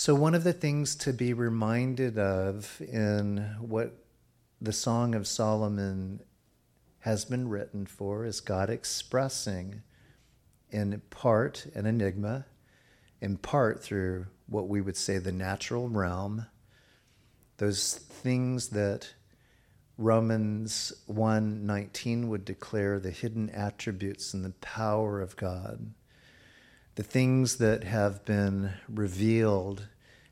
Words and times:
So, 0.00 0.14
one 0.14 0.34
of 0.34 0.44
the 0.44 0.54
things 0.54 0.96
to 0.96 1.12
be 1.12 1.34
reminded 1.34 2.18
of 2.18 2.80
in 2.80 3.54
what 3.60 4.02
the 4.58 4.72
Song 4.72 5.14
of 5.14 5.26
Solomon 5.26 6.22
has 7.00 7.26
been 7.26 7.50
written 7.50 7.84
for 7.84 8.24
is 8.24 8.40
God 8.40 8.70
expressing 8.70 9.82
in 10.70 11.02
part 11.10 11.66
an 11.74 11.84
enigma, 11.84 12.46
in 13.20 13.36
part 13.36 13.82
through 13.82 14.28
what 14.46 14.68
we 14.68 14.80
would 14.80 14.96
say 14.96 15.18
the 15.18 15.32
natural 15.32 15.90
realm, 15.90 16.46
those 17.58 17.92
things 17.92 18.70
that 18.70 19.12
Romans 19.98 20.94
1:19 21.08 22.28
would 22.28 22.46
declare 22.46 22.98
the 22.98 23.10
hidden 23.10 23.50
attributes 23.50 24.32
and 24.32 24.46
the 24.46 24.54
power 24.62 25.20
of 25.20 25.36
God 25.36 25.92
the 26.94 27.02
things 27.02 27.56
that 27.56 27.84
have 27.84 28.24
been 28.24 28.72
revealed 28.88 29.86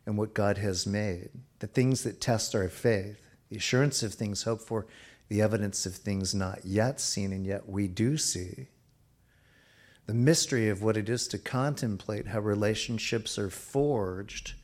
and 0.06 0.16
what 0.18 0.34
God 0.34 0.58
has 0.58 0.86
made, 0.86 1.30
the 1.58 1.66
things 1.66 2.02
that 2.02 2.20
test 2.20 2.54
our 2.54 2.68
faith, 2.68 3.20
the 3.48 3.56
assurance 3.56 4.02
of 4.02 4.14
things 4.14 4.42
hoped 4.42 4.62
for, 4.62 4.86
the 5.28 5.42
evidence 5.42 5.86
of 5.86 5.94
things 5.94 6.34
not 6.34 6.64
yet 6.64 7.00
seen 7.00 7.32
and 7.32 7.46
yet 7.46 7.68
we 7.68 7.86
do 7.86 8.16
see. 8.16 8.68
The 10.06 10.14
mystery 10.14 10.70
of 10.70 10.82
what 10.82 10.96
it 10.96 11.08
is 11.08 11.28
to 11.28 11.38
contemplate 11.38 12.28
how 12.28 12.40
relationships 12.40 13.38
are 13.38 13.50
forged 13.50 14.54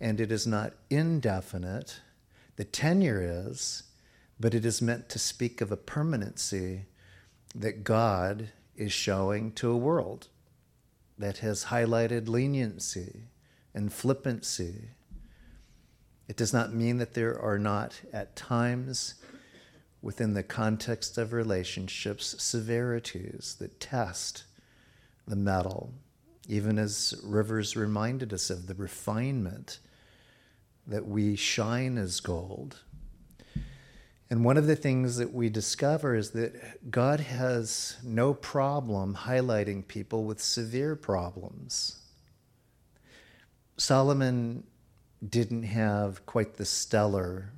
and 0.00 0.20
it 0.20 0.32
is 0.32 0.46
not 0.46 0.74
indefinite. 0.90 2.00
The 2.56 2.64
tenure 2.64 3.22
is, 3.22 3.84
but 4.40 4.54
it 4.54 4.64
is 4.64 4.82
meant 4.82 5.08
to 5.10 5.18
speak 5.20 5.60
of 5.60 5.70
a 5.70 5.76
permanency 5.76 6.86
that 7.54 7.84
God 7.84 8.48
is 8.74 8.92
showing 8.92 9.52
to 9.52 9.70
a 9.70 9.76
world 9.76 10.26
that 11.22 11.38
has 11.38 11.66
highlighted 11.66 12.26
leniency 12.26 13.22
and 13.72 13.92
flippancy. 13.92 14.88
It 16.26 16.36
does 16.36 16.52
not 16.52 16.74
mean 16.74 16.98
that 16.98 17.14
there 17.14 17.40
are 17.40 17.60
not, 17.60 18.00
at 18.12 18.34
times, 18.34 19.14
within 20.02 20.34
the 20.34 20.42
context 20.42 21.16
of 21.18 21.32
relationships, 21.32 22.34
severities 22.42 23.56
that 23.60 23.78
test 23.78 24.42
the 25.28 25.36
metal, 25.36 25.92
even 26.48 26.76
as 26.76 27.14
Rivers 27.22 27.76
reminded 27.76 28.32
us 28.32 28.50
of 28.50 28.66
the 28.66 28.74
refinement 28.74 29.78
that 30.88 31.06
we 31.06 31.36
shine 31.36 31.98
as 31.98 32.18
gold 32.18 32.80
and 34.32 34.46
one 34.46 34.56
of 34.56 34.66
the 34.66 34.76
things 34.76 35.18
that 35.18 35.34
we 35.34 35.50
discover 35.50 36.14
is 36.14 36.30
that 36.30 36.90
God 36.90 37.20
has 37.20 37.98
no 38.02 38.32
problem 38.32 39.14
highlighting 39.14 39.86
people 39.86 40.24
with 40.24 40.40
severe 40.40 40.96
problems. 40.96 41.98
Solomon 43.76 44.64
didn't 45.22 45.64
have 45.64 46.24
quite 46.24 46.54
the 46.54 46.64
stellar 46.64 47.52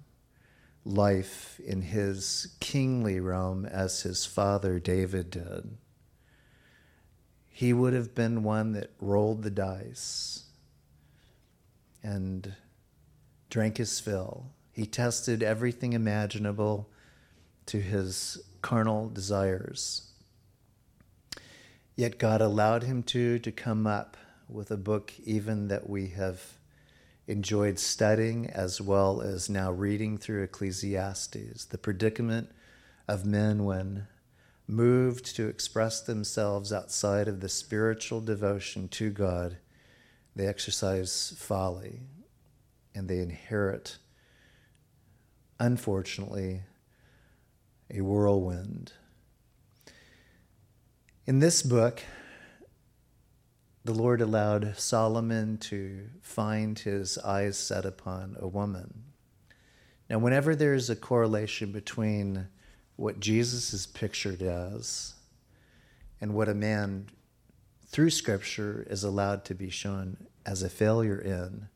life 0.84 1.60
in 1.64 1.80
his 1.80 2.56
kingly 2.58 3.20
realm 3.20 3.64
as 3.66 4.02
his 4.02 4.26
father 4.26 4.80
David 4.80 5.30
did. 5.30 5.76
He 7.50 7.72
would 7.72 7.92
have 7.92 8.16
been 8.16 8.42
one 8.42 8.72
that 8.72 8.90
rolled 8.98 9.44
the 9.44 9.50
dice 9.50 10.46
and 12.02 12.56
drank 13.48 13.76
his 13.76 14.00
fill 14.00 14.53
he 14.74 14.86
tested 14.86 15.40
everything 15.40 15.92
imaginable 15.92 16.90
to 17.66 17.80
his 17.80 18.42
carnal 18.60 19.08
desires. 19.08 20.10
Yet 21.94 22.18
God 22.18 22.40
allowed 22.40 22.82
him 22.82 23.04
to 23.04 23.38
to 23.38 23.52
come 23.52 23.86
up 23.86 24.16
with 24.48 24.72
a 24.72 24.76
book 24.76 25.12
even 25.24 25.68
that 25.68 25.88
we 25.88 26.08
have 26.08 26.54
enjoyed 27.28 27.78
studying 27.78 28.50
as 28.50 28.80
well 28.80 29.22
as 29.22 29.48
now 29.48 29.70
reading 29.70 30.18
through 30.18 30.42
Ecclesiastes, 30.42 31.66
the 31.66 31.78
predicament 31.78 32.50
of 33.06 33.24
men 33.24 33.64
when 33.64 34.08
moved 34.66 35.36
to 35.36 35.46
express 35.46 36.00
themselves 36.00 36.72
outside 36.72 37.28
of 37.28 37.40
the 37.40 37.48
spiritual 37.48 38.20
devotion 38.20 38.88
to 38.88 39.10
God, 39.10 39.56
they 40.34 40.48
exercise 40.48 41.32
folly 41.38 42.00
and 42.92 43.08
they 43.08 43.18
inherit 43.20 43.98
unfortunately, 45.58 46.62
a 47.90 48.00
whirlwind. 48.00 48.92
In 51.26 51.38
this 51.38 51.62
book, 51.62 52.02
the 53.84 53.94
Lord 53.94 54.20
allowed 54.20 54.76
Solomon 54.78 55.58
to 55.58 56.08
find 56.22 56.78
his 56.78 57.18
eyes 57.18 57.58
set 57.58 57.84
upon 57.84 58.36
a 58.40 58.48
woman. 58.48 59.04
Now, 60.08 60.18
whenever 60.18 60.54
there's 60.54 60.90
a 60.90 60.96
correlation 60.96 61.72
between 61.72 62.48
what 62.96 63.20
Jesus 63.20 63.72
is 63.72 63.86
pictured 63.86 64.42
as 64.42 65.14
and 66.20 66.34
what 66.34 66.48
a 66.48 66.54
man 66.54 67.06
through 67.86 68.10
Scripture 68.10 68.86
is 68.88 69.04
allowed 69.04 69.44
to 69.46 69.54
be 69.54 69.70
shown 69.70 70.16
as 70.46 70.62
a 70.62 70.68
failure 70.68 71.18
in, 71.18 71.68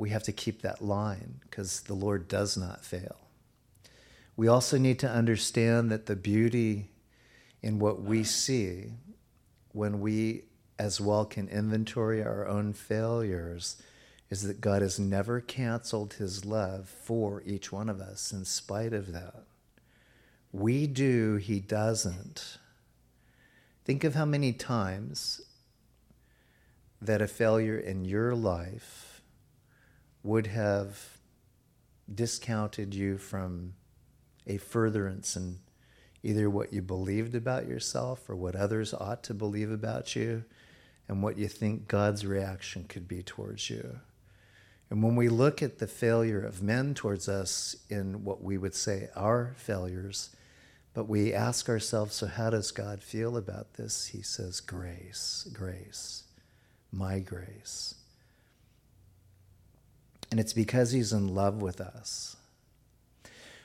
we 0.00 0.08
have 0.08 0.22
to 0.22 0.32
keep 0.32 0.62
that 0.62 0.80
line 0.80 1.40
because 1.42 1.82
the 1.82 1.92
Lord 1.92 2.26
does 2.26 2.56
not 2.56 2.82
fail. 2.82 3.16
We 4.34 4.48
also 4.48 4.78
need 4.78 4.98
to 5.00 5.10
understand 5.10 5.90
that 5.90 6.06
the 6.06 6.16
beauty 6.16 6.88
in 7.60 7.78
what 7.78 8.00
we 8.00 8.24
see 8.24 8.94
when 9.72 10.00
we 10.00 10.44
as 10.78 11.02
well 11.02 11.26
can 11.26 11.48
inventory 11.48 12.24
our 12.24 12.48
own 12.48 12.72
failures 12.72 13.76
is 14.30 14.40
that 14.44 14.62
God 14.62 14.80
has 14.80 14.98
never 14.98 15.38
canceled 15.38 16.14
his 16.14 16.46
love 16.46 16.88
for 16.88 17.42
each 17.44 17.70
one 17.70 17.90
of 17.90 18.00
us 18.00 18.32
in 18.32 18.46
spite 18.46 18.94
of 18.94 19.12
that. 19.12 19.42
We 20.50 20.86
do, 20.86 21.36
he 21.36 21.60
doesn't. 21.60 22.56
Think 23.84 24.04
of 24.04 24.14
how 24.14 24.24
many 24.24 24.54
times 24.54 25.42
that 27.02 27.20
a 27.20 27.28
failure 27.28 27.78
in 27.78 28.06
your 28.06 28.34
life 28.34 29.09
would 30.22 30.46
have 30.48 31.18
discounted 32.12 32.94
you 32.94 33.16
from 33.18 33.74
a 34.46 34.56
furtherance 34.58 35.36
in 35.36 35.58
either 36.22 36.50
what 36.50 36.72
you 36.72 36.82
believed 36.82 37.34
about 37.34 37.66
yourself 37.66 38.28
or 38.28 38.36
what 38.36 38.56
others 38.56 38.92
ought 38.92 39.22
to 39.22 39.34
believe 39.34 39.70
about 39.70 40.14
you 40.14 40.44
and 41.08 41.22
what 41.22 41.38
you 41.38 41.48
think 41.48 41.88
God's 41.88 42.26
reaction 42.26 42.84
could 42.88 43.08
be 43.08 43.22
towards 43.22 43.70
you. 43.70 44.00
And 44.90 45.02
when 45.02 45.14
we 45.14 45.28
look 45.28 45.62
at 45.62 45.78
the 45.78 45.86
failure 45.86 46.40
of 46.40 46.62
men 46.62 46.94
towards 46.94 47.28
us 47.28 47.76
in 47.88 48.24
what 48.24 48.42
we 48.42 48.58
would 48.58 48.74
say 48.74 49.08
our 49.14 49.54
failures, 49.56 50.30
but 50.92 51.08
we 51.08 51.32
ask 51.32 51.68
ourselves, 51.68 52.16
so 52.16 52.26
how 52.26 52.50
does 52.50 52.72
God 52.72 53.02
feel 53.02 53.36
about 53.36 53.74
this? 53.74 54.08
He 54.08 54.22
says, 54.22 54.60
grace, 54.60 55.48
grace, 55.52 56.24
my 56.92 57.20
grace. 57.20 57.94
And 60.30 60.38
it's 60.38 60.52
because 60.52 60.92
he's 60.92 61.12
in 61.12 61.34
love 61.34 61.60
with 61.60 61.80
us. 61.80 62.36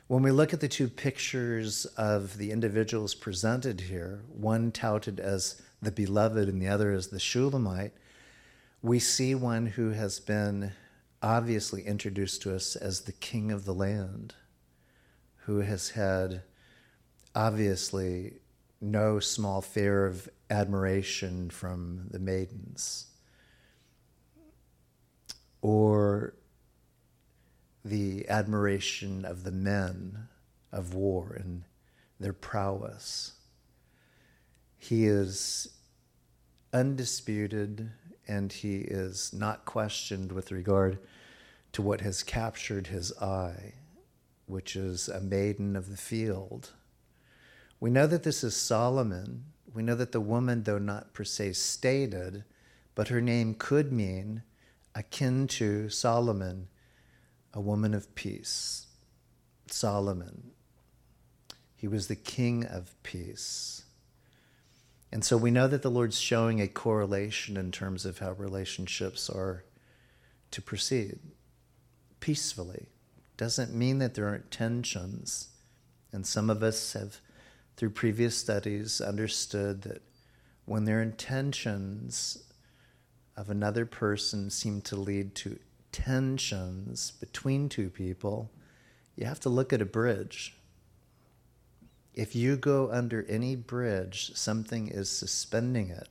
When 0.07 0.21
we 0.21 0.31
look 0.31 0.53
at 0.53 0.59
the 0.59 0.67
two 0.67 0.87
pictures 0.87 1.85
of 1.97 2.37
the 2.37 2.51
individuals 2.51 3.15
presented 3.15 3.81
here, 3.81 4.21
one 4.31 4.71
touted 4.71 5.19
as 5.19 5.61
the 5.81 5.91
beloved 5.91 6.47
and 6.47 6.61
the 6.61 6.67
other 6.67 6.91
as 6.91 7.07
the 7.07 7.19
Shulamite, 7.19 7.93
we 8.81 8.99
see 8.99 9.33
one 9.33 9.65
who 9.65 9.91
has 9.91 10.19
been 10.19 10.71
obviously 11.23 11.83
introduced 11.83 12.43
to 12.43 12.55
us 12.55 12.75
as 12.75 13.01
the 13.01 13.11
king 13.13 13.51
of 13.51 13.65
the 13.65 13.73
land, 13.73 14.35
who 15.45 15.61
has 15.61 15.89
had 15.89 16.43
obviously 17.33 18.33
no 18.79 19.19
small 19.19 19.61
fear 19.61 20.05
of 20.05 20.29
admiration 20.51 21.49
from 21.49 22.07
the 22.11 22.19
maidens. 22.19 23.07
Or 25.63 26.35
the 27.85 28.27
admiration 28.27 29.23
of 29.23 29.43
the 29.43 29.51
men 29.51 30.27
of 30.71 30.95
war 30.95 31.37
and 31.39 31.63
their 32.19 32.33
prowess. 32.33 33.33
He 34.79 35.05
is 35.05 35.69
undisputed 36.73 37.91
and 38.27 38.51
he 38.51 38.77
is 38.77 39.31
not 39.31 39.65
questioned 39.65 40.31
with 40.31 40.51
regard 40.51 40.97
to 41.73 41.83
what 41.83 42.01
has 42.01 42.23
captured 42.23 42.87
his 42.87 43.15
eye, 43.21 43.75
which 44.47 44.75
is 44.75 45.07
a 45.07 45.21
maiden 45.21 45.75
of 45.75 45.91
the 45.91 45.97
field. 45.97 46.71
We 47.79 47.91
know 47.91 48.07
that 48.07 48.23
this 48.23 48.43
is 48.43 48.55
Solomon. 48.55 49.45
We 49.75 49.83
know 49.83 49.95
that 49.95 50.11
the 50.11 50.21
woman, 50.21 50.63
though 50.63 50.79
not 50.79 51.13
per 51.13 51.23
se 51.23 51.53
stated, 51.53 52.45
but 52.95 53.09
her 53.09 53.21
name 53.21 53.53
could 53.53 53.91
mean 53.91 54.41
akin 54.95 55.45
to 55.47 55.89
Solomon 55.89 56.69
a 57.55 57.61
woman 57.61 57.93
of 57.93 58.13
peace, 58.15 58.87
Solomon. 59.67 60.51
He 61.75 61.87
was 61.87 62.07
the 62.07 62.15
king 62.15 62.65
of 62.65 63.01
peace. 63.01 63.83
And 65.11 65.23
so 65.23 65.37
we 65.37 65.51
know 65.51 65.67
that 65.69 65.81
the 65.81 65.89
Lord's 65.89 66.19
showing 66.19 66.59
a 66.59 66.67
correlation 66.67 67.55
in 67.55 67.71
terms 67.71 68.05
of 68.05 68.19
how 68.19 68.33
relationships 68.33 69.29
are 69.29 69.63
to 70.51 70.61
proceed 70.61 71.19
peacefully. 72.19 72.87
Doesn't 73.37 73.73
mean 73.73 73.99
that 73.99 74.15
there 74.15 74.27
aren't 74.27 74.51
tensions. 74.51 75.49
And 76.11 76.27
some 76.27 76.49
of 76.49 76.61
us 76.61 76.93
have, 76.93 77.21
through 77.77 77.91
previous 77.91 78.35
studies, 78.35 78.99
understood 78.99 79.83
that 79.83 80.01
when 80.65 80.83
their 80.83 81.01
intentions 81.01 82.49
of 83.37 83.49
another 83.49 83.85
person 83.85 84.49
seem 84.49 84.81
to 84.81 84.97
lead 84.97 85.35
to 85.35 85.59
tensions 85.95 87.11
between 87.21 87.69
two 87.69 87.89
people, 87.89 88.51
you 89.15 89.25
have 89.25 89.39
to 89.39 89.49
look 89.49 89.71
at 89.71 89.81
a 89.81 89.85
bridge. 89.85 90.57
If 92.13 92.35
you 92.35 92.57
go 92.57 92.91
under 92.91 93.25
any 93.29 93.55
bridge, 93.55 94.35
something 94.35 94.89
is 94.89 95.09
suspending 95.09 95.89
it. 95.89 96.09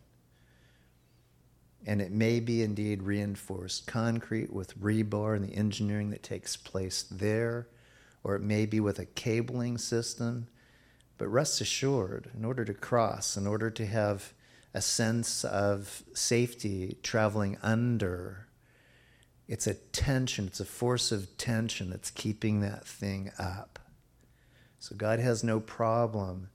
And 1.87 2.01
it 2.01 2.13
may 2.13 2.41
be 2.41 2.63
indeed 2.63 3.03
reinforced 3.03 3.87
concrete 3.87 4.51
with 4.51 4.81
rebar 4.81 5.37
and 5.37 5.47
the 5.47 5.55
engineering 5.55 6.09
that 6.11 6.23
takes 6.23 6.57
place 6.57 7.03
there, 7.11 7.69
or 8.23 8.37
it 8.37 8.43
may 8.43 8.65
be 8.65 8.81
with 8.81 8.99
a 8.99 9.05
cabling 9.05 9.77
system. 9.77 10.47
But 11.19 11.29
rest 11.29 11.61
assured, 11.61 12.31
in 12.35 12.43
order 12.47 12.65
to 12.65 12.73
cross, 12.73 13.37
in 13.37 13.47
order 13.47 13.69
to 13.71 13.85
have 13.85 14.33
a 14.73 14.81
sense 14.81 15.45
of 15.45 16.03
safety 16.15 16.97
traveling 17.03 17.59
under, 17.63 18.47
it's 19.47 19.67
a 19.67 19.75
tension, 19.75 20.47
it's 20.47 20.61
a 20.61 20.65
force 20.65 21.13
of 21.13 21.37
tension 21.37 21.91
that's 21.91 22.11
keeping 22.11 22.61
that 22.61 22.87
thing 22.87 23.31
up. 23.39 23.79
So 24.79 24.95
God 24.95 25.19
has 25.19 25.45
no 25.45 25.61
problem 25.61 26.49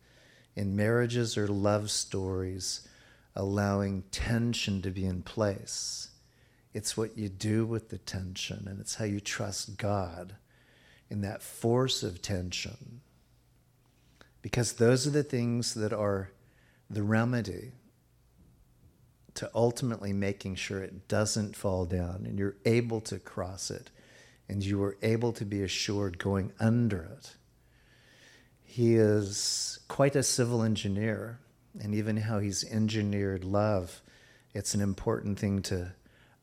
in 0.56 0.76
marriages 0.76 1.38
or 1.38 1.48
love 1.48 1.92
stories 1.92 2.88
allowing 3.36 4.04
tension 4.12 4.82
to 4.82 4.92
be 4.92 5.06
in 5.06 5.22
place. 5.22 6.10
It's 6.74 6.98
what 6.98 7.18
you 7.18 7.30
do 7.30 7.66
with 7.66 7.90
the 7.90 7.98
tension, 7.98 8.68
and 8.68 8.80
it's 8.80 8.96
how 8.96 9.06
you 9.06 9.20
trust 9.20 9.78
God 9.78 10.36
in 11.10 11.22
that 11.22 11.42
force 11.42 12.04
of 12.04 12.22
tension. 12.22 13.02
Because 14.42 14.74
those 14.74 15.08
are 15.08 15.12
the 15.12 15.24
things 15.24 15.74
that 15.74 15.94
are 15.94 16.32
the 16.90 17.04
remedy 17.04 17.72
to 19.40 19.50
ultimately 19.56 20.12
making 20.12 20.54
sure 20.54 20.84
it 20.84 21.08
doesn't 21.08 21.56
fall 21.56 21.86
down 21.86 22.26
and 22.26 22.38
you're 22.38 22.58
able 22.66 23.00
to 23.00 23.18
cross 23.18 23.72
it 23.72 23.90
and 24.50 24.62
you 24.66 24.84
are 24.84 24.98
able 25.02 25.32
to 25.32 25.46
be 25.46 25.64
assured 25.64 26.18
going 26.18 26.52
under 26.60 27.04
it. 27.04 27.38
He 28.62 28.96
is 28.96 29.80
quite 29.88 30.18
a 30.18 30.24
civil 30.24 30.62
engineer 30.62 31.40
and 31.80 31.96
even 31.96 32.18
how 32.18 32.40
he's 32.40 32.70
engineered 32.70 33.46
love. 33.46 34.02
It's 34.54 34.74
an 34.74 34.82
important 34.82 35.40
thing 35.40 35.62
to 35.64 35.94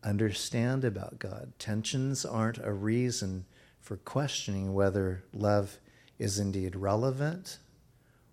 understand 0.02 0.82
about 0.82 1.18
God. 1.18 1.52
Tensions 1.58 2.24
aren't 2.24 2.64
a 2.64 2.72
reason 2.72 3.44
for 3.78 3.98
questioning 3.98 4.72
whether 4.72 5.22
love 5.34 5.76
is 6.18 6.38
indeed 6.38 6.74
relevant 6.74 7.58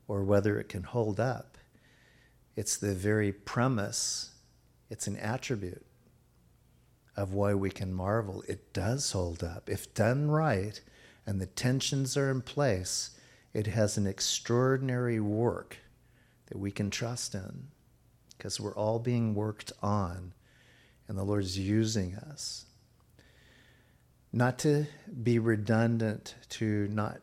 or 0.07 0.24
whether 0.24 0.57
it 0.57 0.69
can 0.69 0.83
hold 0.83 1.19
up. 1.19 1.57
It's 2.56 2.77
the 2.77 2.94
very 2.94 3.33
premise, 3.33 4.32
it's 4.94 5.07
an 5.07 5.18
attribute 5.18 5.84
of 7.18 7.34
why 7.34 7.56
we 7.56 7.72
can 7.72 7.92
marvel. 7.92 8.44
It 8.48 8.74
does 8.74 9.12
hold 9.12 9.44
up. 9.44 9.68
If 9.68 9.92
done 9.95 10.30
right 10.30 10.80
and 11.25 11.42
the 11.42 11.48
tensions 11.48 12.16
are 12.16 12.30
in 12.30 12.42
place, 12.42 13.18
it 13.56 13.66
has 13.66 13.98
an 13.98 14.06
extraordinary 14.06 15.19
work 15.19 15.78
that 16.45 16.60
we 16.60 16.69
can 16.69 16.92
trust 16.92 17.34
in 17.34 17.69
because 18.38 18.60
we're 18.60 18.75
all 18.75 19.00
being 19.00 19.34
worked 19.34 19.72
on 19.81 20.31
and 21.07 21.18
the 21.18 21.24
Lord's 21.24 21.57
using 21.57 22.13
us. 22.13 22.68
Not 24.31 24.60
to 24.60 24.86
be 25.24 25.39
redundant 25.39 26.36
to 26.50 26.88
not 26.92 27.19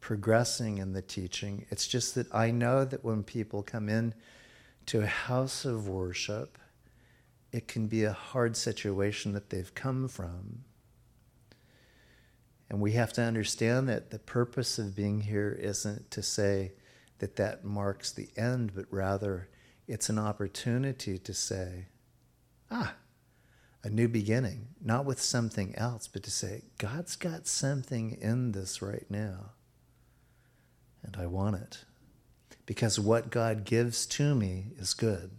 progressing 0.00 0.78
in 0.78 0.94
the 0.94 1.02
teaching, 1.02 1.66
it's 1.68 1.86
just 1.86 2.14
that 2.14 2.34
I 2.34 2.50
know 2.50 2.86
that 2.86 3.04
when 3.04 3.22
people 3.24 3.62
come 3.62 3.90
in 3.90 4.14
to 4.86 5.02
a 5.02 5.06
house 5.06 5.66
of 5.66 5.86
worship, 5.86 6.56
it 7.54 7.68
can 7.68 7.86
be 7.86 8.02
a 8.02 8.12
hard 8.12 8.56
situation 8.56 9.32
that 9.32 9.50
they've 9.50 9.76
come 9.76 10.08
from. 10.08 10.64
And 12.68 12.80
we 12.80 12.92
have 12.92 13.12
to 13.12 13.22
understand 13.22 13.88
that 13.88 14.10
the 14.10 14.18
purpose 14.18 14.76
of 14.76 14.96
being 14.96 15.20
here 15.20 15.56
isn't 15.60 16.10
to 16.10 16.20
say, 16.20 16.72
that 17.20 17.36
that 17.36 17.64
marks 17.64 18.10
the 18.10 18.28
end, 18.36 18.72
but 18.74 18.86
rather 18.90 19.48
it's 19.86 20.08
an 20.08 20.18
opportunity 20.18 21.16
to 21.16 21.32
say, 21.32 21.86
ah, 22.72 22.94
a 23.84 23.88
new 23.88 24.08
beginning, 24.08 24.66
not 24.82 25.04
with 25.04 25.20
something 25.20 25.76
else, 25.76 26.08
but 26.08 26.24
to 26.24 26.32
say, 26.32 26.62
God's 26.78 27.14
got 27.14 27.46
something 27.46 28.18
in 28.20 28.50
this 28.50 28.82
right 28.82 29.06
now, 29.08 29.52
and 31.04 31.16
I 31.16 31.26
want 31.26 31.54
it. 31.54 31.84
Because 32.66 32.98
what 32.98 33.30
God 33.30 33.64
gives 33.64 34.06
to 34.06 34.34
me 34.34 34.72
is 34.76 34.92
good. 34.92 35.30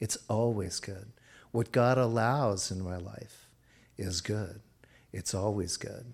It's 0.00 0.18
always 0.28 0.80
good. 0.80 1.12
What 1.52 1.72
God 1.72 1.98
allows 1.98 2.70
in 2.70 2.82
my 2.82 2.96
life 2.96 3.48
is 3.96 4.20
good. 4.20 4.60
It's 5.12 5.34
always 5.34 5.76
good 5.76 6.12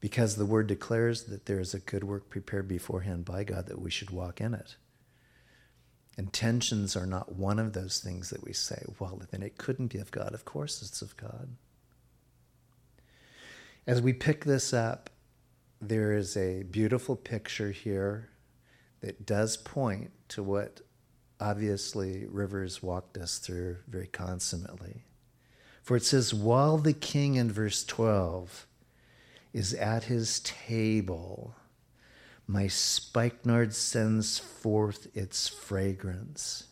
because 0.00 0.36
the 0.36 0.46
word 0.46 0.66
declares 0.66 1.24
that 1.24 1.46
there 1.46 1.60
is 1.60 1.74
a 1.74 1.78
good 1.78 2.04
work 2.04 2.28
prepared 2.28 2.68
beforehand 2.68 3.24
by 3.24 3.44
God 3.44 3.66
that 3.66 3.80
we 3.80 3.90
should 3.90 4.10
walk 4.10 4.40
in 4.40 4.54
it. 4.54 4.76
Intentions 6.18 6.96
are 6.96 7.06
not 7.06 7.36
one 7.36 7.58
of 7.58 7.72
those 7.72 8.00
things 8.00 8.30
that 8.30 8.42
we 8.44 8.52
say, 8.52 8.82
well, 8.98 9.20
then 9.30 9.42
it 9.42 9.58
couldn't 9.58 9.88
be 9.88 9.98
of 9.98 10.10
God. 10.10 10.34
Of 10.34 10.44
course 10.44 10.82
it's 10.82 11.02
of 11.02 11.16
God. 11.16 11.50
As 13.86 14.02
we 14.02 14.12
pick 14.12 14.44
this 14.44 14.74
up, 14.74 15.10
there 15.80 16.12
is 16.12 16.36
a 16.36 16.64
beautiful 16.64 17.16
picture 17.16 17.70
here 17.70 18.30
that 19.00 19.26
does 19.26 19.56
point 19.56 20.10
to 20.28 20.42
what 20.42 20.80
obviously 21.40 22.26
Rivers 22.26 22.82
walked 22.82 23.16
us 23.16 23.38
through 23.38 23.78
very 23.88 24.06
consummately. 24.06 25.04
For 25.82 25.96
it 25.96 26.04
says, 26.04 26.34
while 26.34 26.78
the 26.78 26.92
king 26.92 27.36
in 27.36 27.50
verse 27.50 27.84
12 27.84 28.66
is 29.56 29.72
at 29.72 30.04
his 30.04 30.40
table. 30.40 31.54
My 32.46 32.68
spikenard 32.68 33.72
sends 33.72 34.38
forth 34.38 35.08
its 35.16 35.48
fragrance. 35.48 36.64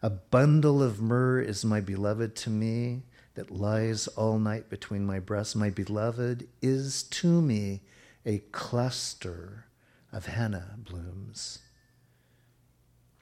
A 0.00 0.08
bundle 0.08 0.82
of 0.82 1.02
myrrh 1.02 1.42
is 1.42 1.62
my 1.62 1.82
beloved 1.82 2.34
to 2.36 2.48
me 2.48 3.02
that 3.34 3.50
lies 3.50 4.08
all 4.08 4.38
night 4.38 4.70
between 4.70 5.04
my 5.04 5.18
breasts. 5.18 5.54
My 5.54 5.68
beloved 5.68 6.48
is 6.62 7.02
to 7.02 7.42
me 7.42 7.82
a 8.24 8.38
cluster 8.50 9.66
of 10.10 10.24
henna 10.24 10.76
blooms 10.78 11.58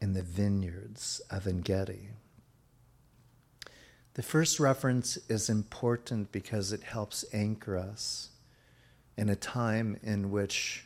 in 0.00 0.12
the 0.12 0.22
vineyards 0.22 1.20
of 1.30 1.46
Engedi. 1.46 2.10
The 4.14 4.22
first 4.22 4.58
reference 4.58 5.16
is 5.28 5.48
important 5.48 6.32
because 6.32 6.72
it 6.72 6.82
helps 6.82 7.24
anchor 7.32 7.76
us 7.76 8.30
in 9.16 9.28
a 9.28 9.36
time 9.36 9.98
in 10.02 10.30
which, 10.30 10.84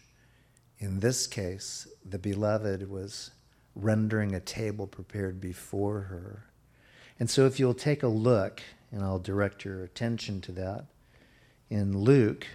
in 0.79 1.01
this 1.01 1.27
case, 1.27 1.87
the 2.05 2.19
beloved 2.19 2.91
was 2.91 3.31
rendering 3.75 4.35
a 4.35 4.41
table 4.41 4.87
prepared 4.87 5.41
before 5.41 6.01
her. 6.03 6.45
And 7.19 7.31
so, 7.31 7.47
if 7.47 7.59
you'll 7.59 7.75
take 7.75 8.03
a 8.03 8.09
look, 8.09 8.63
and 8.91 9.03
I'll 9.03 9.19
direct 9.19 9.65
your 9.65 9.83
attention 9.83 10.41
to 10.43 10.53
that, 10.53 10.87
in 11.71 11.97
Luke, 11.97 12.47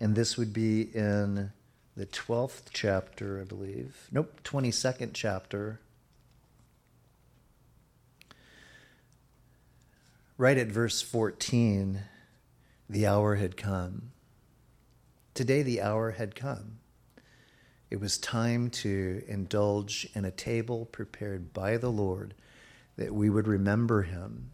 and 0.00 0.16
this 0.16 0.36
would 0.36 0.52
be 0.52 0.82
in 0.94 1.52
the 2.00 2.06
12th 2.06 2.62
chapter, 2.72 3.38
I 3.42 3.44
believe. 3.44 4.08
Nope, 4.10 4.40
22nd 4.42 5.10
chapter. 5.12 5.80
right 10.38 10.56
at 10.56 10.68
verse 10.68 11.02
14, 11.02 12.00
the 12.88 13.06
hour 13.06 13.34
had 13.34 13.58
come. 13.58 14.12
Today, 15.34 15.60
the 15.60 15.82
hour 15.82 16.12
had 16.12 16.34
come. 16.34 16.78
It 17.90 18.00
was 18.00 18.16
time 18.16 18.70
to 18.70 19.22
indulge 19.28 20.08
in 20.14 20.24
a 20.24 20.30
table 20.30 20.86
prepared 20.86 21.52
by 21.52 21.76
the 21.76 21.90
Lord 21.90 22.32
that 22.96 23.14
we 23.14 23.28
would 23.28 23.46
remember 23.46 24.04
him. 24.04 24.52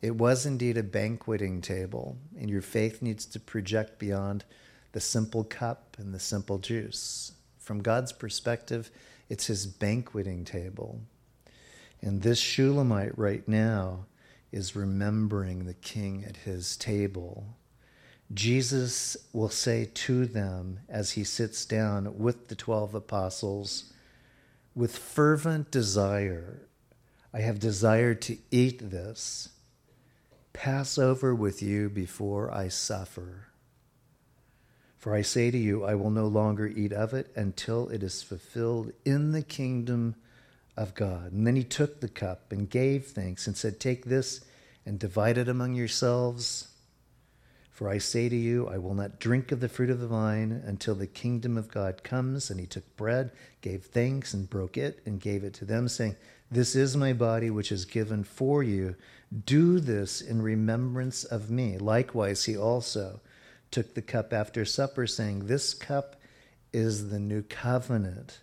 It 0.00 0.16
was 0.16 0.46
indeed 0.46 0.78
a 0.78 0.82
banqueting 0.82 1.60
table, 1.60 2.16
and 2.38 2.48
your 2.48 2.62
faith 2.62 3.02
needs 3.02 3.26
to 3.26 3.38
project 3.38 3.98
beyond 3.98 4.46
the 4.92 5.00
simple 5.00 5.44
cup 5.44 5.96
and 5.98 6.12
the 6.14 6.20
simple 6.20 6.58
juice. 6.58 7.32
From 7.58 7.82
God's 7.82 8.12
perspective, 8.12 8.90
it's 9.28 9.46
his 9.46 9.66
banqueting 9.66 10.44
table. 10.44 11.00
And 12.02 12.22
this 12.22 12.38
Shulamite 12.38 13.16
right 13.16 13.46
now 13.46 14.06
is 14.52 14.74
remembering 14.74 15.64
the 15.64 15.74
king 15.74 16.24
at 16.26 16.38
his 16.38 16.76
table. 16.76 17.56
Jesus 18.32 19.16
will 19.32 19.48
say 19.48 19.90
to 19.92 20.26
them 20.26 20.80
as 20.88 21.12
he 21.12 21.24
sits 21.24 21.64
down 21.64 22.18
with 22.18 22.48
the 22.48 22.54
12 22.54 22.94
apostles, 22.94 23.92
with 24.74 24.96
fervent 24.96 25.70
desire, 25.70 26.62
I 27.32 27.40
have 27.40 27.58
desired 27.58 28.22
to 28.22 28.38
eat 28.50 28.90
this 28.90 29.50
Passover 30.52 31.34
with 31.34 31.62
you 31.62 31.88
before 31.88 32.52
I 32.52 32.68
suffer. 32.68 33.49
For 35.00 35.14
I 35.14 35.22
say 35.22 35.50
to 35.50 35.56
you, 35.56 35.82
I 35.82 35.94
will 35.94 36.10
no 36.10 36.26
longer 36.26 36.66
eat 36.66 36.92
of 36.92 37.14
it 37.14 37.32
until 37.34 37.88
it 37.88 38.02
is 38.02 38.22
fulfilled 38.22 38.92
in 39.02 39.32
the 39.32 39.40
kingdom 39.40 40.14
of 40.76 40.94
God. 40.94 41.32
And 41.32 41.46
then 41.46 41.56
he 41.56 41.64
took 41.64 42.00
the 42.00 42.08
cup 42.08 42.52
and 42.52 42.68
gave 42.68 43.06
thanks 43.06 43.46
and 43.46 43.56
said, 43.56 43.80
Take 43.80 44.04
this 44.04 44.44
and 44.84 44.98
divide 44.98 45.38
it 45.38 45.48
among 45.48 45.74
yourselves. 45.74 46.68
For 47.70 47.88
I 47.88 47.96
say 47.96 48.28
to 48.28 48.36
you, 48.36 48.68
I 48.68 48.76
will 48.76 48.92
not 48.92 49.18
drink 49.18 49.50
of 49.52 49.60
the 49.60 49.70
fruit 49.70 49.88
of 49.88 50.00
the 50.00 50.06
vine 50.06 50.62
until 50.66 50.94
the 50.94 51.06
kingdom 51.06 51.56
of 51.56 51.70
God 51.70 52.02
comes. 52.02 52.50
And 52.50 52.60
he 52.60 52.66
took 52.66 52.94
bread, 52.98 53.32
gave 53.62 53.86
thanks, 53.86 54.34
and 54.34 54.50
broke 54.50 54.76
it, 54.76 55.00
and 55.06 55.18
gave 55.18 55.44
it 55.44 55.54
to 55.54 55.64
them, 55.64 55.88
saying, 55.88 56.16
This 56.50 56.76
is 56.76 56.94
my 56.94 57.14
body, 57.14 57.48
which 57.48 57.72
is 57.72 57.86
given 57.86 58.22
for 58.22 58.62
you. 58.62 58.96
Do 59.46 59.80
this 59.80 60.20
in 60.20 60.42
remembrance 60.42 61.24
of 61.24 61.50
me. 61.50 61.78
Likewise, 61.78 62.44
he 62.44 62.54
also 62.54 63.20
took 63.70 63.94
the 63.94 64.02
cup 64.02 64.32
after 64.32 64.64
supper, 64.64 65.06
saying, 65.06 65.46
This 65.46 65.74
cup 65.74 66.16
is 66.72 67.10
the 67.10 67.18
new 67.18 67.42
covenant 67.42 68.40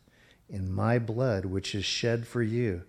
in 0.50 0.72
my 0.72 1.00
blood, 1.00 1.46
which 1.46 1.75
is 1.75 1.86
shed 1.86 2.27
for 2.27 2.41
you. 2.41 2.84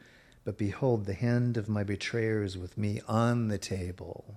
But 0.44 0.58
behold, 0.58 1.04
the 1.04 1.14
hand 1.14 1.56
of 1.56 1.68
my 1.68 1.84
betrayer 1.84 2.42
is 2.42 2.56
with 2.56 2.78
me 2.78 3.00
on 3.06 3.48
the 3.48 3.58
table. 3.58 4.36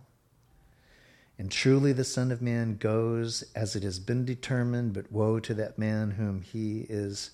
And 1.37 1.51
truly 1.51 1.93
the 1.93 2.03
Son 2.03 2.31
of 2.31 2.41
Man 2.41 2.77
goes 2.77 3.43
as 3.55 3.75
it 3.75 3.83
has 3.83 3.99
been 3.99 4.25
determined, 4.25 4.93
but 4.93 5.11
woe 5.11 5.39
to 5.39 5.53
that 5.55 5.79
man 5.79 6.11
whom 6.11 6.41
he 6.41 6.85
is 6.89 7.31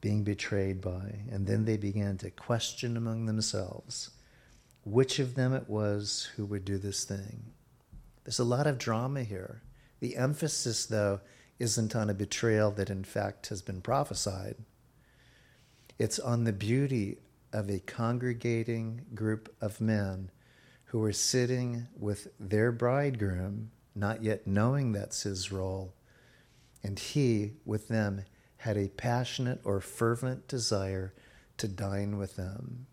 being 0.00 0.22
betrayed 0.22 0.80
by. 0.80 1.20
And 1.30 1.46
then 1.46 1.64
they 1.64 1.76
began 1.76 2.18
to 2.18 2.30
question 2.30 2.96
among 2.96 3.26
themselves 3.26 4.10
which 4.84 5.18
of 5.18 5.34
them 5.34 5.52
it 5.52 5.68
was 5.68 6.30
who 6.36 6.46
would 6.46 6.64
do 6.64 6.78
this 6.78 7.04
thing. 7.04 7.42
There's 8.24 8.38
a 8.38 8.44
lot 8.44 8.66
of 8.66 8.78
drama 8.78 9.22
here. 9.22 9.62
The 10.00 10.16
emphasis, 10.16 10.86
though, 10.86 11.20
isn't 11.58 11.96
on 11.96 12.08
a 12.08 12.14
betrayal 12.14 12.70
that 12.72 12.90
in 12.90 13.04
fact 13.04 13.48
has 13.48 13.62
been 13.62 13.80
prophesied. 13.80 14.56
It's 15.98 16.18
on 16.18 16.44
the 16.44 16.52
beauty 16.52 17.18
of 17.52 17.68
a 17.68 17.80
congregating 17.80 19.06
group 19.14 19.54
of 19.60 19.80
men 19.80 20.30
who 20.86 21.00
were 21.00 21.12
sitting 21.12 21.88
with 21.98 22.28
their 22.38 22.70
bridegroom, 22.70 23.70
not 23.94 24.22
yet 24.22 24.46
knowing 24.46 24.92
that's 24.92 25.22
his 25.22 25.50
role, 25.50 25.94
and 26.82 26.98
he, 26.98 27.54
with 27.64 27.88
them, 27.88 28.24
had 28.58 28.76
a 28.76 28.88
passionate 28.88 29.60
or 29.64 29.80
fervent 29.80 30.46
desire 30.46 31.12
to 31.56 31.68
dine 31.68 32.16
with 32.16 32.36
them. 32.36 32.86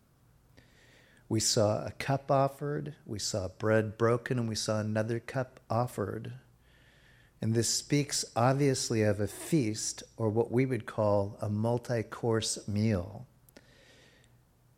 We 1.29 1.39
saw 1.39 1.85
a 1.85 1.91
cup 1.91 2.29
offered, 2.29 2.95
we 3.05 3.19
saw 3.19 3.47
bread 3.47 3.97
broken, 3.97 4.37
and 4.39 4.49
we 4.49 4.55
saw 4.55 4.79
another 4.79 5.19
cup 5.19 5.59
offered. 5.69 6.33
And 7.41 7.53
this 7.53 7.69
speaks 7.69 8.25
obviously 8.35 9.03
of 9.03 9.19
a 9.19 9.27
feast, 9.27 10.03
or 10.17 10.29
what 10.29 10.51
we 10.51 10.65
would 10.65 10.85
call 10.85 11.37
a 11.41 11.49
multi 11.49 12.03
course 12.03 12.67
meal. 12.67 13.27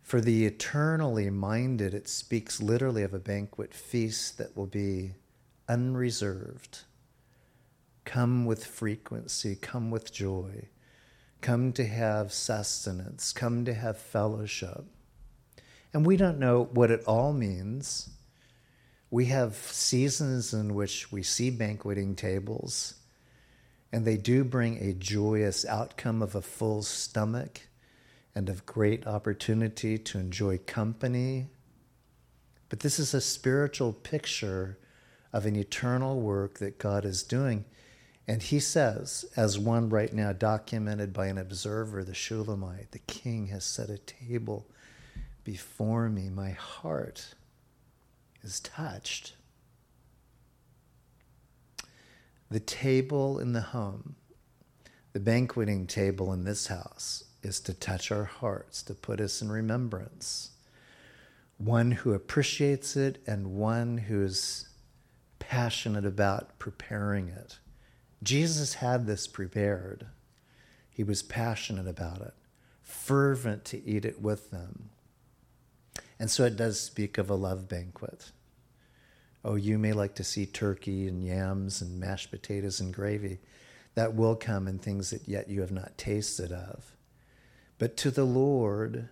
For 0.01 0.21
the 0.21 0.45
eternally 0.45 1.29
minded, 1.29 1.93
it 1.93 2.07
speaks 2.07 2.61
literally 2.61 3.03
of 3.03 3.13
a 3.13 3.19
banquet 3.19 3.73
feast 3.73 4.37
that 4.37 4.55
will 4.55 4.67
be 4.67 5.15
unreserved. 5.67 6.79
Come 8.05 8.45
with 8.45 8.65
frequency, 8.65 9.55
come 9.55 9.91
with 9.91 10.13
joy, 10.13 10.69
come 11.41 11.73
to 11.73 11.85
have 11.85 12.31
sustenance, 12.31 13.33
come 13.33 13.65
to 13.65 13.73
have 13.73 13.97
fellowship. 13.97 14.85
And 15.93 16.05
we 16.05 16.15
don't 16.15 16.39
know 16.39 16.69
what 16.71 16.89
it 16.89 17.03
all 17.05 17.33
means. 17.33 18.09
We 19.09 19.25
have 19.25 19.55
seasons 19.55 20.53
in 20.53 20.75
which 20.75 21.11
we 21.11 21.23
see 21.23 21.49
banqueting 21.49 22.15
tables, 22.15 22.95
and 23.91 24.03
they 24.03 24.17
do 24.17 24.43
bring 24.43 24.83
a 24.83 24.93
joyous 24.93 25.65
outcome 25.65 26.21
of 26.21 26.35
a 26.35 26.41
full 26.41 26.83
stomach 26.83 27.61
and 28.35 28.49
of 28.49 28.65
great 28.65 29.07
opportunity 29.07 29.97
to 29.97 30.19
enjoy 30.19 30.57
company. 30.59 31.47
But 32.69 32.81
this 32.81 32.99
is 32.99 33.13
a 33.13 33.21
spiritual 33.21 33.93
picture 33.93 34.77
of 35.31 35.45
an 35.45 35.55
eternal 35.55 36.19
work 36.19 36.59
that 36.59 36.77
God 36.77 37.05
is 37.05 37.23
doing. 37.23 37.63
And 38.27 38.43
he 38.43 38.59
says, 38.59 39.23
as 39.37 39.57
one 39.57 39.87
right 39.87 40.13
now 40.13 40.33
documented 40.33 41.13
by 41.13 41.27
an 41.27 41.37
observer, 41.37 42.03
the 42.03 42.13
Shulamite, 42.13 42.91
the 42.91 42.99
king 42.99 43.47
has 43.47 43.63
set 43.63 43.89
a 43.89 43.97
table 43.97 44.67
before 45.45 46.09
me. 46.09 46.27
My 46.27 46.51
heart 46.51 47.35
is 48.47 48.59
touched. 48.61 49.33
The 52.49 52.61
table 52.61 53.39
in 53.39 53.51
the 53.51 53.61
home, 53.61 54.15
the 55.11 55.19
banqueting 55.19 55.85
table 55.85 56.31
in 56.31 56.45
this 56.45 56.67
house, 56.67 57.25
is 57.43 57.59
to 57.59 57.73
touch 57.73 58.09
our 58.09 58.23
hearts, 58.23 58.81
to 58.83 58.93
put 58.93 59.19
us 59.19 59.41
in 59.41 59.51
remembrance. 59.51 60.51
One 61.57 61.91
who 61.91 62.13
appreciates 62.13 62.95
it 62.95 63.21
and 63.27 63.55
one 63.55 63.97
who's 63.97 64.69
passionate 65.39 66.05
about 66.05 66.57
preparing 66.57 67.27
it. 67.27 67.59
Jesus 68.23 68.75
had 68.75 69.05
this 69.05 69.27
prepared. 69.27 70.07
He 70.89 71.03
was 71.03 71.21
passionate 71.21 71.87
about 71.87 72.21
it, 72.21 72.33
fervent 72.81 73.65
to 73.65 73.85
eat 73.85 74.05
it 74.05 74.21
with 74.21 74.51
them. 74.51 74.89
And 76.19 76.31
so 76.31 76.45
it 76.45 76.55
does 76.55 76.79
speak 76.79 77.17
of 77.17 77.29
a 77.29 77.35
love 77.35 77.67
banquet. 77.67 78.31
Oh, 79.47 79.55
you 79.55 79.79
may 79.79 79.93
like 79.93 80.13
to 80.15 80.23
see 80.23 80.45
turkey 80.45 81.07
and 81.07 81.23
yams 81.23 81.81
and 81.81 81.99
mashed 81.99 82.31
potatoes 82.31 82.79
and 82.79 82.93
gravy. 82.93 83.39
That 83.95 84.13
will 84.13 84.35
come 84.35 84.67
in 84.67 84.77
things 84.77 85.09
that 85.09 85.27
yet 85.27 85.49
you 85.49 85.61
have 85.61 85.71
not 85.71 85.97
tasted 85.97 86.51
of 86.51 86.97
but 87.77 87.97
to 87.97 88.11
the 88.11 88.25
Lord 88.25 89.09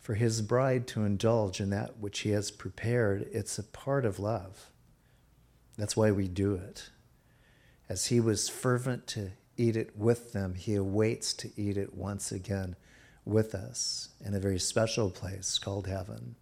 for 0.00 0.14
his 0.14 0.42
bride 0.42 0.86
to 0.88 1.04
indulge 1.04 1.60
in 1.60 1.70
that 1.70 1.98
which 1.98 2.20
he 2.20 2.30
has 2.30 2.50
prepared. 2.50 3.28
It's 3.32 3.58
a 3.58 3.64
part 3.64 4.04
of 4.04 4.18
love. 4.18 4.70
That's 5.76 5.96
why 5.96 6.10
we 6.10 6.28
do 6.28 6.54
it. 6.54 6.90
As 7.88 8.06
he 8.06 8.20
was 8.20 8.48
fervent 8.48 9.06
to 9.08 9.32
eat 9.56 9.76
it 9.76 9.96
with 9.96 10.32
them, 10.32 10.54
he 10.54 10.74
awaits 10.74 11.34
to 11.34 11.50
eat 11.56 11.76
it 11.76 11.94
once 11.94 12.32
again 12.32 12.76
with 13.24 13.54
us 13.54 14.10
in 14.24 14.34
a 14.34 14.40
very 14.40 14.58
special 14.58 15.10
place 15.10 15.58
called 15.58 15.86
heaven. 15.86 16.36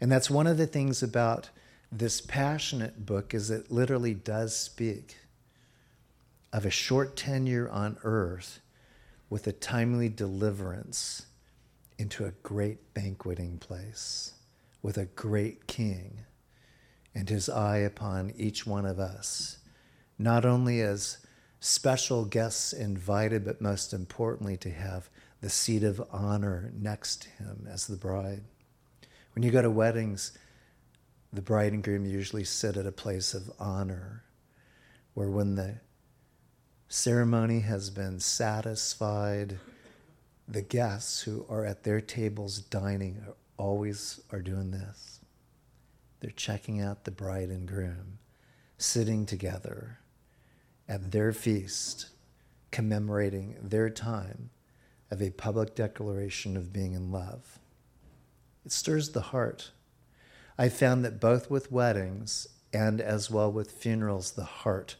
And 0.00 0.10
that's 0.10 0.30
one 0.30 0.46
of 0.46 0.56
the 0.56 0.66
things 0.66 1.02
about 1.02 1.50
this 1.90 2.20
passionate 2.20 3.06
book 3.06 3.32
is 3.34 3.50
it 3.50 3.70
literally 3.70 4.14
does 4.14 4.54
speak 4.54 5.16
of 6.52 6.64
a 6.64 6.70
short 6.70 7.16
tenure 7.16 7.68
on 7.68 7.96
earth 8.04 8.60
with 9.30 9.46
a 9.46 9.52
timely 9.52 10.08
deliverance 10.08 11.26
into 11.98 12.24
a 12.24 12.32
great 12.42 12.94
banqueting 12.94 13.58
place 13.58 14.34
with 14.82 14.96
a 14.96 15.06
great 15.06 15.66
king 15.66 16.20
and 17.14 17.28
his 17.28 17.48
eye 17.48 17.78
upon 17.78 18.32
each 18.36 18.66
one 18.66 18.86
of 18.86 19.00
us, 19.00 19.58
not 20.18 20.44
only 20.44 20.80
as 20.80 21.18
special 21.60 22.24
guests 22.24 22.72
invited, 22.72 23.44
but 23.44 23.60
most 23.60 23.92
importantly, 23.92 24.56
to 24.56 24.70
have 24.70 25.10
the 25.40 25.50
seat 25.50 25.82
of 25.82 26.02
honor 26.12 26.72
next 26.78 27.22
to 27.22 27.28
him 27.30 27.66
as 27.70 27.86
the 27.86 27.96
bride. 27.96 28.42
When 29.34 29.42
you 29.42 29.50
go 29.50 29.62
to 29.62 29.70
weddings, 29.70 30.32
the 31.32 31.42
bride 31.42 31.72
and 31.72 31.82
groom 31.82 32.06
usually 32.06 32.44
sit 32.44 32.76
at 32.76 32.86
a 32.86 32.92
place 32.92 33.34
of 33.34 33.50
honor, 33.58 34.24
where 35.14 35.28
when 35.28 35.54
the 35.54 35.80
ceremony 36.88 37.60
has 37.60 37.90
been 37.90 38.18
satisfied. 38.18 39.58
The 40.50 40.62
guests 40.62 41.20
who 41.22 41.44
are 41.50 41.66
at 41.66 41.84
their 41.84 42.00
tables 42.00 42.58
dining 42.58 43.22
are 43.26 43.34
always 43.58 44.20
are 44.32 44.40
doing 44.40 44.70
this. 44.70 45.20
They're 46.20 46.30
checking 46.30 46.80
out 46.80 47.04
the 47.04 47.10
bride 47.10 47.50
and 47.50 47.68
groom, 47.68 48.18
sitting 48.78 49.26
together 49.26 49.98
at 50.88 51.12
their 51.12 51.32
feast, 51.32 52.08
commemorating 52.70 53.56
their 53.62 53.90
time 53.90 54.48
of 55.10 55.20
a 55.20 55.30
public 55.30 55.74
declaration 55.74 56.56
of 56.56 56.72
being 56.72 56.94
in 56.94 57.12
love. 57.12 57.58
It 58.64 58.72
stirs 58.72 59.10
the 59.10 59.20
heart. 59.20 59.70
I 60.58 60.68
found 60.68 61.04
that 61.04 61.20
both 61.20 61.50
with 61.50 61.70
weddings 61.70 62.48
and 62.72 63.00
as 63.00 63.30
well 63.30 63.50
with 63.50 63.70
funerals, 63.70 64.32
the 64.32 64.44
heart 64.44 64.96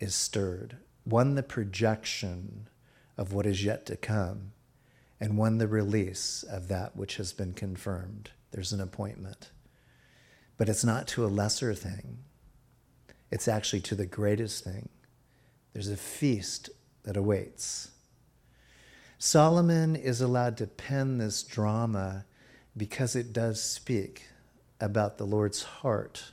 is 0.00 0.14
stirred 0.14 0.78
one, 1.04 1.34
the 1.34 1.42
projection 1.42 2.68
of 3.16 3.32
what 3.32 3.46
is 3.46 3.64
yet 3.64 3.86
to 3.86 3.96
come, 3.96 4.52
and 5.18 5.36
one, 5.36 5.58
the 5.58 5.66
release 5.66 6.42
of 6.42 6.68
that 6.68 6.94
which 6.94 7.16
has 7.16 7.32
been 7.32 7.52
confirmed. 7.52 8.30
There's 8.50 8.72
an 8.72 8.80
appointment. 8.80 9.50
But 10.56 10.68
it's 10.68 10.84
not 10.84 11.08
to 11.08 11.24
a 11.24 11.28
lesser 11.28 11.74
thing, 11.74 12.18
it's 13.30 13.48
actually 13.48 13.80
to 13.82 13.94
the 13.94 14.06
greatest 14.06 14.62
thing. 14.62 14.88
There's 15.72 15.88
a 15.88 15.96
feast 15.96 16.70
that 17.04 17.16
awaits. 17.16 17.92
Solomon 19.18 19.96
is 19.96 20.20
allowed 20.20 20.56
to 20.58 20.66
pen 20.66 21.18
this 21.18 21.42
drama 21.42 22.24
because 22.76 23.14
it 23.14 23.32
does 23.32 23.62
speak 23.62 24.26
about 24.80 25.18
the 25.18 25.26
Lord's 25.26 25.62
heart 25.62 26.32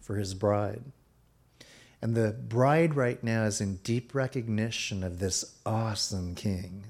for 0.00 0.16
his 0.16 0.34
bride. 0.34 0.82
And 2.02 2.14
the 2.14 2.32
bride 2.32 2.94
right 2.94 3.22
now 3.24 3.44
is 3.44 3.62
in 3.62 3.76
deep 3.76 4.14
recognition 4.14 5.02
of 5.02 5.18
this 5.18 5.56
awesome 5.64 6.34
king, 6.34 6.84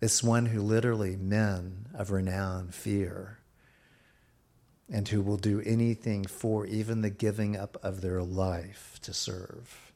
this 0.00 0.22
one 0.22 0.46
who 0.46 0.62
literally 0.62 1.14
men 1.16 1.88
of 1.94 2.10
renown 2.10 2.68
fear, 2.68 3.38
and 4.90 5.06
who 5.08 5.20
will 5.20 5.36
do 5.36 5.60
anything 5.66 6.24
for 6.24 6.64
even 6.64 7.02
the 7.02 7.10
giving 7.10 7.54
up 7.54 7.76
of 7.82 8.00
their 8.00 8.22
life 8.22 8.98
to 9.02 9.12
serve. 9.12 9.92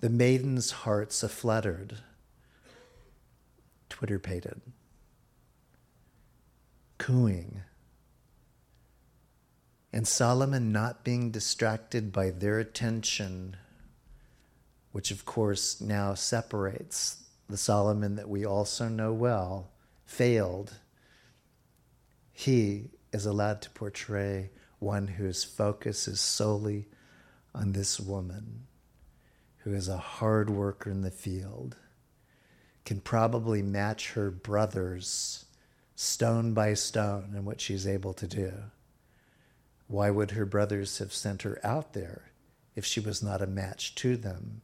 The 0.00 0.10
maiden's 0.10 0.72
heart's 0.72 1.22
a 1.22 1.28
fluttered, 1.28 1.98
twitter 3.88 4.18
pated, 4.18 4.60
cooing 6.98 7.62
and 9.92 10.06
Solomon 10.06 10.72
not 10.72 11.04
being 11.04 11.30
distracted 11.30 12.12
by 12.12 12.30
their 12.30 12.58
attention, 12.58 13.56
which 14.92 15.10
of 15.10 15.24
course 15.24 15.80
now 15.80 16.14
separates 16.14 17.24
the 17.48 17.56
Solomon 17.56 18.16
that 18.16 18.28
we 18.28 18.44
also 18.44 18.88
know 18.88 19.12
well, 19.12 19.70
failed, 20.04 20.74
he 22.32 22.90
is 23.12 23.26
allowed 23.26 23.62
to 23.62 23.70
portray 23.70 24.50
one 24.78 25.08
whose 25.08 25.42
focus 25.44 26.06
is 26.06 26.20
solely 26.20 26.86
on 27.54 27.72
this 27.72 27.98
woman 27.98 28.66
who 29.68 29.74
is 29.74 29.88
a 29.88 29.98
hard 29.98 30.48
worker 30.48 30.90
in 30.90 31.02
the 31.02 31.10
field, 31.10 31.76
can 32.84 33.00
probably 33.00 33.60
match 33.60 34.12
her 34.12 34.30
brothers 34.30 35.44
stone 35.94 36.54
by 36.54 36.72
stone 36.72 37.34
in 37.36 37.44
what 37.44 37.60
she's 37.60 37.86
able 37.86 38.14
to 38.14 38.26
do. 38.26 38.52
Why 39.88 40.10
would 40.10 40.32
her 40.32 40.44
brothers 40.44 40.98
have 40.98 41.12
sent 41.12 41.42
her 41.42 41.58
out 41.64 41.94
there 41.94 42.30
if 42.76 42.84
she 42.84 43.00
was 43.00 43.22
not 43.22 43.42
a 43.42 43.46
match 43.46 43.94
to 43.96 44.16
them? 44.16 44.60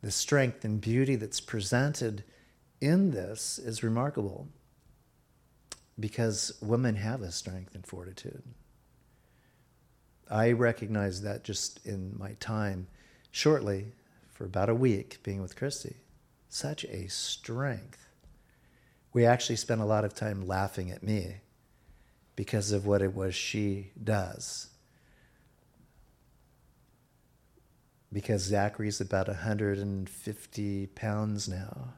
The 0.00 0.12
strength 0.12 0.64
and 0.64 0.80
beauty 0.80 1.16
that's 1.16 1.40
presented 1.40 2.24
in 2.80 3.10
this 3.10 3.58
is 3.58 3.82
remarkable 3.82 4.48
because 5.98 6.52
women 6.62 6.96
have 6.96 7.20
a 7.20 7.32
strength 7.32 7.74
and 7.74 7.86
fortitude. 7.86 8.42
I 10.30 10.52
recognized 10.52 11.22
that 11.24 11.44
just 11.44 11.84
in 11.84 12.14
my 12.16 12.34
time 12.40 12.86
shortly 13.30 13.92
for 14.32 14.44
about 14.44 14.68
a 14.68 14.74
week 14.74 15.22
being 15.22 15.42
with 15.42 15.56
Christy. 15.56 15.96
Such 16.48 16.84
a 16.84 17.08
strength. 17.08 18.06
We 19.12 19.26
actually 19.26 19.56
spent 19.56 19.80
a 19.80 19.86
lot 19.86 20.04
of 20.04 20.14
time 20.14 20.46
laughing 20.46 20.90
at 20.90 21.02
me 21.02 21.36
because 22.36 22.72
of 22.72 22.86
what 22.86 23.02
it 23.02 23.14
was 23.14 23.34
she 23.34 23.92
does. 24.02 24.68
Because 28.12 28.42
Zachary's 28.42 29.00
about 29.00 29.28
150 29.28 30.86
pounds 30.88 31.48
now. 31.48 31.94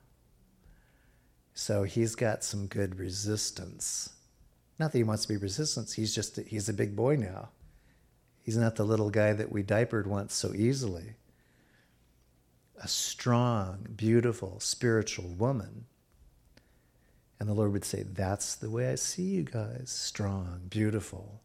So 1.54 1.84
he's 1.84 2.14
got 2.14 2.44
some 2.44 2.66
good 2.66 2.98
resistance. 2.98 4.10
Not 4.78 4.92
that 4.92 4.98
he 4.98 5.04
wants 5.04 5.22
to 5.22 5.28
be 5.28 5.36
resistant, 5.36 5.92
he's 5.92 6.14
just, 6.14 6.36
he's 6.40 6.68
a 6.68 6.74
big 6.74 6.94
boy 6.94 7.16
now. 7.16 7.50
He's 8.42 8.56
not 8.56 8.76
the 8.76 8.84
little 8.84 9.10
guy 9.10 9.32
that 9.32 9.50
we 9.50 9.62
diapered 9.62 10.06
once 10.06 10.34
so 10.34 10.54
easily. 10.54 11.14
A 12.82 12.86
strong, 12.86 13.86
beautiful, 13.96 14.60
spiritual 14.60 15.28
woman 15.28 15.86
and 17.38 17.48
the 17.48 17.54
Lord 17.54 17.72
would 17.72 17.84
say, 17.84 18.02
That's 18.02 18.54
the 18.54 18.70
way 18.70 18.90
I 18.90 18.94
see 18.94 19.22
you 19.22 19.42
guys 19.42 19.90
strong, 19.90 20.62
beautiful, 20.68 21.42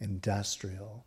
industrial. 0.00 1.04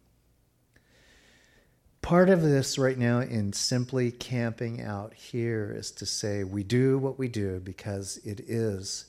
Part 2.01 2.29
of 2.29 2.41
this 2.41 2.77
right 2.77 2.97
now 2.97 3.19
in 3.19 3.51
simply 3.51 4.11
camping 4.11 4.81
out 4.81 5.13
here 5.13 5.73
is 5.75 5.91
to 5.91 6.05
say 6.05 6.43
we 6.43 6.63
do 6.63 6.97
what 6.97 7.19
we 7.19 7.27
do 7.27 7.59
because 7.59 8.17
it 8.23 8.39
is, 8.39 9.05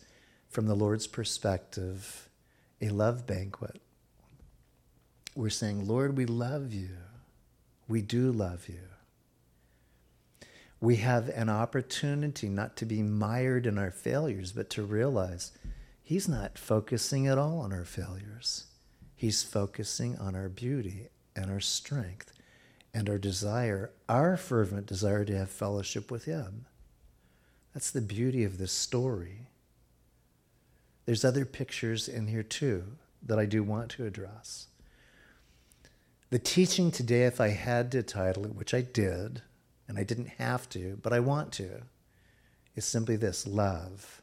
from 0.48 0.66
the 0.66 0.74
Lord's 0.74 1.06
perspective, 1.06 2.28
a 2.80 2.88
love 2.88 3.26
banquet. 3.26 3.80
We're 5.36 5.50
saying, 5.50 5.86
Lord, 5.86 6.16
we 6.16 6.26
love 6.26 6.72
you. 6.72 6.96
We 7.86 8.02
do 8.02 8.32
love 8.32 8.68
you 8.68 8.80
we 10.80 10.96
have 10.96 11.28
an 11.30 11.48
opportunity 11.48 12.48
not 12.48 12.76
to 12.76 12.86
be 12.86 13.02
mired 13.02 13.66
in 13.66 13.78
our 13.78 13.90
failures, 13.90 14.52
but 14.52 14.70
to 14.70 14.82
realize 14.82 15.52
He's 16.02 16.28
not 16.28 16.58
focusing 16.58 17.26
at 17.26 17.36
all 17.36 17.58
on 17.60 17.70
our 17.70 17.84
failures. 17.84 18.64
He's 19.14 19.42
focusing 19.42 20.16
on 20.16 20.34
our 20.34 20.48
beauty 20.48 21.08
and 21.36 21.50
our 21.50 21.60
strength 21.60 22.32
and 22.94 23.10
our 23.10 23.18
desire, 23.18 23.90
our 24.08 24.38
fervent 24.38 24.86
desire 24.86 25.24
to 25.26 25.36
have 25.36 25.50
fellowship 25.50 26.10
with 26.10 26.24
Him. 26.24 26.64
That's 27.74 27.90
the 27.90 28.00
beauty 28.00 28.42
of 28.44 28.56
this 28.56 28.72
story. 28.72 29.48
There's 31.04 31.24
other 31.24 31.44
pictures 31.44 32.08
in 32.08 32.28
here 32.28 32.42
too 32.42 32.84
that 33.22 33.38
I 33.38 33.44
do 33.44 33.62
want 33.62 33.90
to 33.92 34.06
address. 34.06 34.68
The 36.30 36.38
teaching 36.38 36.90
today, 36.90 37.24
if 37.24 37.40
I 37.40 37.48
had 37.48 37.92
to 37.92 38.02
title 38.02 38.44
it, 38.44 38.54
which 38.54 38.72
I 38.72 38.80
did, 38.80 39.42
and 39.88 39.98
I 39.98 40.05
didn't 40.05 40.33
have 40.38 40.68
to, 40.70 40.98
but 41.03 41.12
I 41.12 41.20
want 41.20 41.51
to, 41.55 41.83
is 42.77 42.85
simply 42.85 43.16
this 43.16 43.46
love, 43.46 44.22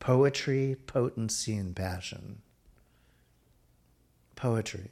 poetry, 0.00 0.76
potency, 0.86 1.54
and 1.54 1.76
passion. 1.76 2.40
Poetry. 4.34 4.90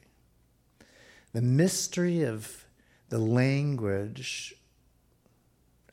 The 1.33 1.41
mystery 1.41 2.21
of 2.21 2.65
the 3.09 3.17
language 3.17 4.55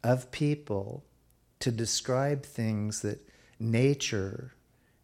of 0.05 0.31
people 0.31 1.05
to 1.59 1.71
describe 1.71 2.45
things 2.45 3.01
that 3.01 3.27
nature 3.59 4.55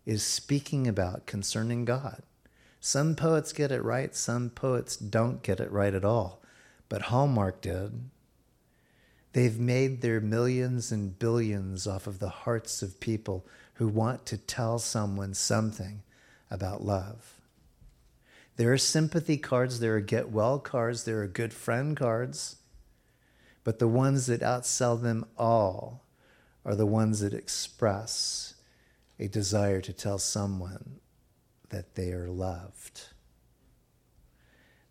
is 0.04 0.22
speaking 0.22 0.86
about 0.86 1.26
concerning 1.26 1.84
God. 1.84 2.22
Some 2.80 3.16
poets 3.16 3.52
get 3.52 3.72
it 3.72 3.82
right, 3.82 4.14
some 4.14 4.50
poets 4.50 4.96
don't 4.96 5.42
get 5.42 5.58
it 5.58 5.70
right 5.72 5.92
at 5.92 6.04
all. 6.04 6.42
But 6.88 7.02
Hallmark 7.02 7.60
did. 7.60 8.10
They've 9.36 9.60
made 9.60 10.00
their 10.00 10.18
millions 10.18 10.90
and 10.90 11.18
billions 11.18 11.86
off 11.86 12.06
of 12.06 12.20
the 12.20 12.30
hearts 12.30 12.80
of 12.80 13.00
people 13.00 13.44
who 13.74 13.86
want 13.86 14.24
to 14.24 14.38
tell 14.38 14.78
someone 14.78 15.34
something 15.34 16.02
about 16.50 16.82
love. 16.82 17.34
There 18.56 18.72
are 18.72 18.78
sympathy 18.78 19.36
cards, 19.36 19.78
there 19.78 19.94
are 19.94 20.00
get 20.00 20.30
well 20.30 20.58
cards, 20.58 21.04
there 21.04 21.20
are 21.20 21.26
good 21.26 21.52
friend 21.52 21.94
cards, 21.94 22.56
but 23.62 23.78
the 23.78 23.86
ones 23.86 24.24
that 24.24 24.40
outsell 24.40 25.02
them 25.02 25.26
all 25.36 26.06
are 26.64 26.74
the 26.74 26.86
ones 26.86 27.20
that 27.20 27.34
express 27.34 28.54
a 29.18 29.28
desire 29.28 29.82
to 29.82 29.92
tell 29.92 30.16
someone 30.16 30.98
that 31.68 31.94
they 31.94 32.10
are 32.12 32.30
loved. 32.30 33.08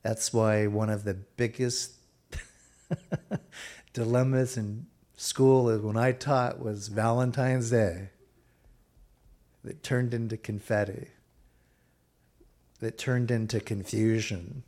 That's 0.03 0.31
why 0.31 0.67
one 0.67 0.91
of 0.91 1.03
the 1.03 1.15
biggest 1.15 1.93
dilemmas 3.95 4.58
in 4.58 4.86
school 5.15 5.69
is 5.69 5.81
when 5.81 5.95
I 5.95 6.12
taught 6.12 6.60
was 6.60 6.89
Valentine's 6.89 7.71
Day 7.71 8.10
that 9.63 9.81
turned 9.81 10.13
into 10.13 10.36
confetti, 10.36 11.08
that 12.81 12.97
turned 12.97 13.31
into 13.31 13.62
confusion, 13.62 14.63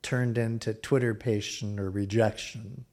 turned 0.00 0.38
into 0.38 0.72
twitterpation 0.72 1.78
or 1.78 1.90
rejection. 1.90 2.86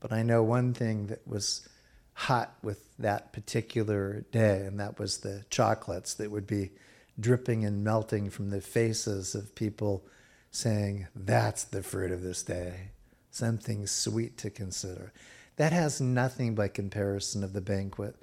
But 0.00 0.12
I 0.12 0.24
know 0.24 0.42
one 0.42 0.74
thing 0.74 1.06
that 1.06 1.26
was 1.26 1.68
hot 2.12 2.52
with 2.62 2.84
that 2.98 3.32
particular 3.32 4.24
day, 4.32 4.66
and 4.66 4.80
that 4.80 4.98
was 4.98 5.18
the 5.18 5.44
chocolates 5.50 6.14
that 6.14 6.32
would 6.32 6.48
be 6.48 6.72
dripping 7.18 7.64
and 7.64 7.84
melting 7.84 8.30
from 8.30 8.50
the 8.50 8.60
faces 8.60 9.36
of 9.36 9.54
people 9.54 10.04
saying, 10.50 11.06
That's 11.14 11.62
the 11.62 11.84
fruit 11.84 12.10
of 12.10 12.22
this 12.22 12.42
day 12.42 12.90
something 13.36 13.86
sweet 13.86 14.38
to 14.38 14.50
consider. 14.50 15.12
That 15.56 15.72
has 15.72 16.00
nothing 16.00 16.54
by 16.54 16.68
comparison 16.68 17.44
of 17.44 17.52
the 17.52 17.60
banquet 17.60 18.16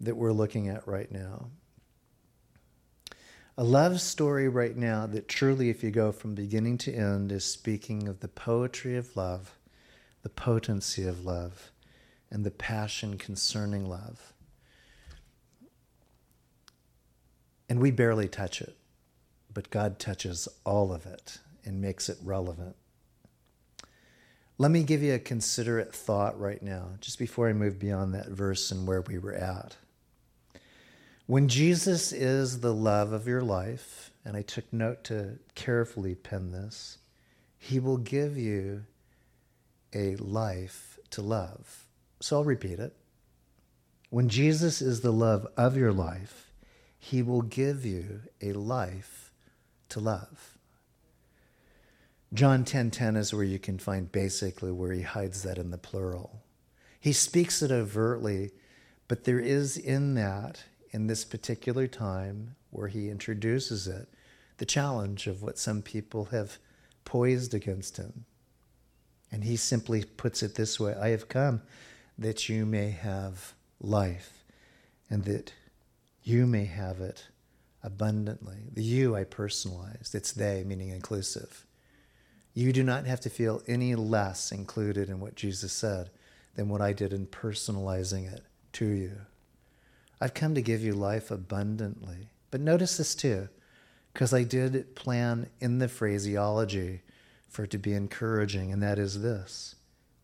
that 0.00 0.16
we're 0.16 0.32
looking 0.32 0.68
at 0.68 0.86
right 0.86 1.10
now. 1.10 1.50
A 3.56 3.64
love 3.64 4.00
story 4.00 4.48
right 4.48 4.76
now 4.76 5.06
that 5.06 5.26
truly, 5.26 5.68
if 5.68 5.82
you 5.82 5.90
go 5.90 6.12
from 6.12 6.34
beginning 6.34 6.78
to 6.78 6.92
end, 6.92 7.32
is 7.32 7.44
speaking 7.44 8.06
of 8.06 8.20
the 8.20 8.28
poetry 8.28 8.96
of 8.96 9.16
love, 9.16 9.58
the 10.22 10.28
potency 10.28 11.04
of 11.04 11.24
love, 11.24 11.72
and 12.30 12.44
the 12.44 12.52
passion 12.52 13.18
concerning 13.18 13.88
love. 13.88 14.32
And 17.68 17.80
we 17.80 17.90
barely 17.90 18.28
touch 18.28 18.60
it, 18.60 18.76
but 19.52 19.70
God 19.70 19.98
touches 19.98 20.46
all 20.64 20.92
of 20.92 21.04
it 21.04 21.38
and 21.64 21.80
makes 21.80 22.08
it 22.08 22.18
relevant. 22.22 22.76
Let 24.60 24.72
me 24.72 24.82
give 24.82 25.04
you 25.04 25.14
a 25.14 25.20
considerate 25.20 25.94
thought 25.94 26.38
right 26.38 26.60
now, 26.60 26.88
just 27.00 27.16
before 27.16 27.48
I 27.48 27.52
move 27.52 27.78
beyond 27.78 28.12
that 28.14 28.28
verse 28.28 28.72
and 28.72 28.88
where 28.88 29.02
we 29.02 29.16
were 29.16 29.34
at. 29.34 29.76
When 31.26 31.46
Jesus 31.46 32.12
is 32.12 32.58
the 32.58 32.74
love 32.74 33.12
of 33.12 33.28
your 33.28 33.42
life, 33.42 34.10
and 34.24 34.36
I 34.36 34.42
took 34.42 34.72
note 34.72 35.04
to 35.04 35.38
carefully 35.54 36.16
pen 36.16 36.50
this, 36.50 36.98
he 37.56 37.78
will 37.78 37.98
give 37.98 38.36
you 38.36 38.84
a 39.94 40.16
life 40.16 40.98
to 41.10 41.22
love. 41.22 41.86
So 42.18 42.38
I'll 42.38 42.44
repeat 42.44 42.80
it. 42.80 42.96
When 44.10 44.28
Jesus 44.28 44.82
is 44.82 45.02
the 45.02 45.12
love 45.12 45.46
of 45.56 45.76
your 45.76 45.92
life, 45.92 46.50
he 46.98 47.22
will 47.22 47.42
give 47.42 47.86
you 47.86 48.22
a 48.42 48.54
life 48.54 49.30
to 49.90 50.00
love. 50.00 50.57
John 52.34 52.62
10:10 52.62 52.66
10, 52.66 52.90
10 52.90 53.16
is 53.16 53.32
where 53.32 53.44
you 53.44 53.58
can 53.58 53.78
find 53.78 54.12
basically 54.12 54.70
where 54.70 54.92
he 54.92 55.02
hides 55.02 55.42
that 55.42 55.56
in 55.58 55.70
the 55.70 55.78
plural. 55.78 56.42
He 57.00 57.12
speaks 57.12 57.62
it 57.62 57.70
overtly, 57.70 58.50
but 59.06 59.24
there 59.24 59.40
is 59.40 59.76
in 59.78 60.14
that 60.14 60.64
in 60.90 61.06
this 61.06 61.24
particular 61.24 61.86
time 61.86 62.56
where 62.70 62.88
he 62.88 63.08
introduces 63.08 63.86
it 63.86 64.08
the 64.58 64.66
challenge 64.66 65.26
of 65.26 65.42
what 65.42 65.58
some 65.58 65.80
people 65.80 66.26
have 66.26 66.58
poised 67.04 67.54
against 67.54 67.96
him. 67.96 68.24
And 69.32 69.44
he 69.44 69.56
simply 69.56 70.04
puts 70.04 70.42
it 70.42 70.54
this 70.54 70.78
way 70.78 70.94
I 70.94 71.08
have 71.10 71.28
come 71.28 71.62
that 72.18 72.48
you 72.48 72.66
may 72.66 72.90
have 72.90 73.54
life 73.80 74.44
and 75.08 75.24
that 75.24 75.52
you 76.22 76.46
may 76.46 76.64
have 76.66 77.00
it 77.00 77.28
abundantly. 77.82 78.68
The 78.72 78.82
you 78.82 79.14
I 79.16 79.24
personalized, 79.24 80.14
it's 80.14 80.32
they, 80.32 80.64
meaning 80.64 80.90
inclusive. 80.90 81.64
You 82.58 82.72
do 82.72 82.82
not 82.82 83.06
have 83.06 83.20
to 83.20 83.30
feel 83.30 83.62
any 83.68 83.94
less 83.94 84.50
included 84.50 85.08
in 85.08 85.20
what 85.20 85.36
Jesus 85.36 85.72
said 85.72 86.10
than 86.56 86.68
what 86.68 86.80
I 86.80 86.92
did 86.92 87.12
in 87.12 87.28
personalizing 87.28 88.32
it 88.34 88.42
to 88.72 88.84
you. 88.84 89.12
I've 90.20 90.34
come 90.34 90.56
to 90.56 90.60
give 90.60 90.82
you 90.82 90.92
life 90.92 91.30
abundantly. 91.30 92.30
But 92.50 92.60
notice 92.60 92.96
this 92.96 93.14
too, 93.14 93.48
because 94.12 94.34
I 94.34 94.42
did 94.42 94.96
plan 94.96 95.50
in 95.60 95.78
the 95.78 95.86
phraseology 95.86 97.02
for 97.46 97.62
it 97.62 97.70
to 97.70 97.78
be 97.78 97.92
encouraging, 97.92 98.72
and 98.72 98.82
that 98.82 98.98
is 98.98 99.22
this 99.22 99.76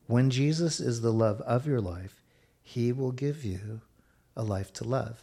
when 0.08 0.28
Jesus 0.28 0.80
is 0.80 1.02
the 1.02 1.12
love 1.12 1.40
of 1.42 1.68
your 1.68 1.80
life, 1.80 2.20
he 2.64 2.90
will 2.90 3.12
give 3.12 3.44
you 3.44 3.80
a 4.36 4.42
life 4.42 4.72
to 4.72 4.82
love. 4.82 5.22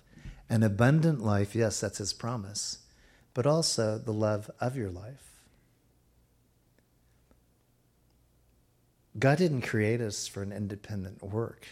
An 0.49 0.63
abundant 0.63 1.21
life, 1.21 1.55
yes, 1.57 1.81
that's 1.81 1.97
his 1.97 2.13
promise, 2.13 2.77
but 3.33 3.45
also 3.45 3.97
the 3.97 4.13
love 4.13 4.49
of 4.61 4.77
your 4.77 4.89
life. 4.89 5.30
God 9.19 9.37
didn't 9.37 9.61
create 9.61 10.01
us 10.01 10.27
for 10.27 10.41
an 10.41 10.51
independent 10.51 11.21
work. 11.21 11.67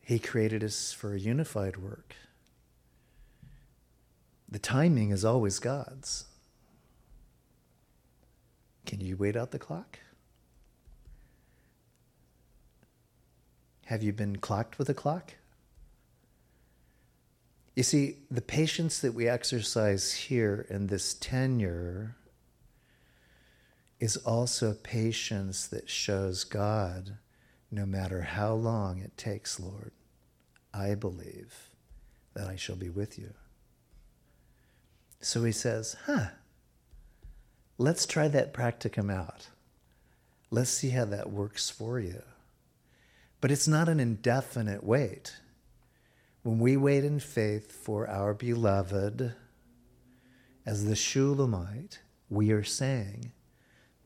He 0.00 0.18
created 0.18 0.62
us 0.62 0.92
for 0.92 1.14
a 1.14 1.18
unified 1.18 1.76
work. 1.76 2.14
The 4.48 4.58
timing 4.58 5.10
is 5.10 5.24
always 5.24 5.58
God's. 5.58 6.26
Can 8.84 9.00
you 9.00 9.16
wait 9.16 9.36
out 9.36 9.50
the 9.50 9.58
clock? 9.58 9.98
Have 13.86 14.02
you 14.02 14.12
been 14.12 14.36
clocked 14.36 14.78
with 14.78 14.88
a 14.88 14.94
clock? 14.94 15.34
You 17.74 17.82
see, 17.82 18.18
the 18.30 18.42
patience 18.42 18.98
that 19.00 19.14
we 19.14 19.28
exercise 19.28 20.12
here 20.12 20.66
in 20.68 20.88
this 20.88 21.14
tenure 21.14 22.16
is 24.02 24.16
also 24.16 24.74
patience 24.82 25.68
that 25.68 25.88
shows 25.88 26.42
God, 26.42 27.18
no 27.70 27.86
matter 27.86 28.22
how 28.22 28.52
long 28.52 28.98
it 28.98 29.16
takes, 29.16 29.60
Lord, 29.60 29.92
I 30.74 30.96
believe 30.96 31.68
that 32.34 32.48
I 32.48 32.56
shall 32.56 32.74
be 32.74 32.88
with 32.88 33.16
you. 33.16 33.32
So 35.20 35.44
he 35.44 35.52
says, 35.52 35.94
huh, 36.06 36.30
let's 37.78 38.04
try 38.04 38.26
that 38.26 38.52
practicum 38.52 39.08
out. 39.08 39.46
Let's 40.50 40.70
see 40.70 40.90
how 40.90 41.04
that 41.04 41.30
works 41.30 41.70
for 41.70 42.00
you. 42.00 42.22
But 43.40 43.52
it's 43.52 43.68
not 43.68 43.88
an 43.88 44.00
indefinite 44.00 44.82
wait. 44.82 45.36
When 46.42 46.58
we 46.58 46.76
wait 46.76 47.04
in 47.04 47.20
faith 47.20 47.70
for 47.70 48.08
our 48.08 48.34
beloved, 48.34 49.32
as 50.66 50.86
the 50.86 50.96
Shulamite, 50.96 52.00
we 52.28 52.50
are 52.50 52.64
saying, 52.64 53.30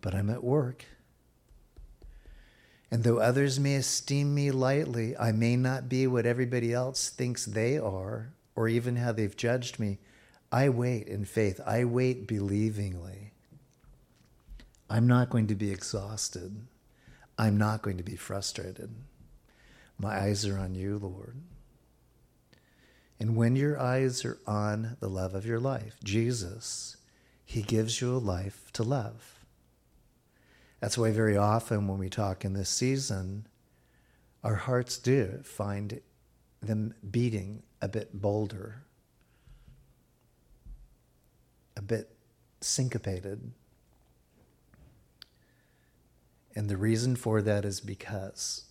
But 0.06 0.14
I'm 0.14 0.30
at 0.30 0.44
work. 0.44 0.84
And 2.92 3.02
though 3.02 3.18
others 3.18 3.58
may 3.58 3.74
esteem 3.74 4.36
me 4.36 4.52
lightly, 4.52 5.16
I 5.16 5.32
may 5.32 5.56
not 5.56 5.88
be 5.88 6.06
what 6.06 6.26
everybody 6.26 6.72
else 6.72 7.08
thinks 7.08 7.44
they 7.44 7.76
are, 7.76 8.32
or 8.54 8.68
even 8.68 8.94
how 8.94 9.10
they've 9.10 9.36
judged 9.36 9.80
me. 9.80 9.98
I 10.52 10.68
wait 10.68 11.08
in 11.08 11.24
faith. 11.24 11.60
I 11.66 11.82
wait 11.82 12.28
believingly. 12.28 13.32
I'm 14.88 15.08
not 15.08 15.28
going 15.28 15.48
to 15.48 15.56
be 15.56 15.72
exhausted. 15.72 16.54
I'm 17.36 17.56
not 17.56 17.82
going 17.82 17.96
to 17.96 18.04
be 18.04 18.14
frustrated. 18.14 18.94
My 19.98 20.20
eyes 20.20 20.46
are 20.46 20.56
on 20.56 20.76
you, 20.76 20.98
Lord. 20.98 21.34
And 23.18 23.34
when 23.34 23.56
your 23.56 23.76
eyes 23.76 24.24
are 24.24 24.38
on 24.46 24.98
the 25.00 25.10
love 25.10 25.34
of 25.34 25.46
your 25.46 25.58
life, 25.58 25.96
Jesus, 26.04 26.96
He 27.44 27.62
gives 27.62 28.00
you 28.00 28.14
a 28.14 28.18
life 28.18 28.70
to 28.74 28.84
love. 28.84 29.35
That's 30.86 30.96
why 30.96 31.10
very 31.10 31.36
often 31.36 31.88
when 31.88 31.98
we 31.98 32.08
talk 32.08 32.44
in 32.44 32.52
this 32.52 32.68
season, 32.68 33.48
our 34.44 34.54
hearts 34.54 34.98
do 34.98 35.40
find 35.42 36.00
them 36.62 36.94
beating 37.10 37.64
a 37.82 37.88
bit 37.88 38.22
bolder, 38.22 38.84
a 41.76 41.82
bit 41.82 42.14
syncopated. 42.60 43.50
And 46.54 46.68
the 46.68 46.76
reason 46.76 47.16
for 47.16 47.42
that 47.42 47.64
is 47.64 47.80
because 47.80 48.66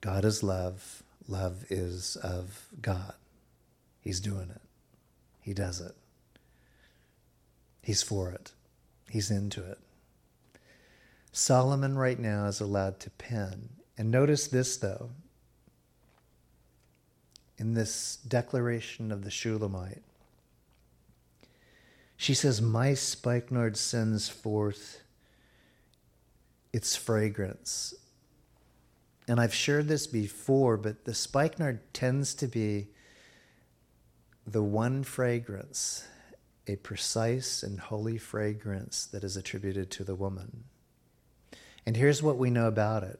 God 0.00 0.24
is 0.24 0.44
love. 0.44 1.02
Love 1.26 1.64
is 1.70 2.14
of 2.14 2.68
God. 2.80 3.14
He's 4.00 4.20
doing 4.20 4.50
it. 4.50 4.62
He 5.40 5.54
does 5.54 5.80
it. 5.80 5.96
He's 7.82 8.04
for 8.04 8.30
it. 8.30 8.52
He's 9.08 9.32
into 9.32 9.68
it. 9.68 9.80
Solomon 11.32 11.96
right 11.96 12.18
now 12.18 12.46
is 12.46 12.60
allowed 12.60 13.00
to 13.00 13.10
pen. 13.10 13.70
And 13.96 14.10
notice 14.10 14.48
this, 14.48 14.76
though. 14.76 15.10
In 17.58 17.74
this 17.74 18.16
declaration 18.16 19.12
of 19.12 19.22
the 19.22 19.30
Shulamite, 19.30 20.02
she 22.16 22.34
says, 22.34 22.60
My 22.62 22.94
spikenard 22.94 23.76
sends 23.76 24.28
forth 24.28 25.02
its 26.72 26.96
fragrance 26.96 27.94
and 29.30 29.38
I've 29.38 29.54
shared 29.54 29.86
this 29.86 30.08
before, 30.08 30.76
but 30.76 31.04
the 31.04 31.14
spikenard 31.14 31.94
tends 31.94 32.34
to 32.34 32.48
be 32.48 32.88
the 34.44 34.64
one 34.64 35.04
fragrance, 35.04 36.04
a 36.66 36.74
precise 36.74 37.62
and 37.62 37.78
holy 37.78 38.18
fragrance 38.18 39.06
that 39.06 39.22
is 39.22 39.36
attributed 39.36 39.88
to 39.92 40.02
the 40.02 40.16
woman. 40.16 40.64
And 41.90 41.96
here's 41.96 42.22
what 42.22 42.38
we 42.38 42.50
know 42.50 42.68
about 42.68 43.02
it 43.02 43.18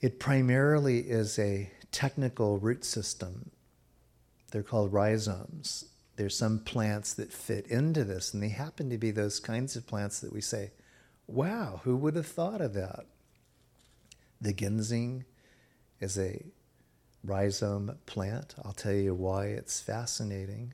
it 0.00 0.18
primarily 0.18 1.00
is 1.00 1.38
a 1.38 1.70
technical 1.92 2.58
root 2.58 2.86
system. 2.86 3.50
They're 4.50 4.62
called 4.62 4.90
rhizomes. 4.90 5.84
There's 6.16 6.34
some 6.34 6.60
plants 6.60 7.12
that 7.12 7.34
fit 7.34 7.66
into 7.66 8.02
this, 8.02 8.32
and 8.32 8.42
they 8.42 8.48
happen 8.48 8.88
to 8.88 8.96
be 8.96 9.10
those 9.10 9.40
kinds 9.40 9.76
of 9.76 9.86
plants 9.86 10.20
that 10.20 10.32
we 10.32 10.40
say, 10.40 10.70
wow, 11.26 11.82
who 11.84 11.98
would 11.98 12.16
have 12.16 12.28
thought 12.28 12.62
of 12.62 12.72
that? 12.72 13.04
The 14.40 14.54
ginseng 14.54 15.26
is 16.00 16.16
a 16.16 16.46
rhizome 17.22 17.98
plant. 18.06 18.54
I'll 18.64 18.72
tell 18.72 18.94
you 18.94 19.14
why 19.14 19.48
it's 19.48 19.82
fascinating. 19.82 20.72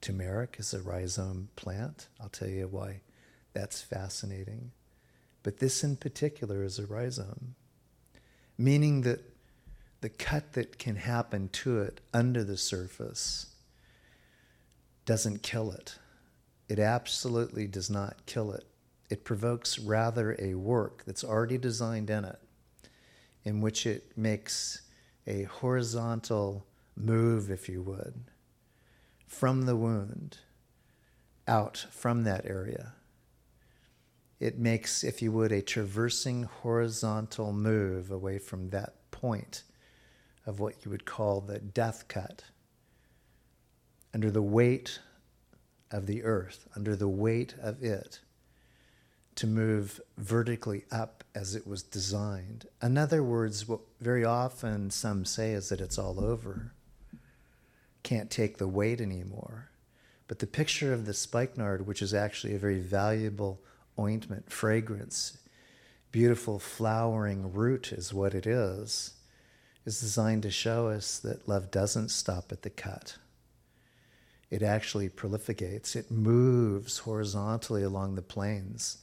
Turmeric 0.00 0.58
is 0.60 0.72
a 0.72 0.80
rhizome 0.80 1.48
plant. 1.56 2.06
I'll 2.20 2.28
tell 2.28 2.46
you 2.46 2.68
why 2.68 3.00
that's 3.52 3.82
fascinating. 3.82 4.70
But 5.48 5.60
this 5.60 5.82
in 5.82 5.96
particular 5.96 6.62
is 6.62 6.78
a 6.78 6.84
rhizome, 6.84 7.54
meaning 8.58 9.00
that 9.00 9.20
the 10.02 10.10
cut 10.10 10.52
that 10.52 10.78
can 10.78 10.96
happen 10.96 11.48
to 11.64 11.80
it 11.80 12.02
under 12.12 12.44
the 12.44 12.58
surface 12.58 13.46
doesn't 15.06 15.42
kill 15.42 15.72
it. 15.72 15.98
It 16.68 16.78
absolutely 16.78 17.66
does 17.66 17.88
not 17.88 18.26
kill 18.26 18.52
it. 18.52 18.66
It 19.08 19.24
provokes 19.24 19.78
rather 19.78 20.36
a 20.38 20.52
work 20.52 21.04
that's 21.06 21.24
already 21.24 21.56
designed 21.56 22.10
in 22.10 22.26
it 22.26 22.40
in 23.42 23.62
which 23.62 23.86
it 23.86 24.18
makes 24.18 24.82
a 25.26 25.44
horizontal 25.44 26.66
move, 26.94 27.50
if 27.50 27.70
you 27.70 27.80
would, 27.80 28.24
from 29.26 29.64
the 29.64 29.76
wound 29.76 30.36
out 31.46 31.86
from 31.90 32.24
that 32.24 32.44
area. 32.44 32.92
It 34.40 34.58
makes, 34.58 35.02
if 35.02 35.20
you 35.20 35.32
would, 35.32 35.50
a 35.50 35.62
traversing 35.62 36.44
horizontal 36.44 37.52
move 37.52 38.10
away 38.10 38.38
from 38.38 38.70
that 38.70 38.94
point 39.10 39.64
of 40.46 40.60
what 40.60 40.84
you 40.84 40.90
would 40.90 41.04
call 41.04 41.40
the 41.40 41.58
death 41.58 42.06
cut. 42.08 42.44
Under 44.14 44.30
the 44.30 44.42
weight 44.42 45.00
of 45.90 46.06
the 46.06 46.22
earth, 46.22 46.68
under 46.76 46.94
the 46.94 47.08
weight 47.08 47.54
of 47.60 47.82
it, 47.82 48.20
to 49.34 49.46
move 49.46 50.00
vertically 50.16 50.84
up 50.90 51.22
as 51.34 51.54
it 51.54 51.66
was 51.66 51.82
designed. 51.82 52.66
In 52.82 52.98
other 52.98 53.22
words, 53.22 53.68
what 53.68 53.80
very 54.00 54.24
often 54.24 54.90
some 54.90 55.24
say 55.24 55.52
is 55.52 55.68
that 55.68 55.80
it's 55.80 55.98
all 55.98 56.24
over, 56.24 56.72
can't 58.02 58.30
take 58.30 58.58
the 58.58 58.66
weight 58.66 59.00
anymore. 59.00 59.70
But 60.26 60.40
the 60.40 60.46
picture 60.46 60.92
of 60.92 61.06
the 61.06 61.14
spikenard, 61.14 61.86
which 61.86 62.02
is 62.02 62.12
actually 62.12 62.54
a 62.54 62.58
very 62.58 62.80
valuable 62.80 63.60
ointment, 63.98 64.50
fragrance, 64.50 65.38
beautiful 66.10 66.58
flowering 66.58 67.52
root 67.52 67.92
is 67.92 68.14
what 68.14 68.34
it 68.34 68.46
is, 68.46 69.14
is 69.84 70.00
designed 70.00 70.42
to 70.42 70.50
show 70.50 70.88
us 70.88 71.18
that 71.18 71.48
love 71.48 71.70
doesn't 71.70 72.10
stop 72.10 72.52
at 72.52 72.62
the 72.62 72.70
cut. 72.70 73.16
It 74.50 74.62
actually 74.62 75.08
prolificates, 75.08 75.94
it 75.94 76.10
moves 76.10 76.98
horizontally 76.98 77.82
along 77.82 78.14
the 78.14 78.22
planes 78.22 78.98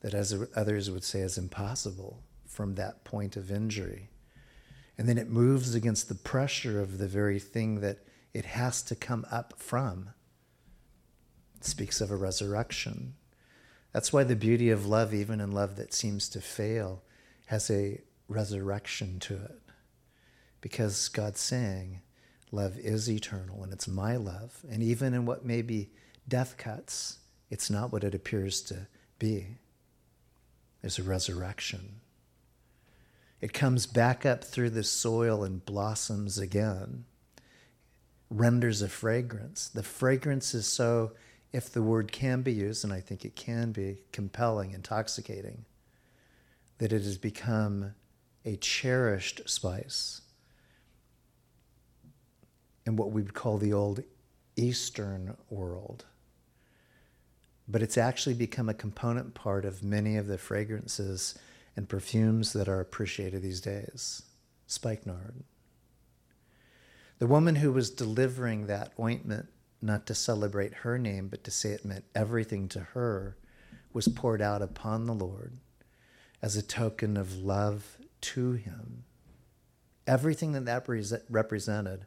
that 0.00 0.14
as 0.14 0.46
others 0.54 0.90
would 0.90 1.02
say 1.02 1.20
is 1.20 1.36
impossible 1.36 2.22
from 2.46 2.74
that 2.74 3.04
point 3.04 3.36
of 3.36 3.50
injury. 3.50 4.10
And 4.96 5.08
then 5.08 5.18
it 5.18 5.28
moves 5.28 5.74
against 5.74 6.08
the 6.08 6.14
pressure 6.14 6.80
of 6.80 6.98
the 6.98 7.08
very 7.08 7.38
thing 7.38 7.80
that 7.80 7.98
it 8.34 8.44
has 8.44 8.82
to 8.82 8.94
come 8.94 9.26
up 9.30 9.54
from. 9.56 10.10
It 11.56 11.64
speaks 11.64 12.00
of 12.00 12.10
a 12.10 12.16
resurrection. 12.16 13.14
That's 13.98 14.12
why 14.12 14.22
the 14.22 14.36
beauty 14.36 14.70
of 14.70 14.86
love, 14.86 15.12
even 15.12 15.40
in 15.40 15.50
love 15.50 15.74
that 15.74 15.92
seems 15.92 16.28
to 16.28 16.40
fail, 16.40 17.02
has 17.46 17.68
a 17.68 18.00
resurrection 18.28 19.18
to 19.18 19.34
it. 19.34 19.60
Because 20.60 21.08
God's 21.08 21.40
saying, 21.40 22.02
love 22.52 22.78
is 22.78 23.10
eternal 23.10 23.64
and 23.64 23.72
it's 23.72 23.88
my 23.88 24.14
love. 24.14 24.64
And 24.70 24.84
even 24.84 25.14
in 25.14 25.26
what 25.26 25.44
may 25.44 25.62
be 25.62 25.90
death 26.28 26.56
cuts, 26.56 27.18
it's 27.50 27.70
not 27.70 27.90
what 27.92 28.04
it 28.04 28.14
appears 28.14 28.62
to 28.62 28.86
be. 29.18 29.58
There's 30.80 31.00
a 31.00 31.02
resurrection. 31.02 31.96
It 33.40 33.52
comes 33.52 33.86
back 33.86 34.24
up 34.24 34.44
through 34.44 34.70
the 34.70 34.84
soil 34.84 35.42
and 35.42 35.66
blossoms 35.66 36.38
again, 36.38 37.04
renders 38.30 38.80
a 38.80 38.88
fragrance. 38.88 39.66
The 39.66 39.82
fragrance 39.82 40.54
is 40.54 40.68
so, 40.68 41.14
if 41.52 41.72
the 41.72 41.82
word 41.82 42.12
can 42.12 42.42
be 42.42 42.52
used, 42.52 42.84
and 42.84 42.92
I 42.92 43.00
think 43.00 43.24
it 43.24 43.36
can 43.36 43.72
be, 43.72 44.02
compelling, 44.12 44.72
intoxicating, 44.72 45.64
that 46.78 46.92
it 46.92 47.02
has 47.02 47.18
become 47.18 47.94
a 48.44 48.56
cherished 48.56 49.48
spice 49.48 50.20
in 52.86 52.96
what 52.96 53.10
we 53.10 53.22
would 53.22 53.34
call 53.34 53.58
the 53.58 53.72
old 53.72 54.02
Eastern 54.56 55.36
world 55.50 56.04
but 57.68 57.82
it's 57.82 57.98
actually 57.98 58.34
become 58.34 58.68
a 58.68 58.74
component 58.74 59.34
part 59.34 59.64
of 59.66 59.84
many 59.84 60.16
of 60.16 60.26
the 60.26 60.38
fragrances 60.38 61.38
and 61.76 61.88
perfumes 61.88 62.54
that 62.54 62.68
are 62.68 62.80
appreciated 62.80 63.42
these 63.42 63.60
days. 63.60 64.22
Spikenard. 64.66 65.44
The 67.18 67.26
woman 67.26 67.56
who 67.56 67.72
was 67.72 67.90
delivering 67.90 68.66
that 68.66 68.92
ointment, 68.98 69.48
not 69.80 70.06
to 70.06 70.14
celebrate 70.14 70.74
her 70.74 70.98
name, 70.98 71.28
but 71.28 71.44
to 71.44 71.50
say 71.50 71.70
it 71.70 71.84
meant 71.84 72.04
everything 72.14 72.68
to 72.68 72.80
her, 72.80 73.36
was 73.92 74.08
poured 74.08 74.42
out 74.42 74.62
upon 74.62 75.06
the 75.06 75.14
Lord 75.14 75.58
as 76.42 76.56
a 76.56 76.62
token 76.62 77.16
of 77.16 77.36
love 77.36 77.98
to 78.20 78.52
him. 78.52 79.04
Everything 80.06 80.52
that 80.52 80.64
that 80.64 81.22
represented, 81.28 82.06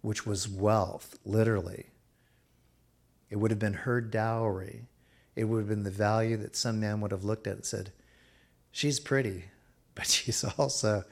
which 0.00 0.26
was 0.26 0.48
wealth, 0.48 1.18
literally, 1.24 1.86
it 3.30 3.36
would 3.36 3.50
have 3.50 3.60
been 3.60 3.72
her 3.74 4.00
dowry 4.00 4.86
it 5.34 5.44
would 5.44 5.58
have 5.58 5.68
been 5.68 5.82
the 5.82 5.90
value 5.90 6.36
that 6.38 6.56
some 6.56 6.80
man 6.80 7.00
would 7.00 7.10
have 7.10 7.24
looked 7.24 7.46
at 7.46 7.56
and 7.56 7.64
said, 7.64 7.92
She's 8.70 9.00
pretty, 9.00 9.44
but 9.94 10.06
she's 10.06 10.44
also 10.58 11.04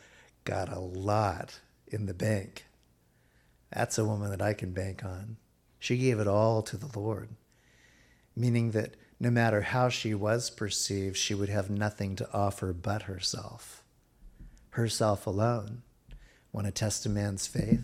got 0.45 0.73
a 0.73 0.81
lot 0.81 1.61
in 1.87 2.07
the 2.07 2.15
bank. 2.15 2.67
That's 3.71 3.99
a 3.99 4.05
woman 4.05 4.31
that 4.31 4.43
I 4.43 4.53
can 4.53 4.73
bank 4.73 5.05
on. 5.05 5.37
She 5.81 5.97
gave 5.97 6.21
it 6.21 6.29
all 6.29 6.63
to 6.63 6.77
the 6.77 6.97
Lord, 6.97 7.31
meaning 8.37 8.71
that 8.71 8.95
no 9.19 9.31
matter 9.31 9.63
how 9.63 9.89
she 9.89 10.15
was 10.15 10.49
perceived, 10.49 11.17
she 11.17 11.35
would 11.35 11.49
have 11.49 11.69
nothing 11.69 12.15
to 12.17 12.33
offer 12.33 12.73
but 12.73 13.03
herself, 13.03 13.83
herself 14.71 15.27
alone. 15.27 15.83
Want 16.53 16.69
to 16.69 16.73
test 16.73 17.05
a 17.07 17.09
man's 17.09 17.49
faith? 17.49 17.83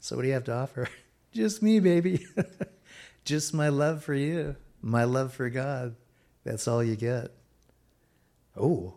So, 0.00 0.16
what 0.16 0.22
do 0.22 0.28
you 0.28 0.34
have 0.34 0.44
to 0.44 0.54
offer? 0.54 0.90
Just 1.32 1.62
me, 1.62 1.80
baby. 1.80 2.26
Just 3.24 3.54
my 3.54 3.70
love 3.70 4.04
for 4.04 4.14
you 4.14 4.56
my 4.82 5.04
love 5.04 5.32
for 5.32 5.48
God. 5.48 5.94
That's 6.44 6.66
all 6.66 6.82
you 6.82 6.96
get. 6.96 7.30
Oh, 8.56 8.96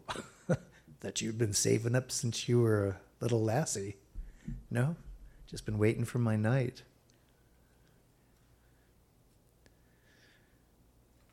that 1.02 1.22
you've 1.22 1.38
been 1.38 1.54
saving 1.54 1.96
up 1.96 2.12
since 2.12 2.50
you 2.50 2.60
were 2.60 2.88
a 2.88 2.98
little 3.22 3.42
lassie. 3.42 3.98
No, 4.70 4.96
just 5.48 5.66
been 5.66 5.78
waiting 5.78 6.04
for 6.04 6.18
my 6.18 6.36
knight. 6.36 6.82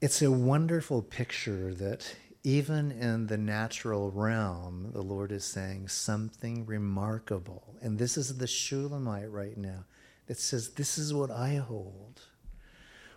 It's 0.03 0.21
a 0.21 0.33
wonderful 0.33 1.01
picture 1.01 1.73
that 1.75 2.17
even 2.43 2.91
in 2.91 3.29
the 3.29 3.39
natural 3.39 4.11
realm, 4.11 4.91
the 4.93 5.01
Lord 5.01 5.31
is 5.31 5.45
saying 5.45 5.87
something 5.87 6.67
remarkable. 6.67 7.77
And 7.81 8.01
this 8.01 8.17
is 8.17 8.39
the 8.39 8.49
Shulamite 8.49 9.31
right 9.31 9.57
now 9.57 9.85
that 10.27 10.39
says, 10.39 10.71
This 10.71 10.99
is 10.99 11.15
what 11.15 11.31
I 11.31 11.55
hold. 11.55 12.23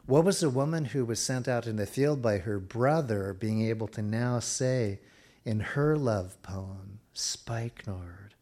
What 0.05 0.25
was 0.25 0.41
the 0.41 0.49
woman 0.51 0.85
who 0.85 1.05
was 1.05 1.19
sent 1.19 1.47
out 1.47 1.65
in 1.65 1.77
the 1.77 1.87
field 1.87 2.21
by 2.21 2.37
her 2.37 2.59
brother 2.59 3.33
being 3.33 3.63
able 3.63 3.87
to 3.87 4.03
now 4.03 4.37
say 4.37 4.99
in 5.43 5.61
her 5.61 5.97
love 5.97 6.39
poem, 6.43 6.99
Spikenard, 7.13 8.35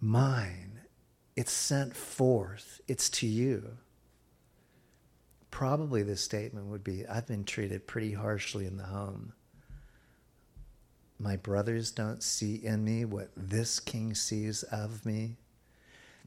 mine, 0.00 0.82
it's 1.34 1.50
sent 1.50 1.96
forth, 1.96 2.80
it's 2.86 3.10
to 3.10 3.26
you? 3.26 3.78
Probably 5.54 6.02
the 6.02 6.16
statement 6.16 6.66
would 6.66 6.82
be 6.82 7.06
I've 7.06 7.28
been 7.28 7.44
treated 7.44 7.86
pretty 7.86 8.12
harshly 8.12 8.66
in 8.66 8.76
the 8.76 8.82
home. 8.82 9.34
My 11.16 11.36
brothers 11.36 11.92
don't 11.92 12.24
see 12.24 12.56
in 12.56 12.82
me 12.82 13.04
what 13.04 13.30
this 13.36 13.78
king 13.78 14.16
sees 14.16 14.64
of 14.64 15.06
me. 15.06 15.36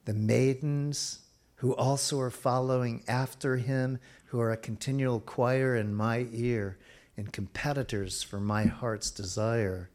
The 0.05 0.13
maidens 0.13 1.19
who 1.55 1.75
also 1.75 2.21
are 2.21 2.29
following 2.29 3.03
after 3.05 3.57
him, 3.57 3.99
who 4.27 4.39
are 4.39 4.53
a 4.53 4.55
continual 4.55 5.19
choir 5.19 5.75
in 5.75 5.93
my 5.93 6.27
ear 6.31 6.77
and 7.17 7.33
competitors 7.33 8.23
for 8.23 8.39
my 8.39 8.63
heart's 8.63 9.11
desire. 9.11 9.89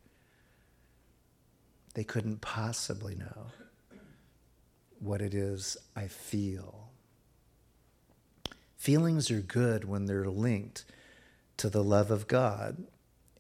They 1.95 2.05
couldn't 2.05 2.43
possibly 2.43 3.15
know 3.15 3.47
what 4.99 5.23
it 5.23 5.33
is 5.33 5.79
I 5.97 6.09
feel. 6.09 6.92
Feelings 8.83 9.31
are 9.31 9.39
good 9.41 9.85
when 9.85 10.07
they're 10.07 10.27
linked 10.27 10.85
to 11.57 11.71
the 11.71 11.85
love 11.85 12.11
of 12.11 12.27
God 12.27 12.83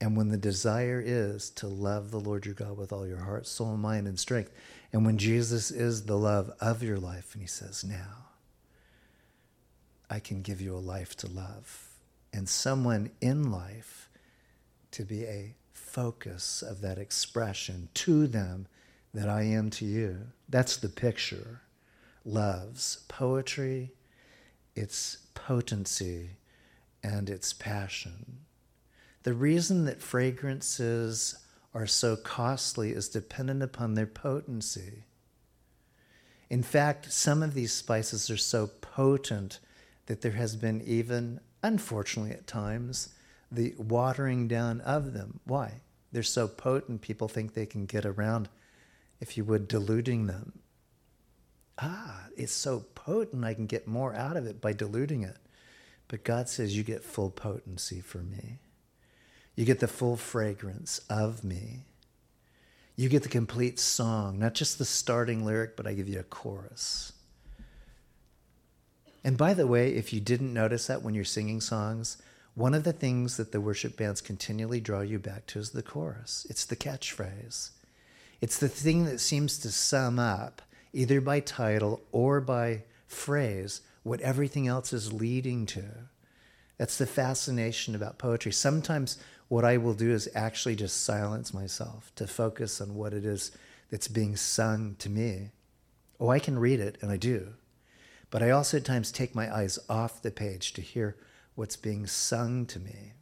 and 0.01 0.17
when 0.17 0.29
the 0.29 0.37
desire 0.37 1.03
is 1.05 1.51
to 1.51 1.67
love 1.67 2.13
the 2.13 2.21
Lord 2.21 2.47
your 2.47 2.55
God 2.55 2.79
with 2.79 2.93
all 2.93 3.05
your 3.05 3.25
heart, 3.25 3.49
soul, 3.49 3.77
mind, 3.77 4.07
and 4.07 4.21
strength. 4.21 4.53
And 4.93 5.05
when 5.05 5.19
Jesus 5.19 5.73
is 5.73 6.05
the 6.05 6.17
love 6.17 6.53
of 6.61 6.85
your 6.85 6.99
life, 6.99 7.35
and 7.35 7.43
he 7.43 7.49
says, 7.49 7.83
Now 7.83 8.29
I 10.09 10.21
can 10.21 10.43
give 10.43 10.61
you 10.61 10.77
a 10.77 10.79
life 10.79 11.17
to 11.17 11.27
love, 11.27 11.89
and 12.33 12.49
someone 12.49 13.11
in 13.21 13.51
life 13.51 14.09
to 14.93 15.03
be 15.03 15.25
a 15.25 15.57
focus 15.73 16.63
of 16.63 16.83
that 16.83 16.99
expression 16.99 17.89
to 17.95 18.29
them 18.29 18.69
that 19.13 19.29
I 19.29 19.43
am 19.43 19.71
to 19.71 19.85
you. 19.85 20.19
That's 20.49 20.77
the 20.77 20.89
picture. 20.89 21.63
Love's 22.25 23.01
poetry, 23.09 23.91
its 24.77 25.19
potency, 25.47 26.31
and 27.03 27.29
its 27.29 27.53
passion. 27.53 28.39
The 29.25 29.35
reason 29.35 29.85
that 29.87 30.01
fragrances 30.01 31.37
are 31.75 31.87
so 31.87 32.17
costly 32.17 32.93
is 32.93 33.09
dependent 33.09 33.63
upon 33.63 33.95
their 33.95 34.07
potency. 34.07 35.05
In 36.49 36.63
fact, 36.63 37.13
some 37.13 37.43
of 37.43 37.55
these 37.55 37.73
spices 37.73 38.31
are 38.31 38.37
so 38.37 38.69
potent 38.81 39.59
that 40.07 40.21
there 40.21 40.33
has 40.33 40.55
been 40.55 40.81
even, 40.83 41.41
unfortunately 41.63 42.33
at 42.33 42.47
times, 42.47 43.15
the 43.51 43.75
watering 43.79 44.49
down 44.49 44.81
of 44.83 45.13
them. 45.13 45.41
Why? 45.45 45.81
They're 46.13 46.23
so 46.23 46.47
potent, 46.47 47.01
people 47.01 47.29
think 47.29 47.55
they 47.55 47.67
can 47.67 47.87
get 47.87 48.05
around, 48.05 48.49
if 49.21 49.37
you 49.37 49.45
would, 49.45 49.67
diluting 49.67 50.27
them. 50.27 50.61
Ah, 51.79 52.27
it's 52.37 52.53
so 52.53 52.85
potent, 52.95 53.45
I 53.45 53.55
can 53.55 53.67
get 53.67 53.87
more 53.89 54.15
out 54.15 54.37
of 54.37 54.47
it 54.47 54.61
by 54.61 54.73
diluting 54.73 55.23
it. 55.23 55.39
But 56.09 56.25
God 56.25 56.49
says, 56.49 56.77
You 56.77 56.83
get 56.83 57.03
full 57.03 57.31
potency 57.31 58.01
for 58.01 58.19
me. 58.19 58.59
You 59.57 59.65
get 59.65 59.81
the 59.81 59.89
full 59.89 60.17
fragrance 60.17 61.01
of 61.11 61.45
me. 61.45 61.85
You 62.97 63.09
get 63.09 63.23
the 63.23 63.29
complete 63.29 63.79
song, 63.79 64.39
not 64.39 64.55
just 64.55 64.79
the 64.79 64.85
starting 64.85 65.45
lyric, 65.45 65.77
but 65.77 65.87
I 65.87 65.95
give 65.95 66.09
you 66.09 66.21
a 66.21 66.25
chorus. 66.25 67.13
And 69.25 69.37
by 69.37 69.55
the 69.55 69.67
way, 69.67 69.95
if 69.95 70.13
you 70.13 70.21
didn't 70.21 70.53
notice 70.53 70.87
that 70.89 71.03
when 71.03 71.15
you're 71.15 71.25
singing 71.25 71.61
songs, 71.61 72.19
one 72.55 72.75
of 72.75 72.85
the 72.85 72.93
things 72.93 73.37
that 73.39 73.53
the 73.53 73.61
worship 73.61 73.97
bands 73.97 74.21
continually 74.21 74.81
draw 74.81 75.01
you 75.01 75.19
back 75.19 75.47
to 75.49 75.59
is 75.59 75.71
the 75.71 75.83
chorus. 75.83 76.47
It's 76.51 76.67
the 76.67 76.77
catchphrase. 76.77 77.71
It's 78.41 78.59
the 78.59 78.69
thing 78.69 79.05
that 79.05 79.21
seems 79.21 79.59
to 79.59 79.71
sum 79.71 80.19
up, 80.19 80.61
either 80.93 81.21
by 81.21 81.41
title 81.41 82.03
or 82.13 82.41
by 82.41 82.83
phrase, 83.07 83.81
what 84.03 84.21
everything 84.21 84.67
else 84.67 84.93
is 84.93 85.13
leading 85.13 85.67
to. 85.67 85.85
That's 86.79 86.99
the 86.99 87.07
fascination 87.07 87.95
about 87.95 88.19
poetry. 88.19 88.53
Sometimes 88.53 89.19
what 89.49 89.65
I 89.65 89.77
will 89.77 89.95
do 89.95 90.11
is 90.11 90.29
actually 90.35 90.77
just 90.77 91.05
silence 91.05 91.55
myself 91.55 92.11
to 92.17 92.27
focus 92.27 92.81
on 92.81 92.95
what 92.95 93.13
it 93.13 93.25
is 93.25 93.53
that's 93.91 94.09
being 94.09 94.37
sung 94.37 94.97
to 94.99 95.11
me. 95.11 95.51
Oh, 96.19 96.29
I 96.29 96.39
can 96.39 96.59
read 96.59 96.81
it, 96.81 96.99
and 97.03 97.11
I 97.11 97.17
do. 97.17 97.55
But 98.31 98.43
I 98.43 98.51
also 98.51 98.79
at 98.79 98.85
times 98.85 99.13
take 99.13 99.35
my 99.35 99.55
eyes 99.55 99.79
off 99.89 100.23
the 100.23 100.31
page 100.31 100.73
to 100.73 100.81
hear 100.81 101.17
what's 101.55 101.77
being 101.77 102.07
sung 102.07 102.65
to 102.67 102.79
me. 102.79 103.13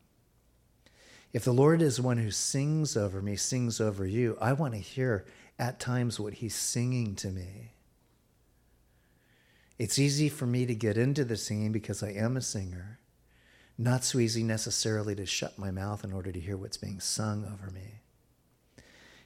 If 1.32 1.44
the 1.44 1.52
Lord 1.52 1.82
is 1.82 2.00
one 2.00 2.18
who 2.18 2.30
sings 2.30 2.96
over 2.96 3.20
me, 3.20 3.36
sings 3.36 3.80
over 3.80 4.06
you, 4.06 4.36
I 4.40 4.52
want 4.52 4.74
to 4.74 4.80
hear 4.80 5.24
at 5.60 5.78
times 5.78 6.18
what 6.18 6.34
he's 6.34 6.54
singing 6.54 7.14
to 7.14 7.28
me. 7.28 7.74
It's 9.78 9.98
easy 9.98 10.30
for 10.30 10.46
me 10.46 10.64
to 10.64 10.74
get 10.74 10.96
into 10.96 11.22
the 11.24 11.36
singing 11.36 11.70
because 11.70 12.02
I 12.02 12.12
am 12.12 12.36
a 12.36 12.40
singer. 12.40 12.98
Not 13.76 14.02
so 14.02 14.18
easy 14.18 14.42
necessarily 14.42 15.14
to 15.16 15.26
shut 15.26 15.58
my 15.58 15.70
mouth 15.70 16.02
in 16.02 16.12
order 16.12 16.32
to 16.32 16.40
hear 16.40 16.56
what's 16.56 16.78
being 16.78 16.98
sung 16.98 17.44
over 17.44 17.70
me. 17.70 18.00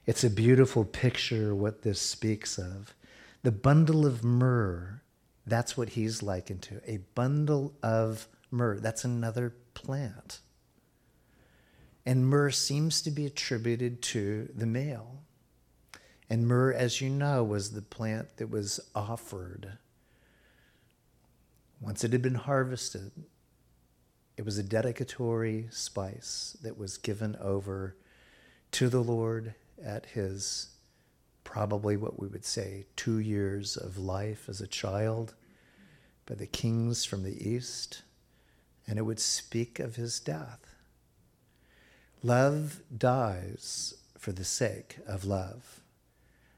It's 0.06 0.24
a 0.24 0.30
beautiful 0.30 0.84
picture 0.84 1.54
what 1.54 1.82
this 1.82 2.00
speaks 2.00 2.58
of. 2.58 2.94
The 3.42 3.52
bundle 3.52 4.04
of 4.04 4.24
myrrh, 4.24 5.02
that's 5.46 5.76
what 5.76 5.90
he's 5.90 6.22
likened 6.22 6.62
to. 6.62 6.80
A 6.86 6.98
bundle 7.14 7.74
of 7.82 8.26
myrrh. 8.50 8.80
That's 8.80 9.04
another 9.04 9.54
plant. 9.74 10.40
And 12.04 12.26
myrrh 12.26 12.50
seems 12.50 13.02
to 13.02 13.10
be 13.10 13.24
attributed 13.24 14.02
to 14.02 14.48
the 14.54 14.66
male. 14.66 15.23
And 16.28 16.46
myrrh, 16.46 16.72
as 16.72 17.00
you 17.00 17.10
know, 17.10 17.44
was 17.44 17.72
the 17.72 17.82
plant 17.82 18.36
that 18.38 18.50
was 18.50 18.80
offered. 18.94 19.78
Once 21.80 22.02
it 22.02 22.12
had 22.12 22.22
been 22.22 22.34
harvested, 22.34 23.12
it 24.36 24.44
was 24.44 24.58
a 24.58 24.62
dedicatory 24.62 25.68
spice 25.70 26.56
that 26.62 26.78
was 26.78 26.96
given 26.96 27.36
over 27.40 27.96
to 28.72 28.88
the 28.88 29.02
Lord 29.02 29.54
at 29.82 30.06
his 30.06 30.68
probably 31.44 31.96
what 31.96 32.18
we 32.18 32.26
would 32.26 32.44
say 32.44 32.86
two 32.96 33.18
years 33.18 33.76
of 33.76 33.98
life 33.98 34.48
as 34.48 34.60
a 34.60 34.66
child 34.66 35.34
by 36.26 36.34
the 36.34 36.46
kings 36.46 37.04
from 37.04 37.22
the 37.22 37.48
east 37.48 38.02
and 38.86 38.98
it 38.98 39.02
would 39.02 39.20
speak 39.20 39.78
of 39.78 39.96
his 39.96 40.20
death. 40.20 40.74
Love 42.22 42.80
dies 42.96 43.94
for 44.18 44.32
the 44.32 44.44
sake 44.44 44.96
of 45.06 45.24
love, 45.24 45.80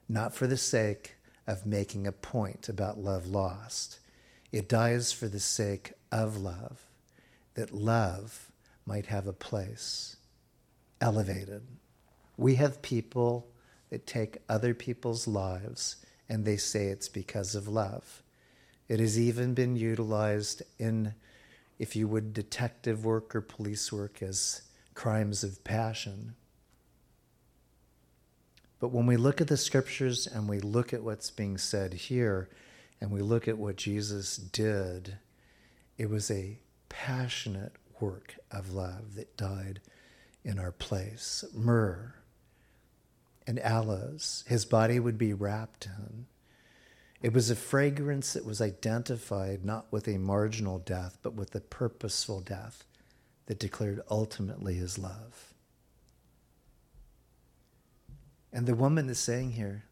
not 0.08 0.34
for 0.34 0.46
the 0.46 0.56
sake 0.56 1.14
of 1.46 1.66
making 1.66 2.06
a 2.06 2.12
point 2.12 2.68
about 2.68 2.98
love 2.98 3.26
lost. 3.26 3.98
It 4.52 4.68
dies 4.68 5.12
for 5.12 5.28
the 5.28 5.40
sake 5.40 5.92
of 6.10 6.36
love, 6.36 6.86
that 7.54 7.72
love 7.72 8.50
might 8.84 9.06
have 9.06 9.26
a 9.26 9.32
place 9.32 10.16
elevated. 11.00 11.62
We 12.36 12.56
have 12.56 12.82
people 12.82 13.48
that 13.90 14.06
take 14.06 14.38
other 14.48 14.74
people's 14.74 15.26
lives 15.26 15.96
and 16.28 16.44
they 16.44 16.56
say 16.56 16.86
it's 16.86 17.08
because 17.08 17.54
of 17.54 17.68
love. 17.68 18.22
It 18.88 19.00
has 19.00 19.18
even 19.18 19.54
been 19.54 19.76
utilized 19.76 20.62
in 20.78 21.14
if 21.78 21.94
you 21.94 22.08
would, 22.08 22.32
detective 22.32 23.04
work 23.04 23.34
or 23.34 23.40
police 23.40 23.92
work 23.92 24.22
as 24.22 24.62
crimes 24.94 25.44
of 25.44 25.62
passion. 25.64 26.34
But 28.86 28.92
when 28.92 29.06
we 29.06 29.16
look 29.16 29.40
at 29.40 29.48
the 29.48 29.56
scriptures 29.56 30.28
and 30.28 30.48
we 30.48 30.60
look 30.60 30.92
at 30.92 31.02
what's 31.02 31.32
being 31.32 31.58
said 31.58 31.92
here, 31.92 32.48
and 33.00 33.10
we 33.10 33.20
look 33.20 33.48
at 33.48 33.58
what 33.58 33.74
Jesus 33.74 34.36
did, 34.36 35.18
it 35.98 36.08
was 36.08 36.30
a 36.30 36.60
passionate 36.88 37.72
work 37.98 38.36
of 38.52 38.72
love 38.72 39.16
that 39.16 39.36
died 39.36 39.80
in 40.44 40.60
our 40.60 40.70
place. 40.70 41.44
Myrrh 41.52 42.14
and 43.44 43.58
aloes, 43.58 44.44
his 44.46 44.64
body 44.64 45.00
would 45.00 45.18
be 45.18 45.32
wrapped 45.32 45.86
in. 45.86 46.26
It 47.20 47.32
was 47.32 47.50
a 47.50 47.56
fragrance 47.56 48.34
that 48.34 48.44
was 48.44 48.60
identified 48.60 49.64
not 49.64 49.90
with 49.90 50.06
a 50.06 50.16
marginal 50.16 50.78
death, 50.78 51.18
but 51.24 51.34
with 51.34 51.56
a 51.56 51.60
purposeful 51.60 52.38
death 52.38 52.84
that 53.46 53.58
declared 53.58 54.00
ultimately 54.08 54.74
his 54.74 54.96
love. 54.96 55.54
And 58.52 58.66
the 58.66 58.74
woman 58.74 59.08
is 59.08 59.18
saying 59.18 59.52
here, 59.52 59.84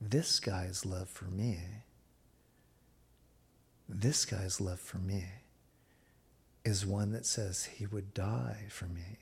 this 0.00 0.40
guy's 0.40 0.84
love 0.84 1.08
for 1.08 1.26
me, 1.26 1.58
this 3.88 4.24
guy's 4.24 4.60
love 4.60 4.80
for 4.80 4.98
me 4.98 5.24
is 6.64 6.86
one 6.86 7.12
that 7.12 7.26
says 7.26 7.64
he 7.64 7.86
would 7.86 8.14
die 8.14 8.64
for 8.68 8.86
me. 8.86 9.18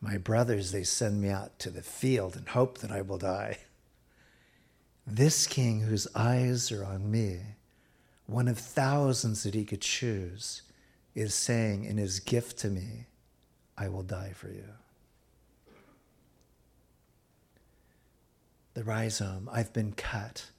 My 0.00 0.18
brothers, 0.18 0.72
they 0.72 0.82
send 0.82 1.20
me 1.20 1.28
out 1.28 1.58
to 1.60 1.70
the 1.70 1.82
field 1.82 2.36
and 2.36 2.48
hope 2.48 2.78
that 2.78 2.90
I 2.90 3.02
will 3.02 3.18
die. 3.18 3.58
This 5.06 5.46
king 5.46 5.80
whose 5.80 6.08
eyes 6.14 6.72
are 6.72 6.84
on 6.84 7.10
me, 7.10 7.40
one 8.26 8.48
of 8.48 8.58
thousands 8.58 9.42
that 9.44 9.54
he 9.54 9.64
could 9.64 9.80
choose, 9.80 10.62
is 11.14 11.34
saying 11.34 11.84
in 11.84 11.96
his 11.96 12.20
gift 12.20 12.58
to 12.58 12.68
me, 12.68 13.06
I 13.78 13.88
will 13.88 14.02
die 14.02 14.32
for 14.34 14.48
you. 14.48 14.68
The 18.76 18.84
rhizome, 18.84 19.48
I've 19.50 19.72
been 19.72 19.92
cut, 19.92 20.50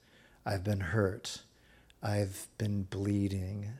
I've 0.44 0.64
been 0.64 0.80
hurt, 0.80 1.42
I've 2.02 2.48
been 2.58 2.82
bleeding, 2.82 3.74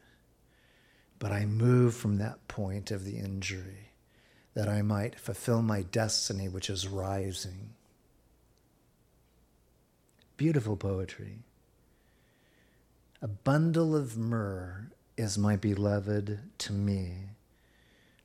but 1.18 1.32
I 1.32 1.44
move 1.44 1.96
from 1.96 2.18
that 2.18 2.46
point 2.46 2.92
of 2.92 3.04
the 3.04 3.16
injury 3.16 3.90
that 4.54 4.68
I 4.68 4.82
might 4.82 5.18
fulfill 5.18 5.60
my 5.60 5.82
destiny, 5.82 6.48
which 6.48 6.70
is 6.70 6.86
rising. 6.86 7.70
Beautiful 10.36 10.76
poetry. 10.76 11.40
A 13.20 13.26
bundle 13.26 13.96
of 13.96 14.16
myrrh 14.16 14.92
is 15.16 15.36
my 15.36 15.56
beloved 15.56 16.38
to 16.58 16.72
me, 16.72 17.30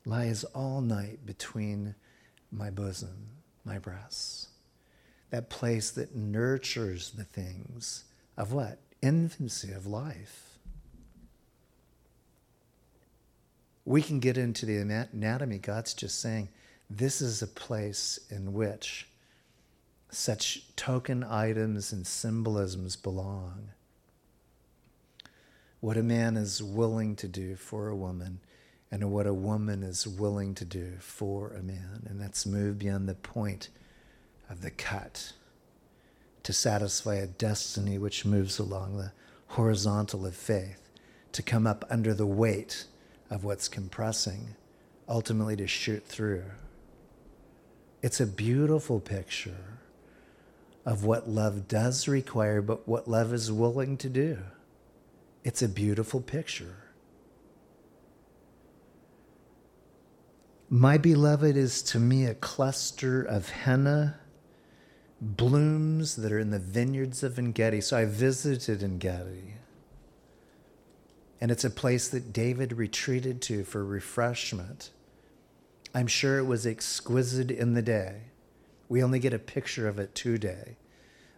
lies 0.06 0.44
all 0.44 0.80
night 0.80 1.26
between 1.26 1.96
my 2.52 2.70
bosom, 2.70 3.30
my 3.64 3.80
breasts. 3.80 4.46
That 5.34 5.50
place 5.50 5.90
that 5.90 6.14
nurtures 6.14 7.10
the 7.10 7.24
things 7.24 8.04
of 8.36 8.52
what? 8.52 8.78
Infancy 9.02 9.72
of 9.72 9.84
life. 9.84 10.58
We 13.84 14.00
can 14.00 14.20
get 14.20 14.38
into 14.38 14.64
the 14.64 14.76
anatomy. 14.76 15.58
God's 15.58 15.92
just 15.92 16.20
saying, 16.20 16.50
this 16.88 17.20
is 17.20 17.42
a 17.42 17.48
place 17.48 18.20
in 18.30 18.52
which 18.52 19.08
such 20.08 20.72
token 20.76 21.24
items 21.24 21.92
and 21.92 22.06
symbolisms 22.06 22.94
belong. 22.94 23.70
What 25.80 25.96
a 25.96 26.04
man 26.04 26.36
is 26.36 26.62
willing 26.62 27.16
to 27.16 27.26
do 27.26 27.56
for 27.56 27.88
a 27.88 27.96
woman, 27.96 28.38
and 28.88 29.10
what 29.10 29.26
a 29.26 29.34
woman 29.34 29.82
is 29.82 30.06
willing 30.06 30.54
to 30.54 30.64
do 30.64 30.92
for 31.00 31.54
a 31.54 31.62
man. 31.64 32.06
And 32.08 32.20
that's 32.20 32.46
moved 32.46 32.78
beyond 32.78 33.08
the 33.08 33.16
point 33.16 33.68
of 34.54 34.62
the 34.62 34.70
cut 34.70 35.32
to 36.44 36.52
satisfy 36.52 37.16
a 37.16 37.26
destiny 37.26 37.98
which 37.98 38.24
moves 38.24 38.60
along 38.60 38.96
the 38.96 39.10
horizontal 39.48 40.24
of 40.24 40.36
faith, 40.36 40.90
to 41.32 41.42
come 41.42 41.66
up 41.66 41.84
under 41.90 42.14
the 42.14 42.26
weight 42.26 42.84
of 43.30 43.42
what's 43.42 43.68
compressing, 43.68 44.54
ultimately 45.08 45.56
to 45.56 45.66
shoot 45.66 46.06
through. 46.06 46.44
It's 48.00 48.20
a 48.20 48.26
beautiful 48.26 49.00
picture 49.00 49.80
of 50.86 51.04
what 51.04 51.28
love 51.28 51.66
does 51.66 52.06
require, 52.06 52.62
but 52.62 52.86
what 52.86 53.08
love 53.08 53.32
is 53.32 53.50
willing 53.50 53.96
to 53.96 54.08
do. 54.08 54.38
It's 55.42 55.62
a 55.62 55.68
beautiful 55.68 56.20
picture. 56.20 56.76
My 60.70 60.96
beloved 60.96 61.56
is 61.56 61.82
to 61.84 61.98
me 61.98 62.26
a 62.26 62.34
cluster 62.34 63.20
of 63.22 63.48
henna 63.48 64.20
blooms 65.20 66.16
that 66.16 66.32
are 66.32 66.38
in 66.38 66.50
the 66.50 66.58
vineyards 66.58 67.22
of 67.22 67.38
Engedi. 67.38 67.80
So 67.80 67.96
I 67.96 68.04
visited 68.04 68.82
Engedi. 68.82 69.54
And 71.40 71.50
it's 71.50 71.64
a 71.64 71.70
place 71.70 72.08
that 72.08 72.32
David 72.32 72.72
retreated 72.72 73.42
to 73.42 73.64
for 73.64 73.84
refreshment. 73.84 74.90
I'm 75.94 76.06
sure 76.06 76.38
it 76.38 76.44
was 76.44 76.66
exquisite 76.66 77.50
in 77.50 77.74
the 77.74 77.82
day 77.82 78.22
We 78.88 79.02
only 79.02 79.18
get 79.18 79.34
a 79.34 79.38
picture 79.38 79.88
of 79.88 79.98
it 79.98 80.14
today. 80.14 80.76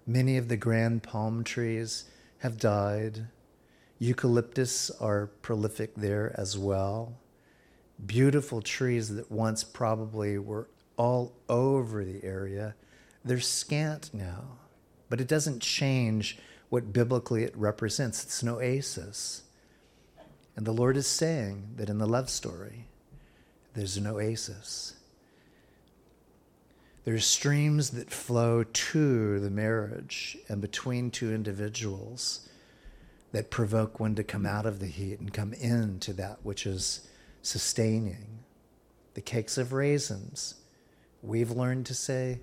Many 0.06 0.36
of 0.36 0.48
the 0.48 0.56
grand 0.56 1.02
palm 1.02 1.44
trees 1.44 2.04
have 2.38 2.58
died. 2.58 3.28
Eucalyptus 3.98 4.90
are 5.00 5.28
prolific 5.42 5.94
there 5.94 6.34
as 6.38 6.58
well. 6.58 7.16
Beautiful 8.04 8.60
trees 8.60 9.14
that 9.14 9.30
once 9.30 9.64
probably 9.64 10.38
were 10.38 10.68
all 10.96 11.32
over 11.48 12.04
the 12.04 12.22
area, 12.22 12.74
they're 13.26 13.40
scant 13.40 14.14
now. 14.14 14.58
But 15.08 15.20
it 15.20 15.28
doesn't 15.28 15.60
change 15.60 16.38
what 16.68 16.92
biblically 16.92 17.44
it 17.44 17.56
represents. 17.56 18.24
It's 18.24 18.42
an 18.42 18.48
oasis. 18.48 19.42
And 20.56 20.66
the 20.66 20.72
Lord 20.72 20.96
is 20.96 21.06
saying 21.06 21.74
that 21.76 21.90
in 21.90 21.98
the 21.98 22.06
love 22.06 22.30
story, 22.30 22.88
there's 23.74 23.96
an 23.96 24.06
oasis. 24.06 24.94
There's 27.04 27.26
streams 27.26 27.90
that 27.90 28.10
flow 28.10 28.64
to 28.64 29.38
the 29.38 29.50
marriage 29.50 30.38
and 30.48 30.60
between 30.60 31.10
two 31.10 31.32
individuals 31.32 32.48
that 33.32 33.50
provoke 33.50 34.00
one 34.00 34.14
to 34.14 34.24
come 34.24 34.46
out 34.46 34.66
of 34.66 34.80
the 34.80 34.86
heat 34.86 35.20
and 35.20 35.32
come 35.32 35.52
into 35.52 36.12
that 36.14 36.38
which 36.42 36.66
is 36.66 37.06
sustaining. 37.42 38.40
The 39.14 39.20
cakes 39.20 39.58
of 39.58 39.72
raisins. 39.72 40.54
We've 41.22 41.50
learned 41.50 41.86
to 41.86 41.94
say, 41.94 42.40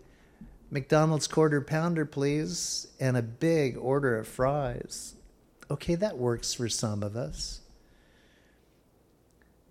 McDonald's 0.73 1.27
quarter 1.27 1.61
pounder, 1.61 2.03
please, 2.03 2.87
and 2.99 3.15
a 3.15 3.21
big 3.21 3.77
order 3.77 4.17
of 4.17 4.27
fries. 4.27 5.13
Okay, 5.69 5.93
that 5.93 6.17
works 6.17 6.55
for 6.55 6.67
some 6.67 7.03
of 7.03 7.15
us. 7.15 7.61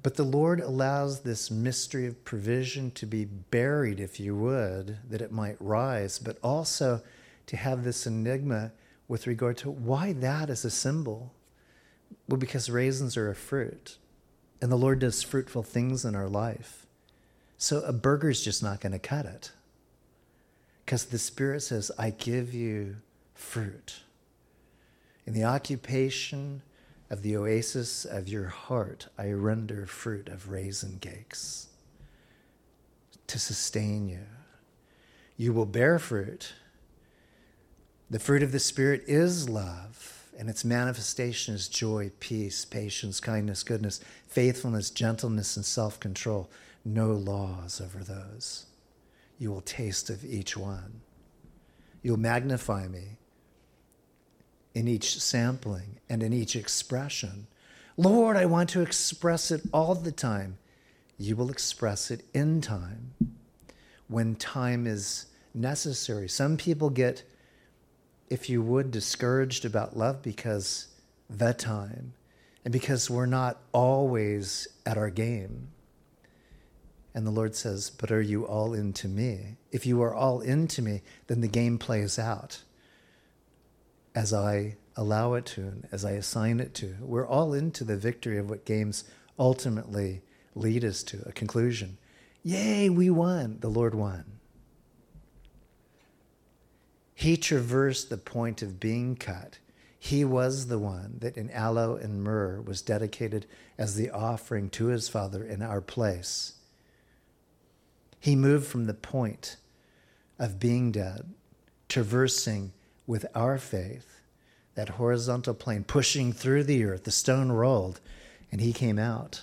But 0.05 0.15
the 0.15 0.23
Lord 0.23 0.61
allows 0.61 1.23
this 1.23 1.51
mystery 1.51 2.07
of 2.07 2.25
provision 2.25 2.93
to 2.93 3.05
be 3.05 3.25
buried, 3.25 3.99
if 3.99 4.21
you 4.21 4.37
would, 4.37 4.99
that 5.11 5.21
it 5.21 5.33
might 5.33 5.57
rise, 5.59 6.21
but 6.21 6.39
also 6.41 7.03
to 7.47 7.57
have 7.57 7.83
this 7.83 8.07
enigma 8.07 8.71
with 9.09 9.27
regard 9.27 9.57
to 9.57 9.71
why 9.73 10.13
that 10.13 10.51
is 10.51 10.65
a 10.65 10.71
symbol. 10.71 11.35
Well, 12.29 12.37
because 12.37 12.71
raisins 12.71 13.17
are 13.17 13.29
a 13.29 13.35
fruit, 13.35 13.99
and 14.61 14.71
the 14.71 14.77
Lord 14.77 15.01
does 15.01 15.25
fruitful 15.25 15.65
things 15.65 16.05
in 16.05 16.15
our 16.15 16.29
life. 16.29 16.87
So 17.59 17.81
a 17.81 17.93
burger 17.93 18.31
is 18.31 18.45
just 18.45 18.63
not 18.63 18.81
going 18.81 18.93
to 18.93 19.01
cut 19.01 19.27
it. 19.27 19.51
Because 20.85 21.07
the 21.07 21.19
Spirit 21.19 21.63
says, 21.63 21.91
I 21.99 22.11
give 22.11 22.53
you 22.53 22.97
fruit. 23.35 24.01
In 25.27 25.35
the 25.35 25.45
occupation 25.45 26.63
of 27.11 27.23
the 27.23 27.37
oasis 27.37 28.05
of 28.05 28.29
your 28.29 28.49
heart, 28.49 29.09
I 29.19 29.31
render 29.31 29.87
fruit 29.87 30.29
of 30.29 30.51
raisin 30.51 30.99
cakes 31.01 31.69
to 33.27 33.39
sustain 33.39 34.09
you. 34.09 34.27
You 35.37 35.53
will 35.53 35.67
bear 35.67 35.99
fruit. 35.99 36.53
The 38.11 38.19
fruit 38.19 38.43
of 38.43 38.53
the 38.53 38.59
Spirit 38.59 39.05
is 39.07 39.49
love, 39.49 40.29
and 40.39 40.51
its 40.51 40.65
manifestation 40.65 41.55
is 41.55 41.69
joy, 41.69 42.11
peace, 42.21 42.65
patience, 42.65 43.21
kindness, 43.21 43.63
goodness, 43.63 44.01
faithfulness, 44.27 44.91
gentleness, 44.91 45.57
and 45.57 45.65
self 45.65 45.99
control. 45.99 46.51
No 46.85 47.13
laws 47.13 47.81
over 47.81 48.05
those. 48.05 48.67
You 49.43 49.51
will 49.51 49.61
taste 49.63 50.09
of 50.09 50.25
each 50.25 50.57
one. 50.57 51.01
You'll 52.01 52.17
magnify 52.17 52.87
me 52.87 53.19
in 54.73 54.87
each 54.87 55.21
sampling 55.21 55.99
and 56.09 56.23
in 56.23 56.33
each 56.33 56.55
expression. 56.55 57.49
Lord, 57.97 58.37
I 58.37 58.45
want 58.45 58.69
to 58.69 58.83
express 58.83 59.51
it 59.51 59.63
all 59.73 59.97
the 59.97 60.13
time. 60.13 60.59
You 61.19 61.35
will 61.35 61.51
express 61.51 62.09
it 62.09 62.25
in 62.33 62.61
time 62.61 63.15
when 64.07 64.37
time 64.37 64.87
is 64.87 65.27
necessary. 65.53 66.29
Some 66.29 66.57
people 66.57 66.89
get, 66.89 67.25
if 68.31 68.49
you 68.49 68.63
would, 68.63 68.93
discouraged 68.93 69.65
about 69.65 69.97
love 69.97 70.23
because 70.23 70.87
the 71.29 71.53
time 71.53 72.13
and 72.65 72.71
because 72.71 73.11
we're 73.11 73.27
not 73.27 73.59
always 73.73 74.69
at 74.87 74.97
our 74.97 75.11
game. 75.11 75.73
And 77.15 77.27
the 77.27 77.31
Lord 77.31 77.55
says, 77.55 77.91
But 77.91 78.11
are 78.11 78.23
you 78.23 78.47
all 78.47 78.73
into 78.73 79.09
me? 79.09 79.57
If 79.71 79.87
you 79.87 80.01
are 80.03 80.15
all 80.15 80.41
into 80.41 80.81
me, 80.81 81.03
then 81.27 81.41
the 81.41 81.49
game 81.49 81.79
plays 81.79 82.19
out 82.19 82.63
as 84.15 84.33
I 84.33 84.77
allow 84.97 85.35
it 85.35 85.47
to 85.47 85.63
and 85.63 85.89
as 85.93 86.05
I 86.05 86.13
assign 86.13 86.61
it 86.61 86.75
to. 86.75 86.97
We're 87.01 87.27
all 87.27 87.53
into 87.53 87.85
the 87.85 87.97
victory 87.97 88.39
of 88.39 88.49
what 88.49 88.65
games 88.65 89.05
ultimately 89.39 90.23
lead 90.55 90.85
us 90.85 91.03
to 91.05 91.23
a 91.27 91.33
conclusion. 91.33 91.99
Yay, 92.43 92.89
we 92.89 93.09
won. 93.11 93.59
The 93.61 93.71
Lord 93.71 93.95
won. 93.95 94.25
He 97.15 97.37
traversed 97.37 98.11
the 98.11 98.17
point 98.17 98.63
of 98.63 98.81
being 98.81 99.17
cut. 99.17 99.59
He 99.99 100.25
was 100.25 100.67
the 100.67 100.79
one 100.79 101.19
that 101.21 101.37
in 101.37 101.51
aloe 101.51 101.95
and 101.95 102.25
myrrh 102.25 102.61
was 102.61 102.83
dedicated 102.83 103.47
as 103.79 103.95
the 103.95 104.11
offering 104.11 104.71
to 104.71 104.87
his 104.87 105.09
Father 105.09 105.45
in 105.45 105.63
our 105.63 105.81
place. 105.81 106.55
He 108.23 108.37
moved 108.37 108.69
from 108.69 108.85
the 108.85 108.95
point 108.95 109.57
of 110.39 110.61
being 110.61 110.93
dead, 110.93 111.35
traversing 111.89 112.73
with 113.05 113.27
our 113.35 113.59
faith 113.59 114.21
that 114.77 114.91
horizontal 114.91 115.55
plane, 115.55 115.83
pushing 115.83 116.33
through 116.33 116.63
the 116.63 116.85
earth. 116.85 117.03
The 117.03 117.11
stone 117.11 117.51
rolled, 117.51 117.99
and 118.53 118.61
he 118.61 118.73
came 118.73 118.97
out 118.97 119.43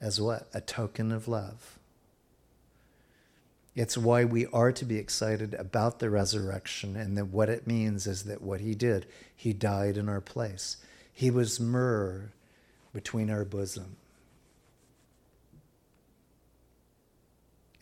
as 0.00 0.20
what? 0.20 0.46
A 0.54 0.60
token 0.60 1.10
of 1.10 1.26
love. 1.26 1.80
It's 3.74 3.98
why 3.98 4.24
we 4.24 4.46
are 4.46 4.70
to 4.70 4.84
be 4.84 4.98
excited 4.98 5.54
about 5.54 5.98
the 5.98 6.10
resurrection, 6.10 6.94
and 6.94 7.18
that 7.18 7.26
what 7.26 7.48
it 7.48 7.66
means 7.66 8.06
is 8.06 8.22
that 8.22 8.40
what 8.40 8.60
he 8.60 8.76
did, 8.76 9.06
he 9.34 9.52
died 9.52 9.96
in 9.96 10.08
our 10.08 10.20
place. 10.20 10.76
He 11.12 11.28
was 11.28 11.58
myrrh 11.58 12.30
between 12.92 13.30
our 13.30 13.44
bosom. 13.44 13.96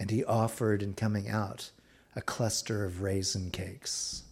And 0.01 0.11
he 0.11 0.24
offered 0.24 0.82
in 0.82 0.94
coming 0.94 1.28
out 1.28 1.70
a 2.16 2.22
cluster 2.22 2.86
of 2.86 3.03
raisin 3.03 3.51
cakes. 3.51 4.24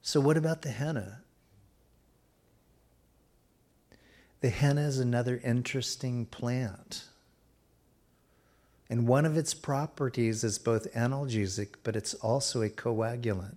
So, 0.00 0.20
what 0.20 0.38
about 0.38 0.62
the 0.62 0.70
henna? 0.70 1.20
The 4.40 4.48
henna 4.48 4.82
is 4.82 4.98
another 4.98 5.40
interesting 5.44 6.24
plant. 6.26 7.04
And 8.88 9.06
one 9.06 9.26
of 9.26 9.36
its 9.36 9.52
properties 9.52 10.44
is 10.44 10.58
both 10.58 10.92
analgesic, 10.94 11.74
but 11.82 11.96
it's 11.96 12.14
also 12.14 12.62
a 12.62 12.70
coagulant, 12.70 13.56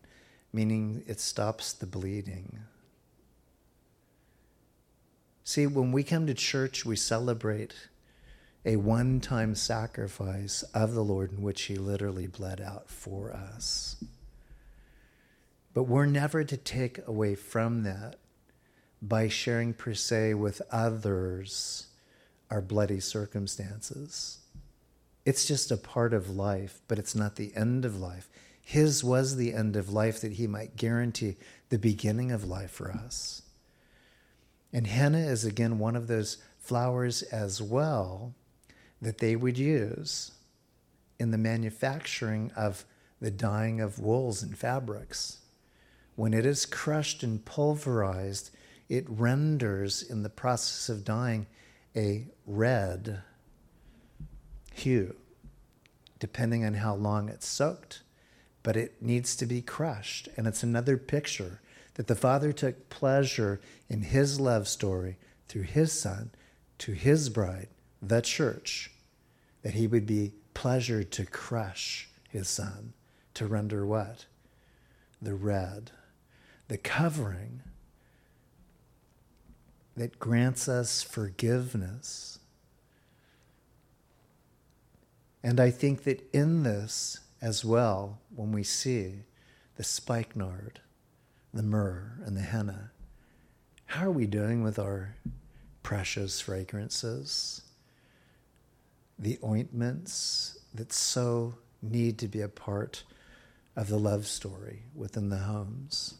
meaning 0.51 1.03
it 1.07 1.21
stops 1.21 1.71
the 1.71 1.85
bleeding. 1.85 2.59
See, 5.49 5.65
when 5.65 5.91
we 5.91 6.03
come 6.03 6.27
to 6.27 6.35
church, 6.35 6.85
we 6.85 6.95
celebrate 6.95 7.73
a 8.63 8.75
one 8.75 9.19
time 9.19 9.55
sacrifice 9.55 10.61
of 10.75 10.93
the 10.93 11.03
Lord 11.03 11.31
in 11.31 11.41
which 11.41 11.63
He 11.63 11.75
literally 11.75 12.27
bled 12.27 12.61
out 12.61 12.87
for 12.91 13.33
us. 13.33 13.95
But 15.73 15.85
we're 15.85 16.05
never 16.05 16.43
to 16.43 16.55
take 16.55 16.99
away 17.07 17.33
from 17.33 17.81
that 17.81 18.17
by 19.01 19.27
sharing, 19.27 19.73
per 19.73 19.95
se, 19.95 20.35
with 20.35 20.61
others 20.69 21.87
our 22.51 22.61
bloody 22.61 22.99
circumstances. 22.99 24.41
It's 25.25 25.47
just 25.47 25.71
a 25.71 25.77
part 25.77 26.13
of 26.13 26.29
life, 26.29 26.79
but 26.87 26.99
it's 26.99 27.15
not 27.15 27.37
the 27.37 27.55
end 27.55 27.85
of 27.85 27.99
life. 27.99 28.29
His 28.61 29.03
was 29.03 29.35
the 29.35 29.55
end 29.55 29.75
of 29.75 29.91
life 29.91 30.21
that 30.21 30.33
he 30.33 30.45
might 30.45 30.75
guarantee 30.75 31.37
the 31.69 31.79
beginning 31.79 32.31
of 32.31 32.43
life 32.43 32.69
for 32.69 32.91
us. 32.91 33.41
And 34.71 34.87
henna 34.87 35.19
is 35.19 35.45
again 35.45 35.79
one 35.79 35.95
of 35.95 36.07
those 36.07 36.37
flowers 36.59 37.23
as 37.23 37.61
well 37.61 38.33
that 39.01 39.17
they 39.17 39.35
would 39.35 39.57
use 39.57 40.31
in 41.17 41.31
the 41.31 41.37
manufacturing 41.37 42.51
of 42.55 42.85
the 43.19 43.31
dyeing 43.31 43.81
of 43.81 43.99
wools 43.99 44.43
and 44.43 44.57
fabrics. 44.57 45.39
When 46.15 46.33
it 46.33 46.45
is 46.45 46.65
crushed 46.65 47.23
and 47.23 47.43
pulverized, 47.43 48.51
it 48.87 49.05
renders, 49.07 50.01
in 50.01 50.23
the 50.23 50.29
process 50.29 50.89
of 50.89 51.03
dyeing, 51.03 51.47
a 51.95 52.27
red 52.45 53.21
hue, 54.73 55.15
depending 56.19 56.65
on 56.65 56.75
how 56.75 56.95
long 56.95 57.29
it's 57.29 57.47
soaked. 57.47 58.01
But 58.61 58.75
it 58.75 59.01
needs 59.01 59.35
to 59.37 59.45
be 59.45 59.61
crushed. 59.61 60.27
And 60.35 60.45
it's 60.45 60.63
another 60.63 60.97
picture 60.97 61.61
that 61.99 62.07
the 62.07 62.15
Father 62.15 62.53
took 62.53 62.87
pleasure 62.87 63.59
in 63.89 64.03
his 64.03 64.39
love 64.39 64.69
story 64.69 65.17
through 65.49 65.63
his 65.63 65.91
Son 65.91 66.31
to 66.77 66.93
his 66.93 67.27
bride, 67.27 67.67
the 68.01 68.21
church, 68.21 68.91
that 69.63 69.73
he 69.73 69.85
would 69.85 70.05
be 70.05 70.31
pleasured 70.53 71.11
to 71.11 71.25
crush 71.25 72.07
his 72.29 72.47
Son, 72.47 72.93
to 73.33 73.47
render 73.47 73.85
what? 73.85 74.27
The 75.21 75.33
red 75.35 75.91
the 76.69 76.77
covering 76.77 77.63
that 79.97 80.19
grants 80.19 80.69
us 80.69 81.03
forgiveness. 81.03 82.39
And 85.43 85.59
I 85.59 85.69
think 85.69 86.03
that 86.03 86.29
in 86.31 86.63
this 86.63 87.19
as 87.41 87.65
well, 87.65 88.21
when 88.33 88.53
we 88.53 88.63
see 88.63 89.23
the 89.75 89.83
spikenard, 89.83 90.79
the 91.53 91.63
myrrh, 91.63 92.19
and 92.25 92.37
the 92.37 92.41
henna, 92.41 92.91
how 93.85 94.05
are 94.05 94.11
we 94.11 94.27
doing 94.27 94.63
with 94.63 94.77
our 94.77 95.15
precious 95.81 96.39
fragrances? 96.39 97.61
The 99.17 99.39
ointments 99.43 100.59
that 100.73 100.93
so 100.93 101.55
need 101.81 102.19
to 102.19 102.27
be 102.27 102.41
a 102.41 102.47
part 102.47 103.03
of 103.75 103.87
the 103.87 103.97
love 103.97 104.27
story 104.27 104.83
within 104.93 105.29
the 105.29 105.37
homes. 105.37 106.15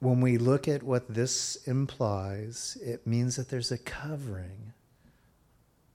When 0.00 0.20
we 0.20 0.36
look 0.36 0.68
at 0.68 0.82
what 0.82 1.14
this 1.14 1.56
implies, 1.64 2.76
it 2.82 3.06
means 3.06 3.36
that 3.36 3.48
there's 3.48 3.72
a 3.72 3.78
covering 3.78 4.74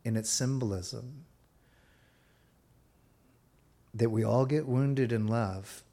in 0.04 0.18
its 0.18 0.32
symbolism. 0.32 1.26
That 3.94 4.12
we 4.12 4.24
all 4.24 4.46
get 4.46 4.68
wounded 4.68 5.12
in 5.12 5.28
love, 5.28 5.84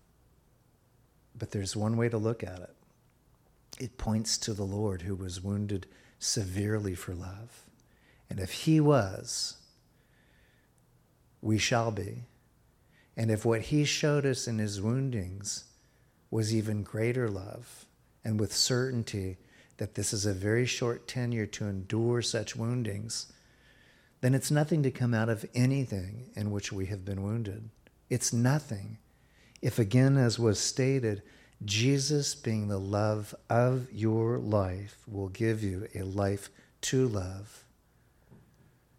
but 1.36 1.50
there's 1.50 1.74
one 1.74 1.96
way 1.96 2.08
to 2.08 2.18
look 2.18 2.42
at 2.42 2.60
it. 2.60 2.74
It 3.78 3.98
points 3.98 4.38
to 4.38 4.54
the 4.54 4.64
Lord 4.64 5.02
who 5.02 5.14
was 5.14 5.42
wounded 5.42 5.86
severely 6.18 6.94
for 6.94 7.14
love. 7.14 7.66
And 8.28 8.40
if 8.40 8.52
he 8.52 8.80
was, 8.80 9.58
we 11.40 11.58
shall 11.58 11.90
be. 11.90 12.24
And 13.16 13.30
if 13.30 13.44
what 13.44 13.62
he 13.62 13.84
showed 13.84 14.26
us 14.26 14.46
in 14.46 14.58
his 14.58 14.80
woundings 14.80 15.64
was 16.30 16.54
even 16.54 16.82
greater 16.82 17.28
love, 17.28 17.86
and 18.24 18.38
with 18.38 18.52
certainty 18.52 19.38
that 19.78 19.94
this 19.94 20.12
is 20.12 20.26
a 20.26 20.34
very 20.34 20.66
short 20.66 21.06
tenure 21.06 21.46
to 21.46 21.66
endure 21.66 22.20
such 22.20 22.56
woundings, 22.56 23.32
then 24.20 24.34
it's 24.34 24.50
nothing 24.50 24.82
to 24.82 24.90
come 24.90 25.14
out 25.14 25.28
of 25.28 25.46
anything 25.54 26.30
in 26.34 26.50
which 26.50 26.72
we 26.72 26.86
have 26.86 27.04
been 27.04 27.22
wounded. 27.22 27.70
It's 28.08 28.32
nothing. 28.32 28.98
If 29.62 29.78
again, 29.78 30.16
as 30.16 30.38
was 30.38 30.58
stated, 30.58 31.22
Jesus 31.64 32.34
being 32.34 32.68
the 32.68 32.78
love 32.78 33.34
of 33.48 33.90
your 33.92 34.38
life 34.38 34.98
will 35.06 35.28
give 35.28 35.62
you 35.62 35.88
a 35.94 36.02
life 36.02 36.50
to 36.82 37.08
love 37.08 37.64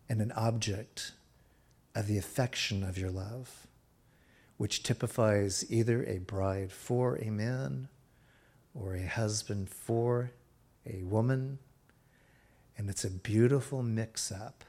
and 0.09 0.21
an 0.21 0.31
object 0.33 1.11
of 1.95 2.07
the 2.07 2.17
affection 2.17 2.83
of 2.83 2.97
your 2.97 3.11
love, 3.11 3.67
which 4.57 4.83
typifies 4.83 5.65
either 5.69 6.03
a 6.05 6.17
bride 6.17 6.71
for 6.71 7.15
a 7.17 7.29
man 7.29 7.87
or 8.73 8.95
a 8.95 9.05
husband 9.05 9.69
for 9.69 10.31
a 10.85 11.03
woman. 11.03 11.59
And 12.77 12.89
it's 12.89 13.03
a 13.03 13.09
beautiful 13.09 13.83
mix 13.83 14.31
up. 14.31 14.63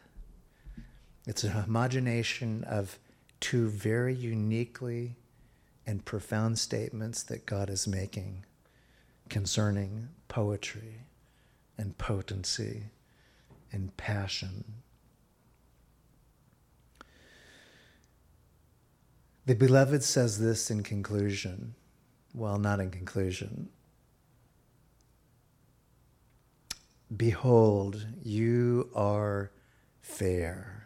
It's 1.26 1.44
a 1.44 1.50
homogenation 1.50 2.64
of 2.64 2.98
two 3.40 3.68
very 3.68 4.14
uniquely 4.14 5.16
and 5.86 6.04
profound 6.04 6.58
statements 6.58 7.22
that 7.24 7.46
God 7.46 7.70
is 7.70 7.86
making 7.86 8.44
concerning 9.28 10.08
poetry 10.28 11.02
and 11.76 11.96
potency 11.98 12.84
and 13.72 13.96
passion 13.96 14.64
The 19.48 19.54
beloved 19.54 20.02
says 20.02 20.38
this 20.38 20.70
in 20.70 20.82
conclusion. 20.82 21.74
Well, 22.34 22.58
not 22.58 22.80
in 22.80 22.90
conclusion. 22.90 23.70
Behold, 27.16 28.06
you 28.22 28.90
are 28.94 29.50
fair. 30.02 30.77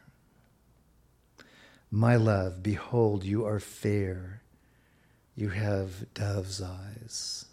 My 1.94 2.16
love, 2.16 2.62
behold, 2.62 3.22
you 3.22 3.44
are 3.44 3.60
fair. 3.60 4.40
You 5.36 5.50
have 5.50 6.14
dove's 6.14 6.62
eyes. 6.62 7.44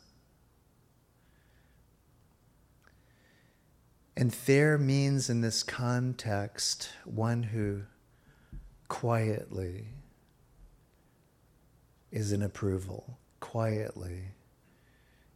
And 4.15 4.33
fair 4.33 4.77
means 4.77 5.29
in 5.29 5.41
this 5.41 5.61
context 5.61 6.89
one 7.03 7.43
who 7.43 7.81
quietly 8.87 9.87
is 12.09 12.31
in 12.31 12.41
approval, 12.41 13.19
quietly 13.41 14.21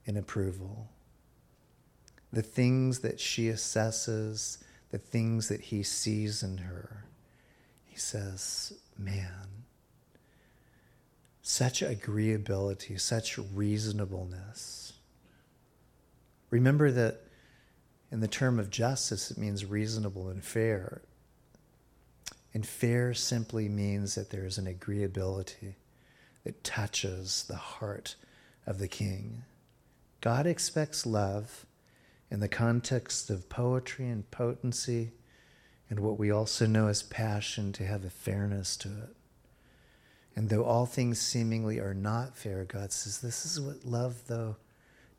in 0.05 0.15
approval. 0.15 0.87
The 2.31 2.41
things 2.41 2.99
that 2.99 3.19
she 3.19 3.47
assesses, 3.47 4.63
the 4.91 4.97
things 4.97 5.49
that 5.49 5.59
he 5.59 5.83
sees 5.83 6.41
in 6.41 6.59
her, 6.59 7.03
he 7.85 7.97
says, 7.97 8.73
Man, 8.97 9.65
such 11.41 11.81
agreeability, 11.81 12.99
such 12.99 13.37
reasonableness. 13.37 14.93
Remember 16.49 16.91
that 16.91 17.21
in 18.11 18.19
the 18.19 18.27
term 18.27 18.59
of 18.59 18.69
justice, 18.69 19.31
it 19.31 19.37
means 19.37 19.65
reasonable 19.65 20.29
and 20.29 20.43
fair. 20.43 21.01
And 22.53 22.65
fair 22.65 23.13
simply 23.15 23.67
means 23.67 24.13
that 24.15 24.29
there 24.29 24.45
is 24.45 24.59
an 24.59 24.71
agreeability 24.71 25.73
that 26.43 26.63
touches 26.63 27.45
the 27.47 27.55
heart 27.55 28.15
of 28.67 28.77
the 28.77 28.87
king. 28.87 29.43
God 30.21 30.45
expects 30.45 31.05
love 31.05 31.65
in 32.29 32.39
the 32.39 32.47
context 32.47 33.29
of 33.29 33.49
poetry 33.49 34.07
and 34.07 34.29
potency 34.29 35.11
and 35.93 35.99
what 35.99 36.17
we 36.17 36.31
also 36.31 36.65
know 36.65 36.87
as 36.87 37.03
passion 37.03 37.71
to 37.73 37.85
have 37.85 38.03
a 38.03 38.09
fairness 38.09 38.75
to 38.77 38.87
it. 38.87 39.15
And 40.35 40.49
though 40.49 40.63
all 40.63 40.87
things 40.87 41.21
seemingly 41.21 41.79
are 41.79 41.93
not 41.93 42.35
fair, 42.35 42.63
God 42.63 42.91
says 42.91 43.19
this 43.19 43.45
is 43.45 43.61
what 43.61 43.85
love, 43.85 44.23
though, 44.25 44.55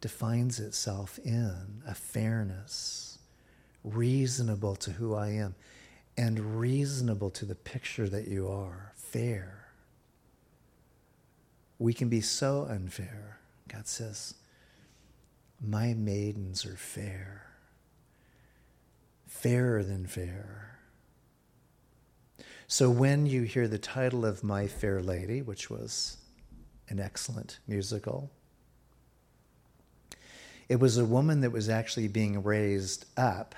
defines 0.01 0.59
itself 0.59 1.21
in 1.25 1.83
a 1.87 1.95
fairness, 1.95 3.21
reasonable 3.85 4.75
to 4.77 4.91
who 4.91 5.15
I 5.15 5.29
am, 5.29 5.55
and 6.17 6.59
reasonable 6.59 7.31
to 7.31 7.45
the 7.45 7.55
picture 7.55 8.09
that 8.09 8.27
you 8.27 8.49
are, 8.49 8.93
fair 8.97 9.65
we 11.79 11.93
can 11.93 12.09
be 12.09 12.21
so 12.21 12.67
unfair. 12.69 13.39
God 13.69 13.87
says, 13.87 14.35
My 15.61 15.95
maidens 15.95 16.65
are 16.65 16.77
fair, 16.77 17.47
fairer 19.35 19.83
than 19.83 20.07
fair. 20.07 20.79
So 22.67 22.89
when 22.89 23.27
you 23.27 23.43
hear 23.43 23.69
the 23.69 23.79
title 23.79 24.25
of 24.25 24.43
My 24.43 24.67
Fair 24.67 25.03
Lady, 25.03 25.43
which 25.43 25.69
was 25.69 26.17
an 26.89 26.99
excellent 26.99 27.59
musical, 27.69 28.31
it 30.69 30.77
was 30.77 30.97
a 30.97 31.05
woman 31.05 31.41
that 31.43 31.51
was 31.51 31.69
actually 31.69 32.09
being 32.09 32.43
raised 32.43 33.05
up 33.19 33.55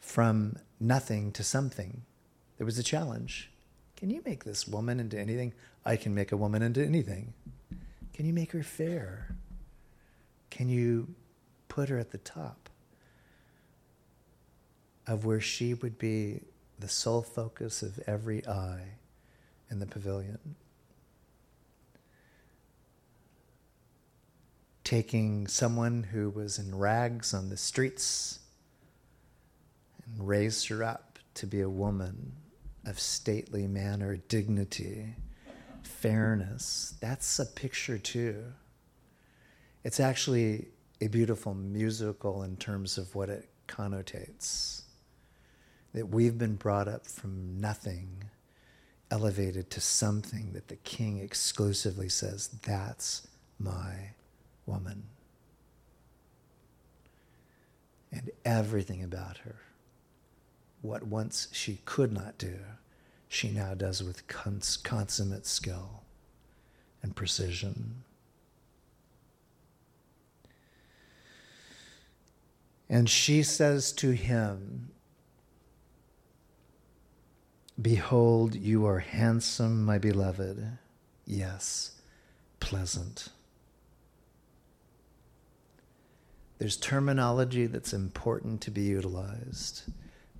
from 0.00 0.56
nothing 0.80 1.30
to 1.32 1.44
something. 1.44 2.02
There 2.56 2.64
was 2.64 2.78
a 2.78 2.82
challenge. 2.82 3.52
Can 3.94 4.10
you 4.10 4.20
make 4.24 4.42
this 4.42 4.66
woman 4.66 4.98
into 4.98 5.16
anything? 5.16 5.52
I 5.84 5.94
can 5.96 6.12
make 6.12 6.32
a 6.32 6.36
woman 6.36 6.62
into 6.62 6.84
anything. 6.84 7.34
Can 8.14 8.26
you 8.26 8.32
make 8.32 8.50
her 8.50 8.64
fair? 8.64 9.36
Can 10.50 10.68
you 10.68 11.14
put 11.68 11.88
her 11.88 11.98
at 11.98 12.10
the 12.10 12.18
top 12.18 12.67
of 15.08 15.24
where 15.24 15.40
she 15.40 15.74
would 15.74 15.98
be 15.98 16.42
the 16.78 16.88
sole 16.88 17.22
focus 17.22 17.82
of 17.82 17.98
every 18.06 18.46
eye 18.46 18.82
in 19.70 19.80
the 19.80 19.86
pavilion? 19.86 20.38
Taking 24.84 25.48
someone 25.48 26.04
who 26.04 26.30
was 26.30 26.58
in 26.58 26.76
rags 26.76 27.34
on 27.34 27.48
the 27.48 27.56
streets 27.56 28.38
and 30.06 30.28
raised 30.28 30.68
her 30.68 30.84
up 30.84 31.18
to 31.34 31.46
be 31.46 31.60
a 31.60 31.68
woman 31.68 32.32
of 32.84 33.00
stately 33.00 33.66
manner, 33.66 34.16
dignity, 34.28 35.14
fairness. 35.82 36.94
That's 37.00 37.38
a 37.38 37.46
picture 37.46 37.98
too. 37.98 38.44
It's 39.84 40.00
actually 40.00 40.68
a 41.00 41.08
beautiful 41.08 41.54
musical 41.54 42.42
in 42.42 42.56
terms 42.56 42.98
of 42.98 43.14
what 43.14 43.28
it 43.28 43.48
connotates 43.66 44.82
that 45.94 46.08
we've 46.08 46.38
been 46.38 46.56
brought 46.56 46.88
up 46.88 47.06
from 47.06 47.60
nothing, 47.60 48.24
elevated 49.10 49.70
to 49.70 49.80
something 49.80 50.52
that 50.52 50.68
the 50.68 50.76
king 50.76 51.18
exclusively 51.18 52.08
says, 52.08 52.48
That's 52.62 53.26
my 53.58 54.10
woman. 54.66 55.04
And 58.12 58.30
everything 58.44 59.02
about 59.02 59.38
her, 59.38 59.56
what 60.82 61.02
once 61.02 61.48
she 61.52 61.80
could 61.84 62.12
not 62.12 62.38
do, 62.38 62.58
she 63.28 63.50
now 63.50 63.74
does 63.74 64.02
with 64.02 64.26
cons- 64.26 64.78
consummate 64.78 65.46
skill 65.46 66.02
and 67.02 67.14
precision. 67.14 68.02
And 72.88 73.08
she 73.08 73.42
says 73.42 73.92
to 73.92 74.12
him, 74.12 74.90
Behold, 77.80 78.56
you 78.56 78.86
are 78.86 78.98
handsome, 78.98 79.84
my 79.84 79.98
beloved. 79.98 80.78
Yes, 81.24 81.92
pleasant. 82.58 83.28
There's 86.58 86.76
terminology 86.76 87.66
that's 87.66 87.92
important 87.92 88.60
to 88.62 88.72
be 88.72 88.82
utilized, 88.82 89.84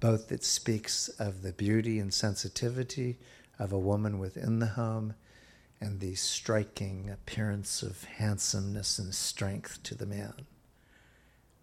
both 0.01 0.29
that 0.29 0.43
speaks 0.43 1.09
of 1.11 1.43
the 1.43 1.53
beauty 1.53 2.01
and 2.01 2.13
sensitivity 2.13 3.19
of 3.57 3.73
a 3.73 3.79
woman 3.79 4.19
within 4.19 4.59
the 4.59 4.67
home 4.67 5.15
and 5.81 6.01
the 6.01 6.17
striking 6.17 7.09
appearance 7.09 7.85
of 7.85 8.03
handsomeness 8.03 8.99
and 8.99 9.15
strength 9.15 9.81
to 9.85 9.95
the 9.95 10.07
man. 10.07 10.47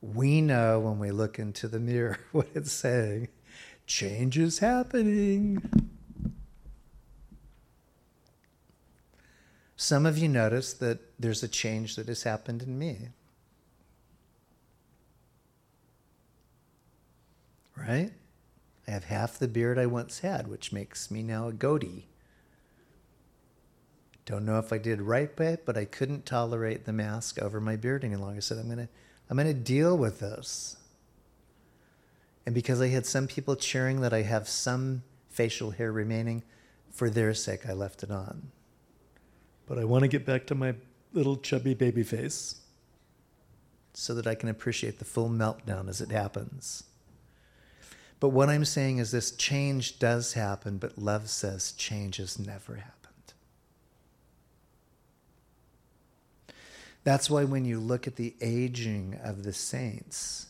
We 0.02 0.40
know 0.40 0.80
when 0.80 1.00
we 1.00 1.12
look 1.12 1.38
into 1.38 1.68
the 1.68 1.82
mirror 1.82 2.20
what 2.32 2.48
it's 2.56 2.72
saying 2.72 3.28
change 3.86 4.38
is 4.38 4.60
happening. 4.60 5.62
Some 9.76 10.06
of 10.06 10.18
you 10.18 10.28
notice 10.28 10.74
that 10.74 11.00
there's 11.20 11.44
a 11.44 11.48
change 11.48 11.96
that 11.96 12.08
has 12.08 12.24
happened 12.24 12.64
in 12.64 12.80
me. 12.80 13.10
Right? 17.76 18.12
I 18.88 18.92
have 18.92 19.06
half 19.06 19.38
the 19.38 19.48
beard 19.48 19.78
I 19.78 19.86
once 19.86 20.20
had, 20.20 20.48
which 20.48 20.72
makes 20.72 21.12
me 21.12 21.24
now 21.24 21.48
a 21.48 21.54
goatee. 21.54 22.08
Don't 24.26 24.46
know 24.46 24.58
if 24.58 24.74
I 24.74 24.78
did 24.78 25.02
right 25.02 25.36
by 25.36 25.46
it, 25.46 25.66
but 25.66 25.78
I 25.78 25.86
couldn't 25.86 26.26
tolerate 26.26 26.86
the 26.86 26.94
mask 26.94 27.40
over 27.40 27.62
my 27.62 27.76
beard 27.76 28.04
any 28.04 28.16
longer. 28.16 28.38
I 28.38 28.40
said, 28.40 28.58
I'm 28.58 28.70
gonna 28.70 28.90
I'm 29.30 29.38
gonna 29.38 29.54
deal 29.54 29.98
with 29.98 30.20
this. 30.20 30.78
And 32.46 32.54
because 32.54 32.82
I 32.82 32.88
had 32.88 33.06
some 33.06 33.28
people 33.28 33.56
cheering 33.56 34.02
that 34.02 34.14
I 34.14 34.22
have 34.22 34.48
some 34.48 35.04
facial 35.30 35.72
hair 35.72 35.92
remaining, 35.92 36.44
for 36.92 37.10
their 37.10 37.34
sake 37.34 37.68
I 37.68 37.74
left 37.74 38.04
it 38.04 38.12
on. 38.12 38.52
But 39.66 39.80
I 39.80 39.84
want 39.84 40.04
to 40.04 40.08
get 40.08 40.26
back 40.26 40.46
to 40.48 40.56
my 40.56 40.76
little 41.12 41.38
chubby 41.38 41.74
baby 41.74 42.04
face 42.04 42.62
so 43.94 44.14
that 44.14 44.28
I 44.28 44.36
can 44.36 44.50
appreciate 44.50 45.00
the 45.00 45.06
full 45.06 45.30
meltdown 45.30 45.90
as 45.90 46.02
it 46.02 46.12
happens. 46.12 46.84
But 48.20 48.30
what 48.30 48.50
I'm 48.50 48.66
saying 48.66 49.00
is 49.00 49.12
this 49.12 49.32
change 49.32 50.00
does 50.00 50.34
happen, 50.34 50.78
but 50.78 50.98
love 50.98 51.30
says 51.30 51.72
change 51.74 52.18
has 52.18 52.40
never 52.40 52.76
happened. 52.76 52.94
That's 57.04 57.30
why 57.30 57.44
when 57.44 57.66
you 57.66 57.80
look 57.80 58.08
at 58.08 58.16
the 58.16 58.36
aging 58.42 59.20
of 59.24 59.44
the 59.44 59.54
saints, 59.54 60.48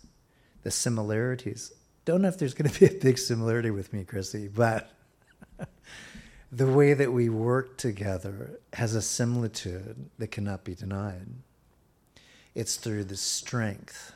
the 0.63 0.71
similarities, 0.71 1.73
don't 2.05 2.21
know 2.21 2.27
if 2.27 2.37
there's 2.37 2.53
going 2.53 2.69
to 2.71 2.79
be 2.79 2.85
a 2.85 2.99
big 2.99 3.17
similarity 3.17 3.71
with 3.71 3.91
me, 3.91 4.03
Chrissy, 4.03 4.47
but 4.47 4.91
the 6.51 6.67
way 6.67 6.93
that 6.93 7.11
we 7.11 7.29
work 7.29 7.77
together 7.77 8.59
has 8.73 8.95
a 8.95 9.01
similitude 9.01 10.09
that 10.17 10.27
cannot 10.27 10.63
be 10.63 10.75
denied. 10.75 11.27
It's 12.53 12.77
through 12.77 13.05
the 13.05 13.17
strength 13.17 14.13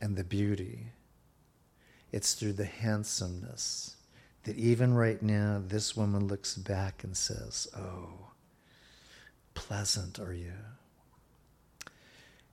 and 0.00 0.16
the 0.16 0.24
beauty 0.24 0.92
it's 2.14 2.34
through 2.34 2.52
the 2.52 2.64
handsomeness 2.64 3.96
that 4.44 4.56
even 4.56 4.94
right 4.94 5.20
now, 5.20 5.60
this 5.66 5.96
woman 5.96 6.28
looks 6.28 6.54
back 6.54 7.02
and 7.02 7.16
says, 7.16 7.66
Oh, 7.76 8.28
pleasant 9.54 10.20
are 10.20 10.32
you. 10.32 10.52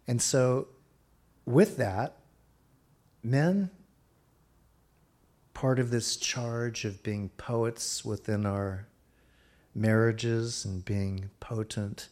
And 0.07 0.19
so, 0.19 0.69
with 1.45 1.77
that, 1.77 2.17
men, 3.21 3.69
part 5.61 5.77
of 5.77 5.91
this 5.91 6.17
charge 6.17 6.85
of 6.85 7.03
being 7.03 7.29
poets 7.37 8.03
within 8.03 8.47
our 8.47 8.87
marriages 9.75 10.65
and 10.65 10.83
being 10.83 11.29
potent 11.39 12.09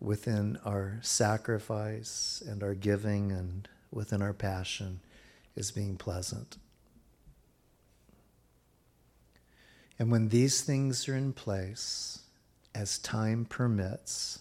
within 0.00 0.58
our 0.64 0.98
sacrifice 1.00 2.42
and 2.48 2.64
our 2.64 2.74
giving 2.74 3.30
and 3.30 3.68
within 3.92 4.20
our 4.20 4.32
passion 4.32 4.98
is 5.54 5.70
being 5.70 5.96
pleasant. 5.96 6.56
And 9.96 10.10
when 10.10 10.30
these 10.30 10.60
things 10.62 11.08
are 11.08 11.14
in 11.14 11.32
place, 11.32 12.22
as 12.74 12.98
time 12.98 13.44
permits, 13.44 14.40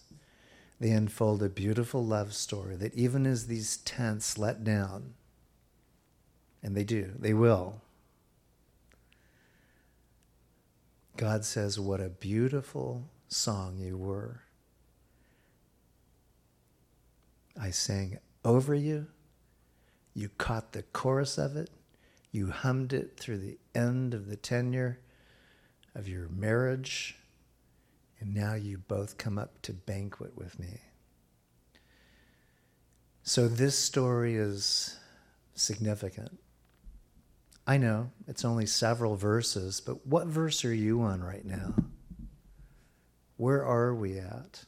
they 0.80 0.90
unfold 0.90 1.44
a 1.44 1.50
beautiful 1.50 2.04
love 2.04 2.34
story 2.34 2.78
that 2.78 2.96
even 2.96 3.28
as 3.28 3.46
these 3.46 3.78
tents 3.78 4.40
let 4.40 4.64
down, 4.64 5.14
and 6.64 6.76
they 6.76 6.84
do, 6.84 7.12
they 7.20 7.36
will, 7.36 7.83
God 11.18 11.46
says, 11.46 11.80
What 11.80 12.00
a 12.00 12.10
beautiful 12.10 13.10
song 13.28 13.78
you 13.78 13.98
were. 13.98 14.42
I 17.60 17.70
sang 17.70 18.18
over 18.44 18.74
you. 18.74 19.08
You 20.14 20.30
caught 20.38 20.74
the 20.74 20.84
chorus 20.84 21.38
of 21.38 21.56
it. 21.56 21.70
You 22.32 22.50
hummed 22.50 22.94
it 22.94 23.18
through 23.18 23.40
the 23.40 23.58
end 23.76 24.14
of 24.14 24.28
the 24.28 24.36
tenure 24.36 25.00
of 25.96 26.08
your 26.08 26.28
marriage, 26.30 27.16
and 28.20 28.34
now 28.34 28.56
you 28.56 28.80
both 28.80 29.18
come 29.20 29.38
up 29.38 29.62
to 29.64 29.74
banquet 29.74 30.36
with 30.36 30.60
me. 30.60 30.82
So 33.22 33.48
this 33.48 33.78
story 33.78 34.36
is 34.36 34.98
significant. 35.54 36.40
I 37.66 37.78
know 37.78 38.12
it's 38.28 38.44
only 38.44 38.66
several 38.66 39.16
verses, 39.16 39.80
but 39.80 40.06
what 40.06 40.28
verse 40.28 40.66
are 40.66 40.74
you 40.74 41.02
on 41.02 41.24
right 41.24 41.46
now? 41.46 41.74
Where 43.38 43.66
are 43.66 43.94
we 43.94 44.18
at? 44.18 44.66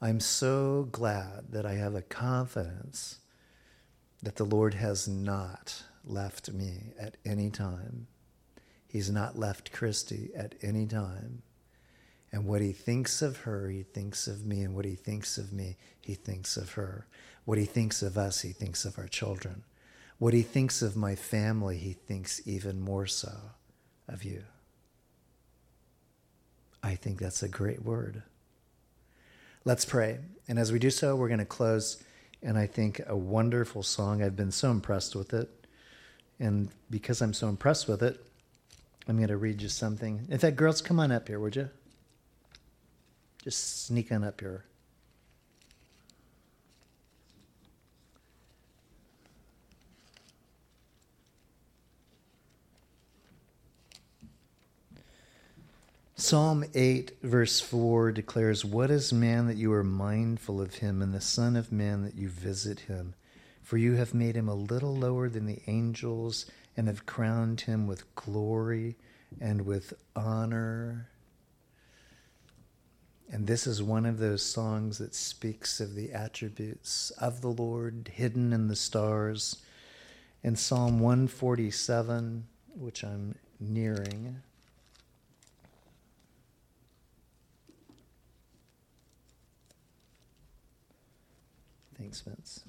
I'm 0.00 0.20
so 0.20 0.88
glad 0.92 1.46
that 1.50 1.66
I 1.66 1.74
have 1.74 1.94
a 1.94 2.02
confidence 2.02 3.18
that 4.22 4.36
the 4.36 4.44
Lord 4.44 4.74
has 4.74 5.08
not 5.08 5.82
left 6.04 6.52
me 6.52 6.92
at 6.98 7.16
any 7.24 7.50
time. 7.50 8.06
He's 8.86 9.10
not 9.10 9.38
left 9.38 9.72
Christy 9.72 10.30
at 10.36 10.54
any 10.62 10.86
time. 10.86 11.42
And 12.30 12.46
what 12.46 12.60
he 12.60 12.72
thinks 12.72 13.22
of 13.22 13.38
her, 13.38 13.68
he 13.68 13.82
thinks 13.82 14.26
of 14.26 14.44
me. 14.44 14.62
And 14.62 14.74
what 14.74 14.84
he 14.84 14.94
thinks 14.94 15.38
of 15.38 15.52
me, 15.52 15.76
he 16.00 16.14
thinks 16.14 16.56
of 16.56 16.72
her. 16.72 17.06
What 17.44 17.58
he 17.58 17.64
thinks 17.64 18.02
of 18.02 18.16
us, 18.16 18.42
he 18.42 18.52
thinks 18.52 18.84
of 18.84 18.98
our 18.98 19.08
children. 19.08 19.64
What 20.18 20.34
he 20.34 20.42
thinks 20.42 20.80
of 20.82 20.96
my 20.96 21.14
family, 21.14 21.76
he 21.76 21.92
thinks 21.92 22.40
even 22.46 22.80
more 22.80 23.06
so 23.06 23.32
of 24.08 24.24
you. 24.24 24.44
I 26.82 26.94
think 26.94 27.18
that's 27.18 27.42
a 27.42 27.48
great 27.48 27.84
word. 27.84 28.22
Let's 29.64 29.84
pray. 29.84 30.20
And 30.48 30.58
as 30.58 30.72
we 30.72 30.78
do 30.78 30.90
so, 30.90 31.16
we're 31.16 31.28
going 31.28 31.40
to 31.40 31.44
close. 31.44 32.02
And 32.42 32.56
I 32.56 32.66
think 32.66 33.00
a 33.06 33.16
wonderful 33.16 33.82
song. 33.82 34.22
I've 34.22 34.36
been 34.36 34.52
so 34.52 34.70
impressed 34.70 35.16
with 35.16 35.34
it. 35.34 35.50
And 36.38 36.68
because 36.90 37.20
I'm 37.20 37.34
so 37.34 37.48
impressed 37.48 37.88
with 37.88 38.02
it, 38.02 38.24
I'm 39.08 39.16
going 39.16 39.28
to 39.28 39.36
read 39.36 39.60
you 39.62 39.68
something. 39.68 40.26
In 40.30 40.38
fact, 40.38 40.56
girls, 40.56 40.80
come 40.80 41.00
on 41.00 41.10
up 41.10 41.28
here, 41.28 41.40
would 41.40 41.56
you? 41.56 41.70
Just 43.42 43.86
sneak 43.86 44.12
on 44.12 44.24
up 44.24 44.40
here. 44.40 44.64
Psalm 56.18 56.64
8, 56.72 57.18
verse 57.22 57.60
4 57.60 58.10
declares, 58.10 58.64
What 58.64 58.90
is 58.90 59.12
man 59.12 59.48
that 59.48 59.58
you 59.58 59.70
are 59.74 59.84
mindful 59.84 60.62
of 60.62 60.76
him, 60.76 61.02
and 61.02 61.12
the 61.12 61.20
Son 61.20 61.56
of 61.56 61.70
Man 61.70 62.04
that 62.04 62.14
you 62.14 62.30
visit 62.30 62.80
him? 62.80 63.14
For 63.62 63.76
you 63.76 63.96
have 63.96 64.14
made 64.14 64.34
him 64.34 64.48
a 64.48 64.54
little 64.54 64.96
lower 64.96 65.28
than 65.28 65.44
the 65.44 65.60
angels 65.66 66.46
and 66.74 66.88
have 66.88 67.04
crowned 67.04 67.60
him 67.60 67.86
with 67.86 68.14
glory 68.14 68.96
and 69.38 69.66
with 69.66 69.92
honor. 70.14 71.10
And 73.30 73.46
this 73.46 73.66
is 73.66 73.82
one 73.82 74.06
of 74.06 74.16
those 74.16 74.42
songs 74.42 74.96
that 74.96 75.14
speaks 75.14 75.80
of 75.80 75.94
the 75.94 76.12
attributes 76.12 77.10
of 77.20 77.42
the 77.42 77.50
Lord 77.50 78.10
hidden 78.14 78.54
in 78.54 78.68
the 78.68 78.76
stars. 78.76 79.62
In 80.42 80.56
Psalm 80.56 80.98
147, 80.98 82.46
which 82.74 83.04
I'm 83.04 83.34
nearing, 83.60 84.40
Thanks, 91.98 92.20
Vince. 92.20 92.64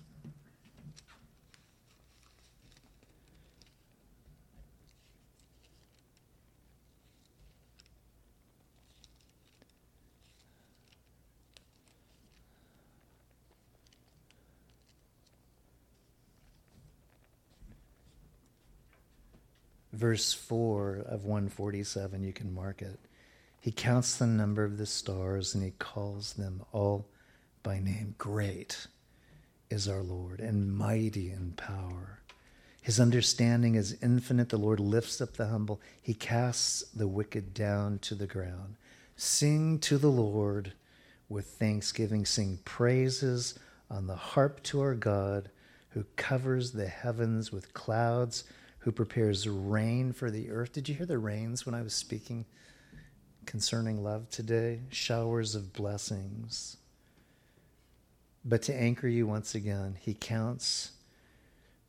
verse 19.97 20.31
4 20.31 21.05
of 21.07 21.25
147, 21.25 22.23
you 22.23 22.31
can 22.31 22.53
mark 22.53 22.81
it. 22.81 22.99
He 23.59 23.71
counts 23.71 24.17
the 24.17 24.27
number 24.27 24.63
of 24.63 24.77
the 24.77 24.85
stars 24.85 25.55
and 25.55 25.63
he 25.63 25.71
calls 25.71 26.33
them 26.33 26.61
all 26.71 27.07
by 27.63 27.79
name. 27.79 28.13
Great 28.17 28.87
is 29.69 29.87
our 29.87 30.01
Lord 30.01 30.39
and 30.39 30.75
mighty 30.75 31.31
in 31.31 31.53
power. 31.57 32.19
His 32.81 32.99
understanding 32.99 33.75
is 33.75 33.97
infinite. 34.01 34.49
The 34.49 34.57
Lord 34.57 34.79
lifts 34.79 35.19
up 35.19 35.33
the 35.33 35.47
humble, 35.47 35.81
he 36.01 36.13
casts 36.13 36.83
the 36.95 37.07
wicked 37.07 37.53
down 37.53 37.99
to 37.99 38.15
the 38.15 38.27
ground. 38.27 38.75
Sing 39.15 39.79
to 39.79 39.97
the 39.97 40.11
Lord 40.11 40.73
with 41.27 41.47
thanksgiving, 41.47 42.25
sing 42.25 42.59
praises 42.63 43.59
on 43.89 44.07
the 44.07 44.15
harp 44.15 44.63
to 44.63 44.79
our 44.79 44.95
God, 44.95 45.49
who 45.89 46.05
covers 46.15 46.71
the 46.71 46.87
heavens 46.87 47.51
with 47.51 47.73
clouds, 47.73 48.43
who 48.79 48.91
prepares 48.91 49.49
rain 49.49 50.13
for 50.13 50.31
the 50.31 50.49
earth. 50.49 50.71
Did 50.71 50.87
you 50.87 50.95
hear 50.95 51.05
the 51.05 51.17
rains 51.17 51.65
when 51.65 51.75
I 51.75 51.81
was 51.81 51.93
speaking 51.93 52.45
concerning 53.45 54.03
love 54.03 54.29
today? 54.29 54.81
Showers 54.89 55.55
of 55.55 55.73
blessings. 55.73 56.77
But 58.49 58.61
to 58.63 58.73
anchor 58.73 59.09
you 59.09 59.27
once 59.27 59.55
again, 59.55 59.97
he 59.99 60.13
counts 60.13 60.91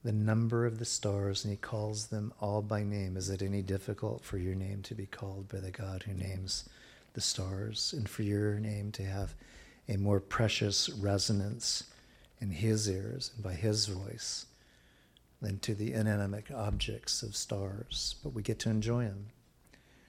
the 0.02 0.10
number 0.10 0.66
of 0.66 0.80
the 0.80 0.84
stars 0.84 1.44
and 1.44 1.52
he 1.52 1.56
calls 1.56 2.06
them 2.06 2.32
all 2.40 2.62
by 2.62 2.82
name. 2.82 3.16
Is 3.16 3.30
it 3.30 3.42
any 3.42 3.62
difficult 3.62 4.24
for 4.24 4.38
your 4.38 4.56
name 4.56 4.82
to 4.82 4.94
be 4.96 5.06
called 5.06 5.48
by 5.48 5.60
the 5.60 5.70
God 5.70 6.02
who 6.02 6.14
names 6.14 6.68
the 7.12 7.20
stars 7.20 7.94
and 7.96 8.08
for 8.08 8.24
your 8.24 8.58
name 8.58 8.90
to 8.92 9.04
have 9.04 9.34
a 9.88 9.98
more 9.98 10.18
precious 10.18 10.90
resonance 10.90 11.84
in 12.40 12.50
his 12.50 12.88
ears 12.88 13.30
and 13.36 13.44
by 13.44 13.52
his 13.52 13.86
voice 13.86 14.46
than 15.40 15.60
to 15.60 15.76
the 15.76 15.92
inanimate 15.92 16.50
objects 16.50 17.22
of 17.22 17.36
stars? 17.36 18.16
But 18.24 18.30
we 18.30 18.42
get 18.42 18.58
to 18.60 18.70
enjoy 18.70 19.04
them. 19.04 19.26